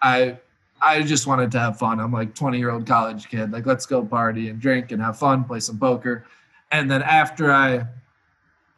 I 0.01 0.37
I 0.81 1.01
just 1.03 1.27
wanted 1.27 1.51
to 1.51 1.59
have 1.59 1.77
fun. 1.79 1.99
I'm 2.01 2.11
like 2.11 2.35
20 2.35 2.57
year 2.57 2.69
old 2.71 2.85
college 2.85 3.29
kid. 3.29 3.51
Like 3.51 3.65
let's 3.65 3.85
go 3.85 4.03
party 4.03 4.49
and 4.49 4.59
drink 4.59 4.91
and 4.91 5.01
have 5.01 5.17
fun, 5.17 5.43
play 5.45 5.61
some 5.61 5.77
poker. 5.79 6.25
And 6.71 6.89
then 6.91 7.01
after 7.01 7.51
I 7.53 7.85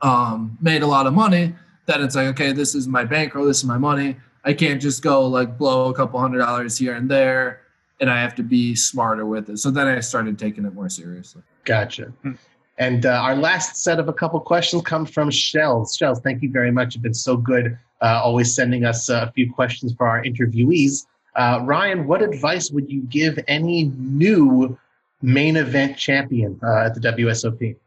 um, 0.02 0.58
made 0.62 0.84
a 0.84 0.88
lot 0.88 1.08
of 1.08 1.14
money, 1.14 1.56
then 1.86 2.02
it's 2.04 2.16
like 2.16 2.28
okay, 2.28 2.52
this 2.52 2.76
is 2.76 2.88
my 2.88 3.04
bankroll. 3.06 3.46
This 3.46 3.58
is 3.60 3.66
my 3.66 3.78
money. 3.78 4.18
I 4.46 4.54
can't 4.54 4.82
just 4.82 5.02
go 5.02 5.28
like 5.28 5.58
blow 5.58 5.90
a 5.90 5.94
couple 5.94 6.20
hundred 6.20 6.40
dollars 6.40 6.78
here 6.78 6.96
and 6.96 7.10
there, 7.10 7.62
and 8.00 8.10
I 8.10 8.22
have 8.22 8.36
to 8.36 8.44
be 8.44 8.76
smarter 8.76 9.26
with 9.26 9.50
it. 9.50 9.58
So 9.58 9.72
then 9.72 9.88
I 9.88 10.00
started 10.00 10.38
taking 10.40 10.66
it 10.66 10.74
more 10.74 10.90
seriously. 10.90 11.42
Gotcha. 11.64 12.14
Hmm. 12.22 12.34
And 12.78 13.06
uh, 13.06 13.22
our 13.22 13.36
last 13.36 13.78
set 13.78 14.00
of 14.00 14.10
a 14.10 14.14
couple 14.14 14.40
questions 14.40 14.84
come 14.84 15.06
from 15.06 15.32
Shells. 15.32 15.96
Shells, 15.96 16.20
thank 16.20 16.42
you 16.44 16.52
very 16.52 16.72
much. 16.72 16.94
You've 16.94 17.04
been 17.04 17.14
so 17.14 17.38
good, 17.38 17.78
uh, 18.02 18.22
always 18.24 18.54
sending 18.54 18.86
us 18.86 19.10
uh, 19.10 19.26
a 19.28 19.32
few 19.32 19.52
questions 19.52 19.94
for 19.94 20.08
our 20.08 20.22
interviewees. 20.24 21.06
Uh, 21.36 21.62
Ryan, 21.64 22.06
what 22.06 22.22
advice 22.22 22.72
would 22.72 22.92
you 22.92 23.02
give 23.04 23.40
any 23.48 23.86
new 23.98 24.78
main 25.22 25.56
event 25.56 25.98
champion 25.98 26.60
uh, 26.62 26.86
at 26.86 26.94
the 26.94 27.00
WSOP? 27.00 27.78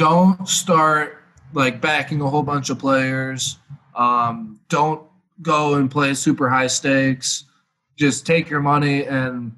don't 0.00 0.48
start 0.48 1.19
like 1.52 1.80
backing 1.80 2.20
a 2.20 2.28
whole 2.28 2.42
bunch 2.42 2.70
of 2.70 2.78
players. 2.78 3.58
Um, 3.94 4.60
don't 4.68 5.02
go 5.42 5.74
and 5.74 5.90
play 5.90 6.14
super 6.14 6.48
high 6.48 6.66
stakes. 6.68 7.44
Just 7.96 8.26
take 8.26 8.48
your 8.48 8.60
money 8.60 9.04
and 9.06 9.52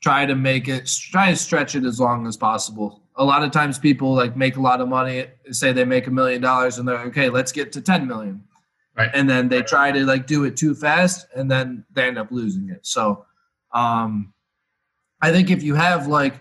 try 0.00 0.26
to 0.26 0.34
make 0.34 0.68
it. 0.68 0.86
Try 1.10 1.30
to 1.30 1.36
stretch 1.36 1.74
it 1.74 1.84
as 1.84 2.00
long 2.00 2.26
as 2.26 2.36
possible. 2.36 3.02
A 3.16 3.24
lot 3.24 3.42
of 3.42 3.50
times, 3.50 3.78
people 3.78 4.14
like 4.14 4.36
make 4.36 4.56
a 4.56 4.60
lot 4.60 4.80
of 4.80 4.88
money. 4.88 5.26
Say 5.50 5.72
they 5.72 5.84
make 5.84 6.06
a 6.06 6.10
million 6.10 6.40
dollars, 6.40 6.78
and 6.78 6.88
they're 6.88 6.96
like, 6.96 7.08
okay. 7.08 7.28
Let's 7.28 7.52
get 7.52 7.70
to 7.72 7.80
ten 7.80 8.06
million, 8.06 8.42
Right. 8.96 9.10
and 9.12 9.28
then 9.28 9.48
they 9.48 9.62
try 9.62 9.92
to 9.92 10.04
like 10.06 10.26
do 10.26 10.44
it 10.44 10.56
too 10.56 10.74
fast, 10.74 11.26
and 11.36 11.50
then 11.50 11.84
they 11.92 12.04
end 12.08 12.18
up 12.18 12.30
losing 12.32 12.70
it. 12.70 12.86
So, 12.86 13.26
um, 13.72 14.32
I 15.20 15.32
think 15.32 15.50
if 15.50 15.62
you 15.62 15.74
have 15.74 16.06
like 16.06 16.40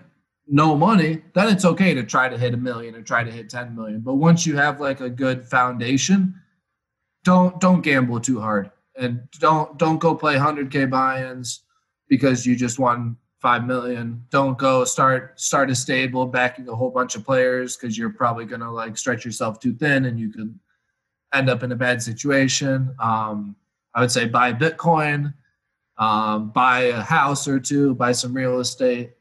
no 0.50 0.76
money, 0.76 1.22
then 1.34 1.47
it's 1.47 1.64
okay 1.64 1.93
to 1.93 2.04
try 2.04 2.28
to 2.28 2.38
hit 2.38 2.54
a 2.54 2.58
million 2.58 2.95
or 2.95 3.02
try 3.02 3.24
to 3.24 3.32
hit 3.32 3.50
10 3.50 3.76
million. 3.76 4.02
But 4.02 4.16
once 4.16 4.45
you 4.45 4.58
have 4.58 4.82
like 4.82 5.00
a 5.00 5.10
good 5.10 5.45
foundation, 5.45 6.34
don't 7.24 7.60
don't 7.60 7.82
gamble 7.82 8.20
too 8.20 8.39
hard 8.39 8.72
and 8.95 9.22
don't 9.39 9.78
don't 9.78 10.00
go 10.00 10.16
play 10.16 10.36
100k 10.36 10.89
buy-ins 10.89 11.64
because 12.08 12.45
you 12.45 12.56
just 12.56 12.80
won 12.80 13.16
5 13.41 13.66
million. 13.66 14.26
Don't 14.30 14.58
go 14.58 14.84
start 14.84 15.39
start 15.39 15.70
a 15.70 15.76
stable 15.76 16.26
backing 16.26 16.68
a 16.68 16.76
whole 16.76 16.89
bunch 16.89 17.16
of 17.16 17.24
players 17.24 17.78
because 17.78 17.97
you're 17.97 18.10
probably 18.10 18.45
going 18.45 18.62
to 18.62 18.72
like 18.72 18.97
stretch 18.97 19.24
yourself 19.24 19.60
too 19.60 19.74
thin 19.74 20.06
and 20.06 20.20
you 20.20 20.32
could 20.32 20.58
end 21.34 21.50
up 21.50 21.64
in 21.64 21.72
a 21.72 21.76
bad 21.76 22.02
situation. 22.02 22.93
Um, 23.00 23.56
I 23.93 24.02
would 24.02 24.12
say 24.12 24.26
buy 24.26 24.54
Bitcoin, 24.54 25.34
um, 25.97 26.50
buy 26.52 26.82
a 26.82 27.02
house 27.02 27.47
or 27.47 27.60
two, 27.60 27.95
buy 27.95 28.12
some 28.12 28.34
real 28.34 28.60
estate 28.60 29.12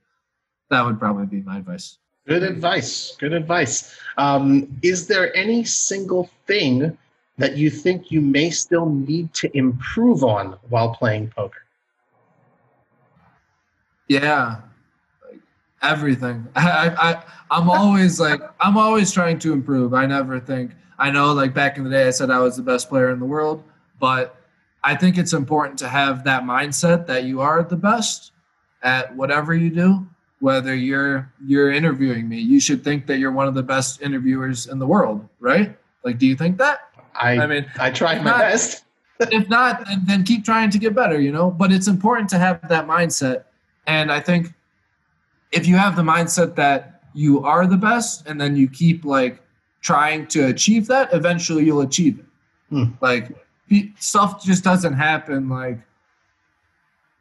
that 0.70 0.84
would 0.84 0.98
probably 0.98 1.26
be 1.26 1.42
my 1.42 1.58
advice. 1.58 1.98
Good 2.26 2.42
advice. 2.42 3.16
Good 3.18 3.32
advice. 3.32 3.98
Um, 4.18 4.78
is 4.82 5.06
there 5.06 5.34
any 5.34 5.64
single 5.64 6.28
thing 6.46 6.96
that 7.38 7.56
you 7.56 7.70
think 7.70 8.10
you 8.10 8.20
may 8.20 8.50
still 8.50 8.86
need 8.86 9.32
to 9.34 9.56
improve 9.56 10.22
on 10.22 10.58
while 10.68 10.94
playing 10.94 11.32
poker? 11.34 11.62
Yeah, 14.08 14.60
like 15.24 15.40
everything. 15.82 16.46
I, 16.56 16.94
I 16.98 17.22
I'm 17.50 17.70
always 17.70 18.20
like 18.20 18.42
I'm 18.60 18.76
always 18.76 19.10
trying 19.10 19.38
to 19.40 19.52
improve. 19.52 19.94
I 19.94 20.04
never 20.04 20.38
think 20.38 20.72
I 20.98 21.10
know. 21.10 21.32
Like 21.32 21.54
back 21.54 21.78
in 21.78 21.84
the 21.84 21.90
day, 21.90 22.08
I 22.08 22.10
said 22.10 22.30
I 22.30 22.40
was 22.40 22.56
the 22.56 22.62
best 22.62 22.88
player 22.90 23.10
in 23.10 23.20
the 23.20 23.26
world, 23.26 23.64
but 23.98 24.36
I 24.84 24.94
think 24.96 25.16
it's 25.16 25.32
important 25.32 25.78
to 25.78 25.88
have 25.88 26.24
that 26.24 26.42
mindset 26.42 27.06
that 27.06 27.24
you 27.24 27.40
are 27.40 27.62
the 27.62 27.76
best 27.76 28.32
at 28.82 29.14
whatever 29.16 29.54
you 29.54 29.70
do. 29.70 30.06
Whether 30.40 30.74
you're 30.74 31.32
you're 31.44 31.72
interviewing 31.72 32.28
me, 32.28 32.38
you 32.38 32.60
should 32.60 32.84
think 32.84 33.06
that 33.06 33.18
you're 33.18 33.32
one 33.32 33.48
of 33.48 33.54
the 33.54 33.62
best 33.62 34.02
interviewers 34.02 34.66
in 34.66 34.78
the 34.78 34.86
world, 34.86 35.28
right? 35.40 35.76
Like, 36.04 36.18
do 36.18 36.26
you 36.26 36.36
think 36.36 36.58
that? 36.58 36.80
I 37.14 37.38
I 37.38 37.46
mean, 37.46 37.66
I 37.78 37.90
tried 37.90 38.18
my 38.18 38.30
not- 38.30 38.38
best. 38.38 38.84
if 39.20 39.48
not, 39.48 39.84
then, 39.84 40.02
then 40.06 40.22
keep 40.22 40.44
trying 40.44 40.70
to 40.70 40.78
get 40.78 40.94
better, 40.94 41.20
you 41.20 41.32
know. 41.32 41.50
But 41.50 41.72
it's 41.72 41.88
important 41.88 42.30
to 42.30 42.38
have 42.38 42.68
that 42.68 42.86
mindset. 42.86 43.44
And 43.86 44.12
I 44.12 44.20
think 44.20 44.54
if 45.50 45.66
you 45.66 45.76
have 45.76 45.96
the 45.96 46.02
mindset 46.02 46.54
that 46.54 47.02
you 47.14 47.44
are 47.44 47.66
the 47.66 47.76
best 47.76 48.28
and 48.28 48.40
then 48.40 48.54
you 48.54 48.68
keep 48.68 49.04
like 49.04 49.42
trying 49.80 50.26
to 50.28 50.46
achieve 50.46 50.86
that, 50.86 51.12
eventually 51.12 51.64
you'll 51.64 51.80
achieve 51.80 52.20
it. 52.20 52.24
Hmm. 52.70 52.84
Like 53.00 53.30
stuff 53.98 54.44
just 54.44 54.62
doesn't 54.64 54.94
happen 54.94 55.48
like 55.48 55.78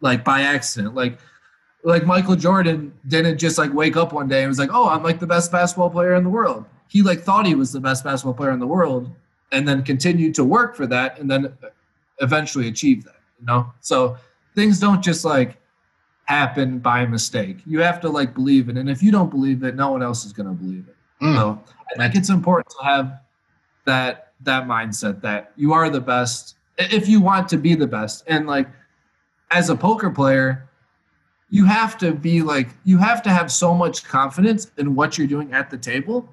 like 0.02 0.24
by 0.24 0.42
accident. 0.42 0.94
Like 0.94 1.20
like 1.88 2.06
Michael 2.06 2.36
Jordan 2.36 2.94
didn't 3.08 3.38
just 3.38 3.58
like 3.58 3.74
wake 3.74 3.96
up 3.96 4.12
one 4.12 4.28
day 4.28 4.42
and 4.42 4.50
was 4.50 4.60
like, 4.60 4.72
"Oh, 4.74 4.90
I'm 4.90 5.04
like 5.04 5.20
the 5.20 5.28
best 5.28 5.52
basketball 5.52 5.90
player 5.90 6.16
in 6.16 6.24
the 6.24 6.30
world." 6.30 6.66
He 6.90 7.02
like 7.02 7.22
thought 7.22 7.46
he 7.46 7.56
was 7.56 7.72
the 7.72 7.80
best 7.80 8.04
basketball 8.04 8.34
player 8.34 8.52
in 8.52 8.60
the 8.60 8.68
world 8.68 9.10
and 9.52 9.68
then 9.68 9.84
continued 9.84 10.36
to 10.36 10.44
work 10.44 10.76
for 10.76 10.86
that 10.88 11.20
and 11.20 11.30
then 11.30 11.54
eventually 12.20 12.68
achieve 12.68 13.04
that, 13.06 13.20
you 13.40 13.46
know? 13.46 13.72
So 13.80 14.18
things 14.56 14.80
don't 14.80 15.02
just 15.02 15.24
like 15.24 15.58
happen 16.26 16.80
by 16.80 17.06
mistake. 17.06 17.58
You 17.66 17.80
have 17.80 18.02
to 18.02 18.10
like 18.10 18.34
believe 18.34 18.70
it 18.70 18.78
and 18.78 18.90
if 18.90 19.02
you 19.02 19.12
don't 19.12 19.30
believe 19.30 19.64
it, 19.64 19.76
no 19.76 19.92
one 19.92 20.04
else 20.04 20.26
is 20.26 20.34
going 20.34 20.50
to 20.50 20.56
believe 20.56 20.88
it. 20.88 20.96
Mm. 21.24 21.36
So 21.36 21.64
I 21.94 21.98
think 21.98 22.16
it's 22.16 22.30
important 22.30 22.74
to 22.80 22.86
have 22.86 23.22
that 23.86 24.34
that 24.42 24.68
mindset 24.68 25.22
that 25.22 25.54
you 25.56 25.74
are 25.74 25.90
the 25.90 26.02
best 26.02 26.56
if 26.78 27.08
you 27.08 27.22
want 27.22 27.48
to 27.50 27.58
be 27.58 27.76
the 27.76 27.88
best. 27.88 28.24
And 28.28 28.46
like 28.46 28.68
as 29.52 29.70
a 29.70 29.76
poker 29.76 30.10
player, 30.10 30.68
you 31.50 31.66
have 31.66 31.98
to 32.00 32.14
be 32.14 32.42
like 32.42 32.70
you 32.84 32.98
have 32.98 33.22
to 33.24 33.30
have 33.30 33.52
so 33.52 33.74
much 33.74 34.04
confidence 34.04 34.72
in 34.78 34.96
what 34.96 35.18
you're 35.18 35.28
doing 35.28 35.54
at 35.54 35.70
the 35.70 35.78
table. 35.78 36.30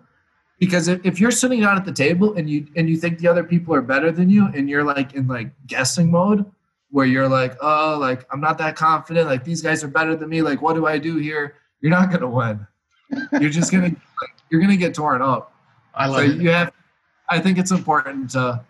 Because 0.58 0.88
if, 0.88 1.04
if 1.04 1.20
you're 1.20 1.30
sitting 1.30 1.60
down 1.60 1.76
at 1.76 1.84
the 1.84 1.92
table 1.92 2.34
and 2.34 2.48
you 2.48 2.66
and 2.76 2.88
you 2.88 2.96
think 2.96 3.18
the 3.18 3.28
other 3.28 3.44
people 3.44 3.74
are 3.74 3.82
better 3.82 4.10
than 4.10 4.28
you 4.30 4.46
and 4.54 4.68
you're 4.68 4.84
like 4.84 5.14
in 5.14 5.28
like 5.28 5.50
guessing 5.66 6.10
mode 6.10 6.44
where 6.90 7.06
you're 7.06 7.28
like 7.28 7.56
oh 7.60 7.96
like 8.00 8.26
i'm 8.30 8.40
not 8.40 8.58
that 8.58 8.76
confident. 8.76 9.28
Like 9.28 9.44
these 9.44 9.62
guys 9.62 9.84
are 9.84 9.88
better 9.88 10.16
than 10.16 10.28
me. 10.28 10.42
Like 10.42 10.62
what 10.62 10.74
do 10.74 10.86
i 10.86 10.98
do 10.98 11.16
here? 11.16 11.56
You're 11.80 11.90
not 11.90 12.10
gonna 12.10 12.30
win. 12.30 12.66
You're 13.40 13.50
just 13.50 13.70
gonna 13.70 13.88
like, 13.88 14.34
you're 14.50 14.60
gonna 14.60 14.76
get 14.76 14.94
torn 14.94 15.22
up. 15.22 15.52
I 15.94 16.06
love 16.06 16.20
so 16.20 16.24
it. 16.24 16.36
you 16.38 16.50
have 16.50 16.72
i 17.30 17.38
think 17.38 17.58
it's 17.58 17.70
important 17.70 18.30
to 18.30 18.60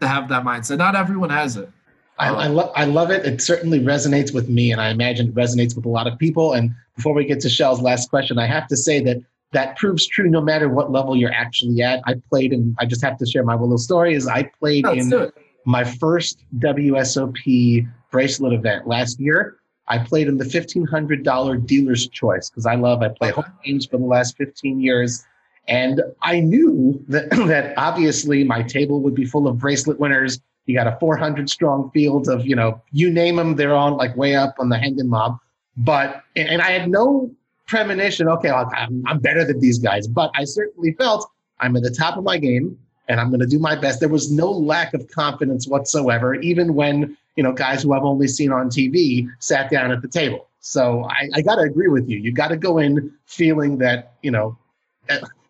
to 0.00 0.08
have 0.08 0.28
that 0.28 0.44
mindset. 0.44 0.78
Not 0.78 0.94
everyone 0.94 1.30
has 1.30 1.56
it 1.56 1.70
I, 2.18 2.28
I, 2.28 2.46
lo- 2.46 2.72
I 2.76 2.84
love 2.84 3.10
it. 3.10 3.24
It 3.24 3.40
certainly 3.40 3.80
resonates 3.80 4.34
with 4.34 4.48
me, 4.48 4.70
and 4.70 4.80
I 4.80 4.90
imagine 4.90 5.28
it 5.28 5.34
resonates 5.34 5.74
with 5.74 5.84
a 5.84 5.88
lot 5.88 6.06
of 6.06 6.18
people. 6.18 6.52
And 6.52 6.74
before 6.96 7.14
we 7.14 7.24
get 7.24 7.40
to 7.40 7.48
Shell's 7.48 7.80
last 7.80 8.10
question, 8.10 8.38
I 8.38 8.46
have 8.46 8.66
to 8.68 8.76
say 8.76 9.00
that 9.04 9.18
that 9.52 9.76
proves 9.76 10.06
true 10.06 10.28
no 10.28 10.40
matter 10.40 10.68
what 10.68 10.90
level 10.90 11.16
you're 11.16 11.32
actually 11.32 11.82
at. 11.82 12.02
I 12.06 12.14
played, 12.28 12.52
and 12.52 12.76
I 12.78 12.86
just 12.86 13.02
have 13.02 13.18
to 13.18 13.26
share 13.26 13.44
my 13.44 13.54
little 13.54 13.78
story. 13.78 14.14
Is 14.14 14.26
I 14.26 14.44
played 14.58 14.86
oh, 14.86 14.92
Let's 14.92 15.06
in 15.06 15.22
it. 15.22 15.34
my 15.64 15.84
first 15.84 16.44
WSOP 16.58 17.88
bracelet 18.10 18.52
event 18.52 18.86
last 18.86 19.20
year. 19.20 19.56
I 19.88 19.98
played 19.98 20.28
in 20.28 20.38
the 20.38 20.44
fifteen 20.44 20.86
hundred 20.86 21.22
dollar 21.22 21.56
dealer's 21.56 22.08
choice 22.08 22.48
because 22.50 22.66
I 22.66 22.76
love 22.76 23.02
I 23.02 23.08
play 23.08 23.30
home 23.30 23.44
games 23.64 23.86
for 23.86 23.98
the 23.98 24.04
last 24.04 24.36
fifteen 24.36 24.80
years, 24.80 25.24
and 25.68 26.02
I 26.22 26.40
knew 26.40 27.02
that 27.08 27.30
that 27.48 27.74
obviously 27.76 28.44
my 28.44 28.62
table 28.62 29.00
would 29.00 29.14
be 29.14 29.24
full 29.24 29.46
of 29.46 29.58
bracelet 29.58 29.98
winners. 29.98 30.40
You 30.66 30.76
got 30.76 30.86
a 30.86 30.96
four 31.00 31.16
hundred 31.16 31.50
strong 31.50 31.90
field 31.90 32.28
of 32.28 32.46
you 32.46 32.56
know 32.56 32.80
you 32.92 33.10
name 33.10 33.36
them, 33.36 33.56
they're 33.56 33.74
on 33.74 33.96
like 33.96 34.16
way 34.16 34.36
up 34.36 34.54
on 34.58 34.68
the 34.68 34.78
Hendon 34.78 35.08
Mob. 35.08 35.38
But 35.76 36.22
and 36.36 36.62
I 36.62 36.70
had 36.70 36.88
no 36.88 37.30
premonition. 37.66 38.28
Okay, 38.28 38.50
I'm, 38.50 39.02
I'm 39.06 39.18
better 39.18 39.44
than 39.44 39.60
these 39.60 39.78
guys, 39.78 40.06
but 40.06 40.30
I 40.34 40.44
certainly 40.44 40.92
felt 40.92 41.30
I'm 41.60 41.76
at 41.76 41.82
the 41.82 41.90
top 41.90 42.16
of 42.16 42.24
my 42.24 42.38
game 42.38 42.78
and 43.08 43.20
I'm 43.20 43.28
going 43.28 43.40
to 43.40 43.46
do 43.46 43.58
my 43.58 43.74
best. 43.76 44.00
There 44.00 44.08
was 44.08 44.30
no 44.30 44.50
lack 44.50 44.94
of 44.94 45.08
confidence 45.08 45.66
whatsoever, 45.66 46.34
even 46.36 46.74
when 46.74 47.16
you 47.36 47.42
know 47.42 47.52
guys 47.52 47.82
who 47.82 47.92
I've 47.92 48.04
only 48.04 48.28
seen 48.28 48.52
on 48.52 48.68
TV 48.68 49.28
sat 49.38 49.70
down 49.70 49.90
at 49.90 50.02
the 50.02 50.08
table. 50.08 50.48
So 50.60 51.04
I, 51.04 51.28
I 51.34 51.42
got 51.42 51.56
to 51.56 51.62
agree 51.62 51.88
with 51.88 52.08
you. 52.08 52.18
You 52.18 52.32
got 52.32 52.48
to 52.48 52.56
go 52.56 52.78
in 52.78 53.12
feeling 53.26 53.78
that 53.78 54.14
you 54.22 54.30
know, 54.30 54.56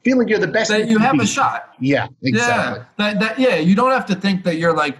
feeling 0.04 0.28
you're 0.28 0.38
the 0.38 0.46
best. 0.46 0.70
that 0.70 0.88
you 0.88 0.98
have 0.98 1.12
be. 1.18 1.22
a 1.24 1.26
shot 1.26 1.74
Yeah, 1.80 2.08
exactly. 2.22 2.80
Yeah, 2.80 2.84
that, 2.98 3.20
that 3.20 3.38
yeah, 3.38 3.56
you 3.56 3.74
don't 3.74 3.92
have 3.92 4.06
to 4.06 4.14
think 4.14 4.44
that 4.44 4.56
you're 4.56 4.74
like 4.74 4.98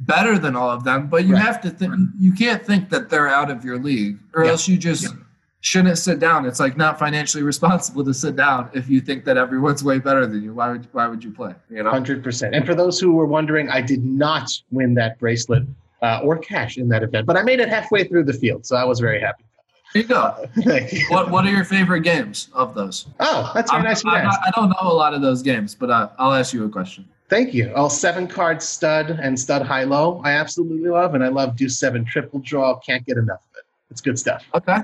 better 0.00 0.38
than 0.38 0.54
all 0.56 0.70
of 0.70 0.84
them, 0.84 1.06
but 1.08 1.24
you 1.24 1.34
Right. 1.34 1.42
have 1.42 1.60
to 1.62 1.70
think 1.70 1.94
you 2.18 2.32
can't 2.32 2.64
think 2.64 2.90
that 2.90 3.08
they're 3.08 3.28
out 3.28 3.50
of 3.50 3.64
your 3.64 3.78
league, 3.78 4.18
or 4.34 4.44
Yeah. 4.44 4.50
else 4.50 4.68
you 4.68 4.76
just 4.76 5.14
shouldn't 5.60 5.96
sit 5.98 6.18
down. 6.20 6.44
It's 6.46 6.60
like 6.60 6.76
not 6.76 6.98
financially 6.98 7.42
responsible 7.52 8.04
to 8.04 8.12
sit 8.14 8.36
down 8.36 8.68
if 8.74 8.88
you 8.90 9.00
think 9.00 9.24
that 9.24 9.36
everyone's 9.38 9.82
way 9.82 9.98
better 9.98 10.26
than 10.26 10.42
you. 10.42 10.52
Why 10.52 10.70
would 10.70 10.86
why 10.92 11.08
would 11.08 11.24
you 11.24 11.30
play? 11.30 11.54
You 11.70 11.82
know, 11.82 11.90
Hundred 11.90 12.22
percent. 12.22 12.54
And 12.54 12.66
for 12.66 12.74
those 12.74 13.00
who 13.00 13.12
were 13.12 13.26
wondering, 13.26 13.70
I 13.70 13.80
did 13.80 14.04
not 14.04 14.50
win 14.70 14.94
that 14.94 15.18
bracelet 15.18 15.64
uh, 16.02 16.20
or 16.22 16.36
cash 16.38 16.76
in 16.76 16.88
that 16.90 17.02
event, 17.02 17.26
but 17.26 17.36
I 17.38 17.42
made 17.42 17.58
it 17.58 17.70
halfway 17.70 18.04
through 18.04 18.24
the 18.24 18.34
field, 18.34 18.66
so 18.66 18.76
I 18.76 18.84
was 18.84 19.00
very 19.00 19.18
happy. 19.20 19.44
Here 19.92 20.02
you 20.02 20.08
go. 20.08 20.48
Thank 20.62 20.92
you. 20.92 21.06
What 21.08 21.30
what 21.30 21.46
are 21.46 21.50
your 21.50 21.64
favorite 21.64 22.00
games 22.00 22.48
of 22.52 22.74
those? 22.74 23.06
Oh, 23.20 23.50
that's 23.54 23.70
very 23.70 23.82
I'm- 23.82 23.88
nice 23.88 24.04
I'm 24.04 24.24
not- 24.24 24.40
I 24.46 24.50
don't 24.54 24.68
know 24.70 24.90
a 24.90 24.92
lot 24.92 25.14
of 25.14 25.22
those 25.22 25.42
games, 25.42 25.74
but 25.74 25.90
uh, 25.90 26.08
I'll 26.18 26.32
ask 26.34 26.52
you 26.52 26.64
a 26.64 26.68
question. 26.68 27.08
Thank 27.28 27.54
you. 27.54 27.72
Oh, 27.74 27.88
seven 27.88 28.28
card 28.28 28.62
stud 28.62 29.10
and 29.10 29.38
stud 29.38 29.62
high 29.62 29.84
low. 29.84 30.20
I 30.24 30.32
absolutely 30.32 30.88
love, 30.90 31.14
and 31.14 31.24
I 31.24 31.28
love 31.28 31.56
deuce 31.56 31.78
seven 31.78 32.04
triple 32.04 32.38
draw. 32.40 32.78
Can't 32.78 33.04
get 33.04 33.16
enough 33.16 33.40
of 33.50 33.56
it. 33.58 33.64
It's 33.90 34.00
good 34.00 34.18
stuff. 34.18 34.44
Okay. 34.54 34.78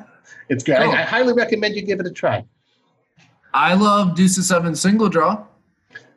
It's 0.48 0.64
good. 0.64 0.78
Cool. 0.78 0.90
I, 0.90 1.00
I 1.00 1.02
highly 1.02 1.32
recommend 1.34 1.76
you 1.76 1.82
give 1.82 2.00
it 2.00 2.06
a 2.06 2.10
try. 2.10 2.44
I 3.54 3.74
love 3.74 4.14
Deuce 4.16 4.36
Seven 4.46 4.74
single 4.74 5.08
draw. 5.08 5.44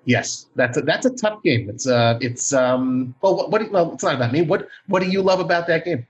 Yes, 0.05 0.45
that's 0.55 0.77
a, 0.77 0.81
that's 0.81 1.05
a 1.05 1.09
tough 1.09 1.43
game. 1.43 1.69
It's 1.69 1.85
uh, 1.87 2.17
it's 2.21 2.53
um. 2.53 3.13
Well, 3.21 3.35
what, 3.35 3.51
what 3.51 3.59
do 3.59 3.65
you, 3.65 3.71
well, 3.71 3.93
it's 3.93 4.03
not 4.03 4.15
about 4.15 4.31
me. 4.31 4.41
What 4.41 4.67
what 4.87 5.01
do 5.03 5.09
you 5.09 5.21
love 5.21 5.39
about 5.39 5.67
that 5.67 5.83
game? 5.85 6.05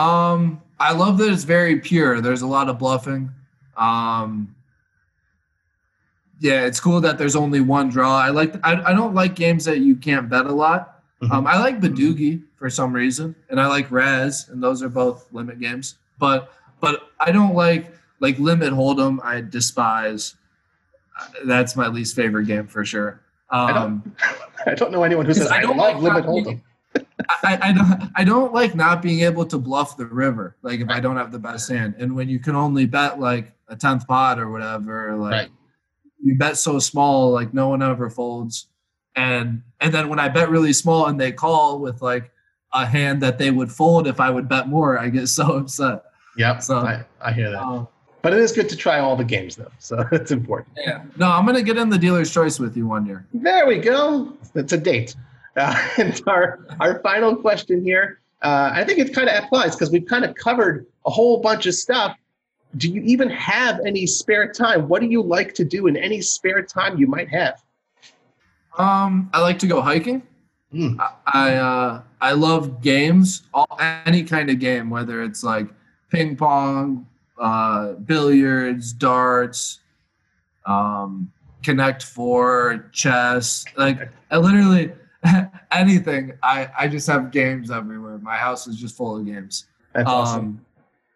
Um, 0.00 0.62
I 0.78 0.92
love 0.92 1.18
that 1.18 1.30
it's 1.30 1.44
very 1.44 1.78
pure. 1.80 2.20
There's 2.20 2.42
a 2.42 2.46
lot 2.46 2.68
of 2.68 2.78
bluffing. 2.78 3.30
Um, 3.76 4.54
yeah, 6.40 6.64
it's 6.64 6.80
cool 6.80 7.00
that 7.02 7.18
there's 7.18 7.36
only 7.36 7.60
one 7.60 7.90
draw. 7.90 8.16
I 8.18 8.30
like. 8.30 8.54
I, 8.64 8.80
I 8.82 8.92
don't 8.94 9.14
like 9.14 9.34
games 9.34 9.64
that 9.66 9.80
you 9.80 9.94
can't 9.96 10.28
bet 10.28 10.46
a 10.46 10.52
lot. 10.52 11.02
Mhm. 11.22 11.30
Um, 11.32 11.46
I 11.46 11.58
like 11.60 11.80
Badugi 11.80 12.42
for 12.56 12.70
some 12.70 12.94
reason, 12.94 13.34
and 13.50 13.60
I 13.60 13.66
like 13.66 13.90
Razz, 13.90 14.48
and 14.48 14.62
those 14.62 14.82
are 14.82 14.88
both 14.88 15.26
limit 15.32 15.60
games. 15.60 15.96
But 16.18 16.50
but 16.80 17.10
I 17.20 17.30
don't 17.30 17.54
like 17.54 17.92
like 18.20 18.38
limit 18.38 18.72
hold'em. 18.72 19.18
I 19.22 19.42
despise. 19.42 20.34
That's 21.44 21.76
my 21.76 21.88
least 21.88 22.16
favorite 22.16 22.46
game 22.46 22.66
for 22.66 22.84
sure. 22.86 23.20
I 23.50 23.72
Um, 23.72 24.02
don't. 24.02 24.16
I 24.66 24.74
don't 24.74 24.92
know 24.92 25.02
anyone 25.02 25.26
who 25.26 25.34
says 25.34 25.48
I 25.48 25.58
I, 25.58 25.60
don't 25.60 25.76
love 25.76 26.02
like 26.02 26.14
limit 26.14 26.24
hold'em. 26.24 26.60
I, 27.42 27.58
I 27.62 27.72
don't 27.72 28.10
I 28.16 28.24
don't 28.24 28.52
like 28.52 28.74
not 28.74 29.02
being 29.02 29.20
able 29.20 29.44
to 29.46 29.58
bluff 29.58 29.96
the 29.96 30.06
river. 30.06 30.56
Like 30.62 30.80
if 30.80 30.88
I 30.88 31.00
don't 31.00 31.16
have 31.16 31.32
the 31.32 31.38
best 31.38 31.68
hand, 31.70 31.94
and 31.98 32.14
when 32.14 32.28
you 32.28 32.38
can 32.38 32.54
only 32.56 32.86
bet 32.86 33.18
like 33.20 33.52
a 33.68 33.76
tenth 33.76 34.06
pot 34.06 34.38
or 34.38 34.50
whatever, 34.50 35.14
like 35.16 35.32
Right. 35.32 35.48
you 36.22 36.34
bet 36.36 36.56
so 36.56 36.78
small, 36.78 37.30
like 37.30 37.52
no 37.54 37.68
one 37.68 37.82
ever 37.82 38.10
folds. 38.10 38.66
And 39.16 39.62
and 39.80 39.92
then 39.92 40.08
when 40.08 40.18
I 40.18 40.28
bet 40.28 40.50
really 40.50 40.72
small 40.72 41.06
and 41.06 41.20
they 41.20 41.32
call 41.32 41.78
with 41.78 42.02
like 42.02 42.30
a 42.72 42.86
hand 42.86 43.20
that 43.22 43.38
they 43.38 43.50
would 43.50 43.70
fold 43.72 44.06
if 44.06 44.20
I 44.20 44.30
would 44.30 44.48
bet 44.48 44.68
more, 44.68 44.98
I 44.98 45.08
get 45.08 45.26
so 45.38 45.56
upset. 45.56 46.04
Yep. 46.36 46.62
So- 46.62 46.78
I, 46.78 47.04
I 47.20 47.32
hear 47.32 47.50
that. 47.50 47.60
Um, 47.62 47.88
But 48.22 48.32
it 48.34 48.40
is 48.40 48.52
good 48.52 48.68
to 48.68 48.76
try 48.76 48.98
all 49.00 49.16
the 49.16 49.24
games 49.24 49.56
though, 49.56 49.72
so 49.78 50.04
it's 50.12 50.30
important. 50.30 50.76
yeah. 50.76 51.02
No, 51.16 51.28
I'm 51.30 51.44
gonna 51.46 51.62
get 51.62 51.76
in 51.76 51.88
the 51.90 51.98
dealer's 51.98 52.32
choice 52.32 52.58
with 52.60 52.76
you 52.76 52.86
one 52.86 53.06
year. 53.06 53.26
There 53.34 53.66
we 53.66 53.78
go. 53.78 54.32
It's 54.54 54.72
a 54.72 54.78
date. 54.78 55.16
Uh, 55.56 55.88
and 55.98 56.20
our 56.26 56.66
our 56.80 57.00
final 57.00 57.36
question 57.36 57.84
here, 57.84 58.20
uh, 58.42 58.70
I 58.72 58.84
think 58.84 58.98
it 58.98 59.14
kind 59.14 59.28
of 59.28 59.44
applies 59.44 59.74
because 59.74 59.90
we've 59.90 60.06
kind 60.06 60.24
of 60.24 60.34
covered 60.34 60.86
a 61.06 61.10
whole 61.10 61.40
bunch 61.40 61.66
of 61.66 61.74
stuff. 61.74 62.16
Do 62.76 62.88
you 62.88 63.02
even 63.02 63.28
have 63.30 63.80
any 63.84 64.06
spare 64.06 64.52
time? 64.52 64.88
What 64.88 65.00
do 65.00 65.08
you 65.08 65.22
like 65.22 65.54
to 65.54 65.64
do 65.64 65.88
in 65.88 65.96
any 65.96 66.20
spare 66.20 66.62
time 66.62 66.98
you 66.98 67.06
might 67.08 67.28
have? 67.28 67.60
Um, 68.78 69.28
I 69.32 69.40
like 69.40 69.58
to 69.60 69.66
go 69.66 69.80
hiking. 69.80 70.22
Hmm. 70.70 71.00
I 71.00 71.10
I, 71.26 71.54
uh, 71.56 72.02
I 72.20 72.32
love 72.32 72.80
games, 72.80 73.42
all, 73.52 73.78
any 74.06 74.22
kind 74.22 74.50
of 74.50 74.60
game, 74.60 74.88
whether 74.88 75.22
it's 75.22 75.42
like 75.42 75.66
ping 76.10 76.36
pong, 76.36 77.06
uh, 77.38 77.94
billiards, 77.94 78.92
darts, 78.92 79.80
um, 80.66 81.32
Connect 81.62 82.02
Four, 82.02 82.88
chess. 82.92 83.64
Like 83.76 84.10
I 84.30 84.36
literally 84.36 84.92
anything. 85.72 86.32
I 86.42 86.68
I 86.78 86.88
just 86.88 87.06
have 87.06 87.30
games 87.30 87.70
everywhere. 87.70 88.18
My 88.18 88.36
house 88.36 88.66
is 88.66 88.76
just 88.76 88.96
full 88.96 89.16
of 89.18 89.26
games. 89.26 89.66
That's 89.92 90.08
awesome. 90.08 90.40
Um, 90.40 90.66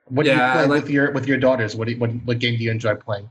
What 0.06 0.24
do 0.24 0.30
yeah, 0.30 0.48
you 0.48 0.52
play 0.52 0.66
like- 0.76 0.82
with 0.82 0.90
your 0.90 1.10
with 1.12 1.26
your 1.26 1.38
daughters? 1.38 1.74
What 1.76 1.86
do 1.88 1.94
you, 1.94 1.98
what, 1.98 2.10
what 2.24 2.38
game 2.38 2.56
do 2.58 2.64
you 2.64 2.70
enjoy 2.70 2.94
playing? 2.96 3.28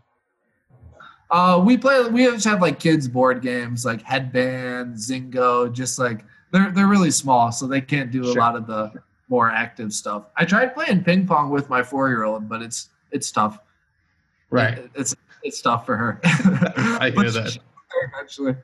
Uh, 1.31 1.61
we 1.65 1.77
play. 1.77 2.07
We 2.09 2.25
just 2.25 2.45
have 2.45 2.61
like 2.61 2.79
kids 2.79 3.07
board 3.07 3.41
games, 3.41 3.85
like 3.85 4.01
Headband, 4.01 4.95
Zingo. 4.95 5.71
Just 5.71 5.97
like 5.99 6.25
they're 6.51 6.71
they're 6.71 6.87
really 6.87 7.11
small, 7.11 7.51
so 7.51 7.67
they 7.67 7.81
can't 7.81 8.11
do 8.11 8.25
a 8.25 8.33
lot 8.33 8.55
of 8.55 8.67
the 8.67 8.91
more 9.29 9.49
active 9.49 9.93
stuff. 9.93 10.25
I 10.37 10.45
tried 10.45 10.75
playing 10.75 11.03
ping 11.03 11.25
pong 11.25 11.49
with 11.49 11.69
my 11.69 11.81
four 11.81 12.09
year 12.09 12.23
old, 12.23 12.47
but 12.49 12.61
it's 12.61 12.89
it's 13.11 13.31
tough. 13.31 13.59
Right. 14.49 14.77
It- 14.77 14.91
it's 14.95 15.15
it's 15.43 15.61
tough 15.61 15.85
for 15.85 15.97
her. 15.97 16.19
I 16.23 17.09
hear 17.15 17.31
that. 17.31 17.57
Eventually. 18.13 18.55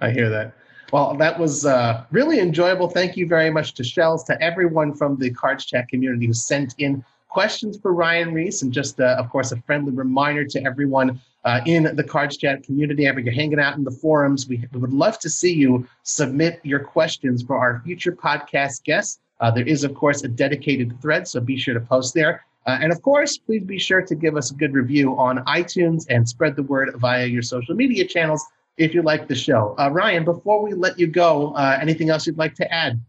I 0.00 0.10
hear 0.10 0.28
that. 0.30 0.52
Well, 0.92 1.14
that 1.16 1.38
was 1.38 1.66
uh, 1.66 2.04
really 2.12 2.38
enjoyable. 2.38 2.88
Thank 2.88 3.16
you 3.16 3.26
very 3.26 3.50
much 3.50 3.74
to 3.74 3.84
Shells, 3.84 4.22
to 4.24 4.40
everyone 4.40 4.94
from 4.94 5.16
the 5.18 5.30
Cards 5.30 5.66
Chat 5.66 5.88
community 5.88 6.26
who 6.26 6.32
sent 6.32 6.74
in 6.78 7.04
questions 7.28 7.76
for 7.76 7.92
Ryan 7.92 8.32
Riess, 8.32 8.62
and 8.62 8.72
just, 8.72 9.00
uh, 9.00 9.16
of 9.18 9.28
course, 9.28 9.52
a 9.52 9.60
friendly 9.62 9.92
reminder 9.92 10.44
to 10.44 10.64
everyone 10.64 11.20
uh, 11.44 11.60
in 11.66 11.94
the 11.96 12.04
Cards 12.04 12.36
Chat 12.36 12.62
community. 12.62 13.06
Ever 13.06 13.20
you're 13.20 13.34
hanging 13.34 13.58
out 13.58 13.76
in 13.76 13.84
the 13.84 13.90
forums, 13.90 14.48
we, 14.48 14.64
we 14.72 14.78
would 14.78 14.92
love 14.92 15.18
to 15.18 15.28
see 15.28 15.52
you 15.52 15.86
submit 16.04 16.60
your 16.62 16.80
questions 16.80 17.42
for 17.42 17.58
our 17.58 17.82
future 17.84 18.12
podcast 18.12 18.84
guests. 18.84 19.18
Uh, 19.40 19.50
there 19.50 19.66
is, 19.66 19.82
of 19.82 19.92
course, 19.94 20.22
a 20.22 20.28
dedicated 20.28 20.98
thread, 21.02 21.26
so 21.26 21.40
be 21.40 21.58
sure 21.58 21.74
to 21.74 21.80
post 21.80 22.14
there. 22.14 22.44
Uh, 22.66 22.78
and 22.80 22.90
of 22.90 23.02
course, 23.02 23.38
please 23.38 23.62
be 23.64 23.78
sure 23.78 24.02
to 24.02 24.14
give 24.14 24.36
us 24.36 24.50
a 24.50 24.54
good 24.54 24.72
review 24.72 25.16
on 25.18 25.44
iTunes 25.44 26.06
and 26.10 26.28
spread 26.28 26.56
the 26.56 26.62
word 26.62 26.92
via 26.96 27.26
your 27.26 27.42
social 27.42 27.74
media 27.74 28.04
channels 28.04 28.44
if 28.76 28.94
you 28.94 29.02
like 29.02 29.28
the 29.28 29.34
show. 29.34 29.74
Uh, 29.78 29.90
Ryan, 29.90 30.24
before 30.24 30.62
we 30.62 30.74
let 30.74 30.98
you 30.98 31.06
go, 31.06 31.54
uh, 31.54 31.78
anything 31.80 32.10
else 32.10 32.26
you'd 32.26 32.38
like 32.38 32.54
to 32.56 32.72
add? 32.72 33.00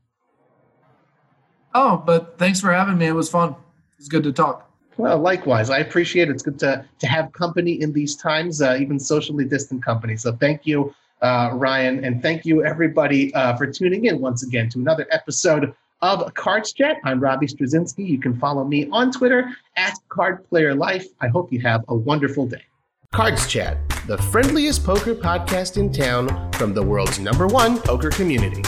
Oh, 1.74 2.02
but 2.06 2.38
thanks 2.38 2.62
for 2.62 2.72
having 2.72 2.98
me. 2.98 3.08
It 3.08 3.12
was 3.12 3.30
fun. 3.30 3.52
It 3.52 4.00
was 4.00 4.08
good 4.08 4.24
to 4.24 4.32
talk. 4.32 4.70
Well, 4.98 5.20
likewise, 5.20 5.70
I 5.70 5.80
appreciate 5.80 6.30
it. 6.30 6.32
It's 6.32 6.42
good 6.42 6.58
to, 6.60 6.84
to 7.00 7.08
have 7.08 7.32
company 7.32 7.82
in 7.82 7.94
these 7.94 8.16
times, 8.16 8.62
uh, 8.62 8.78
even 8.80 9.00
socially 9.00 9.46
distant 9.46 9.86
company. 9.86 10.18
So 10.18 10.32
thank 10.32 10.66
you, 10.66 10.94
uh, 11.22 11.52
Ryan, 11.54 12.04
and 12.04 12.22
thank 12.22 12.46
you, 12.46 12.66
everybody, 12.66 13.34
uh, 13.36 13.56
for 13.58 13.68
tuning 13.68 14.06
in 14.06 14.20
once 14.20 14.42
again 14.42 14.70
to 14.70 14.80
another 14.80 15.06
episode 15.12 15.76
of 16.02 16.34
Cards 16.34 16.74
Chat. 16.74 16.98
I'm 17.04 17.20
Robbie 17.20 17.48
Strazynski. 17.48 18.08
You 18.08 18.20
can 18.20 18.40
follow 18.40 18.64
me 18.64 18.88
on 18.92 19.12
Twitter 19.12 19.56
at 19.76 19.94
Card 20.10 20.48
Player 20.50 20.74
Life. 20.74 21.06
I 21.22 21.28
hope 21.28 21.52
you 21.52 21.60
have 21.62 21.86
a 21.90 21.96
wonderful 21.96 22.48
day. 22.48 22.64
Cards 23.14 23.48
Chat, 23.48 23.78
the 24.06 24.18
friendliest 24.18 24.84
poker 24.84 25.16
podcast 25.16 25.78
in 25.78 25.92
town 25.92 26.52
from 26.52 26.74
the 26.74 26.84
world's 26.84 27.20
number 27.20 27.48
one 27.48 27.80
poker 27.80 28.10
community. 28.10 28.62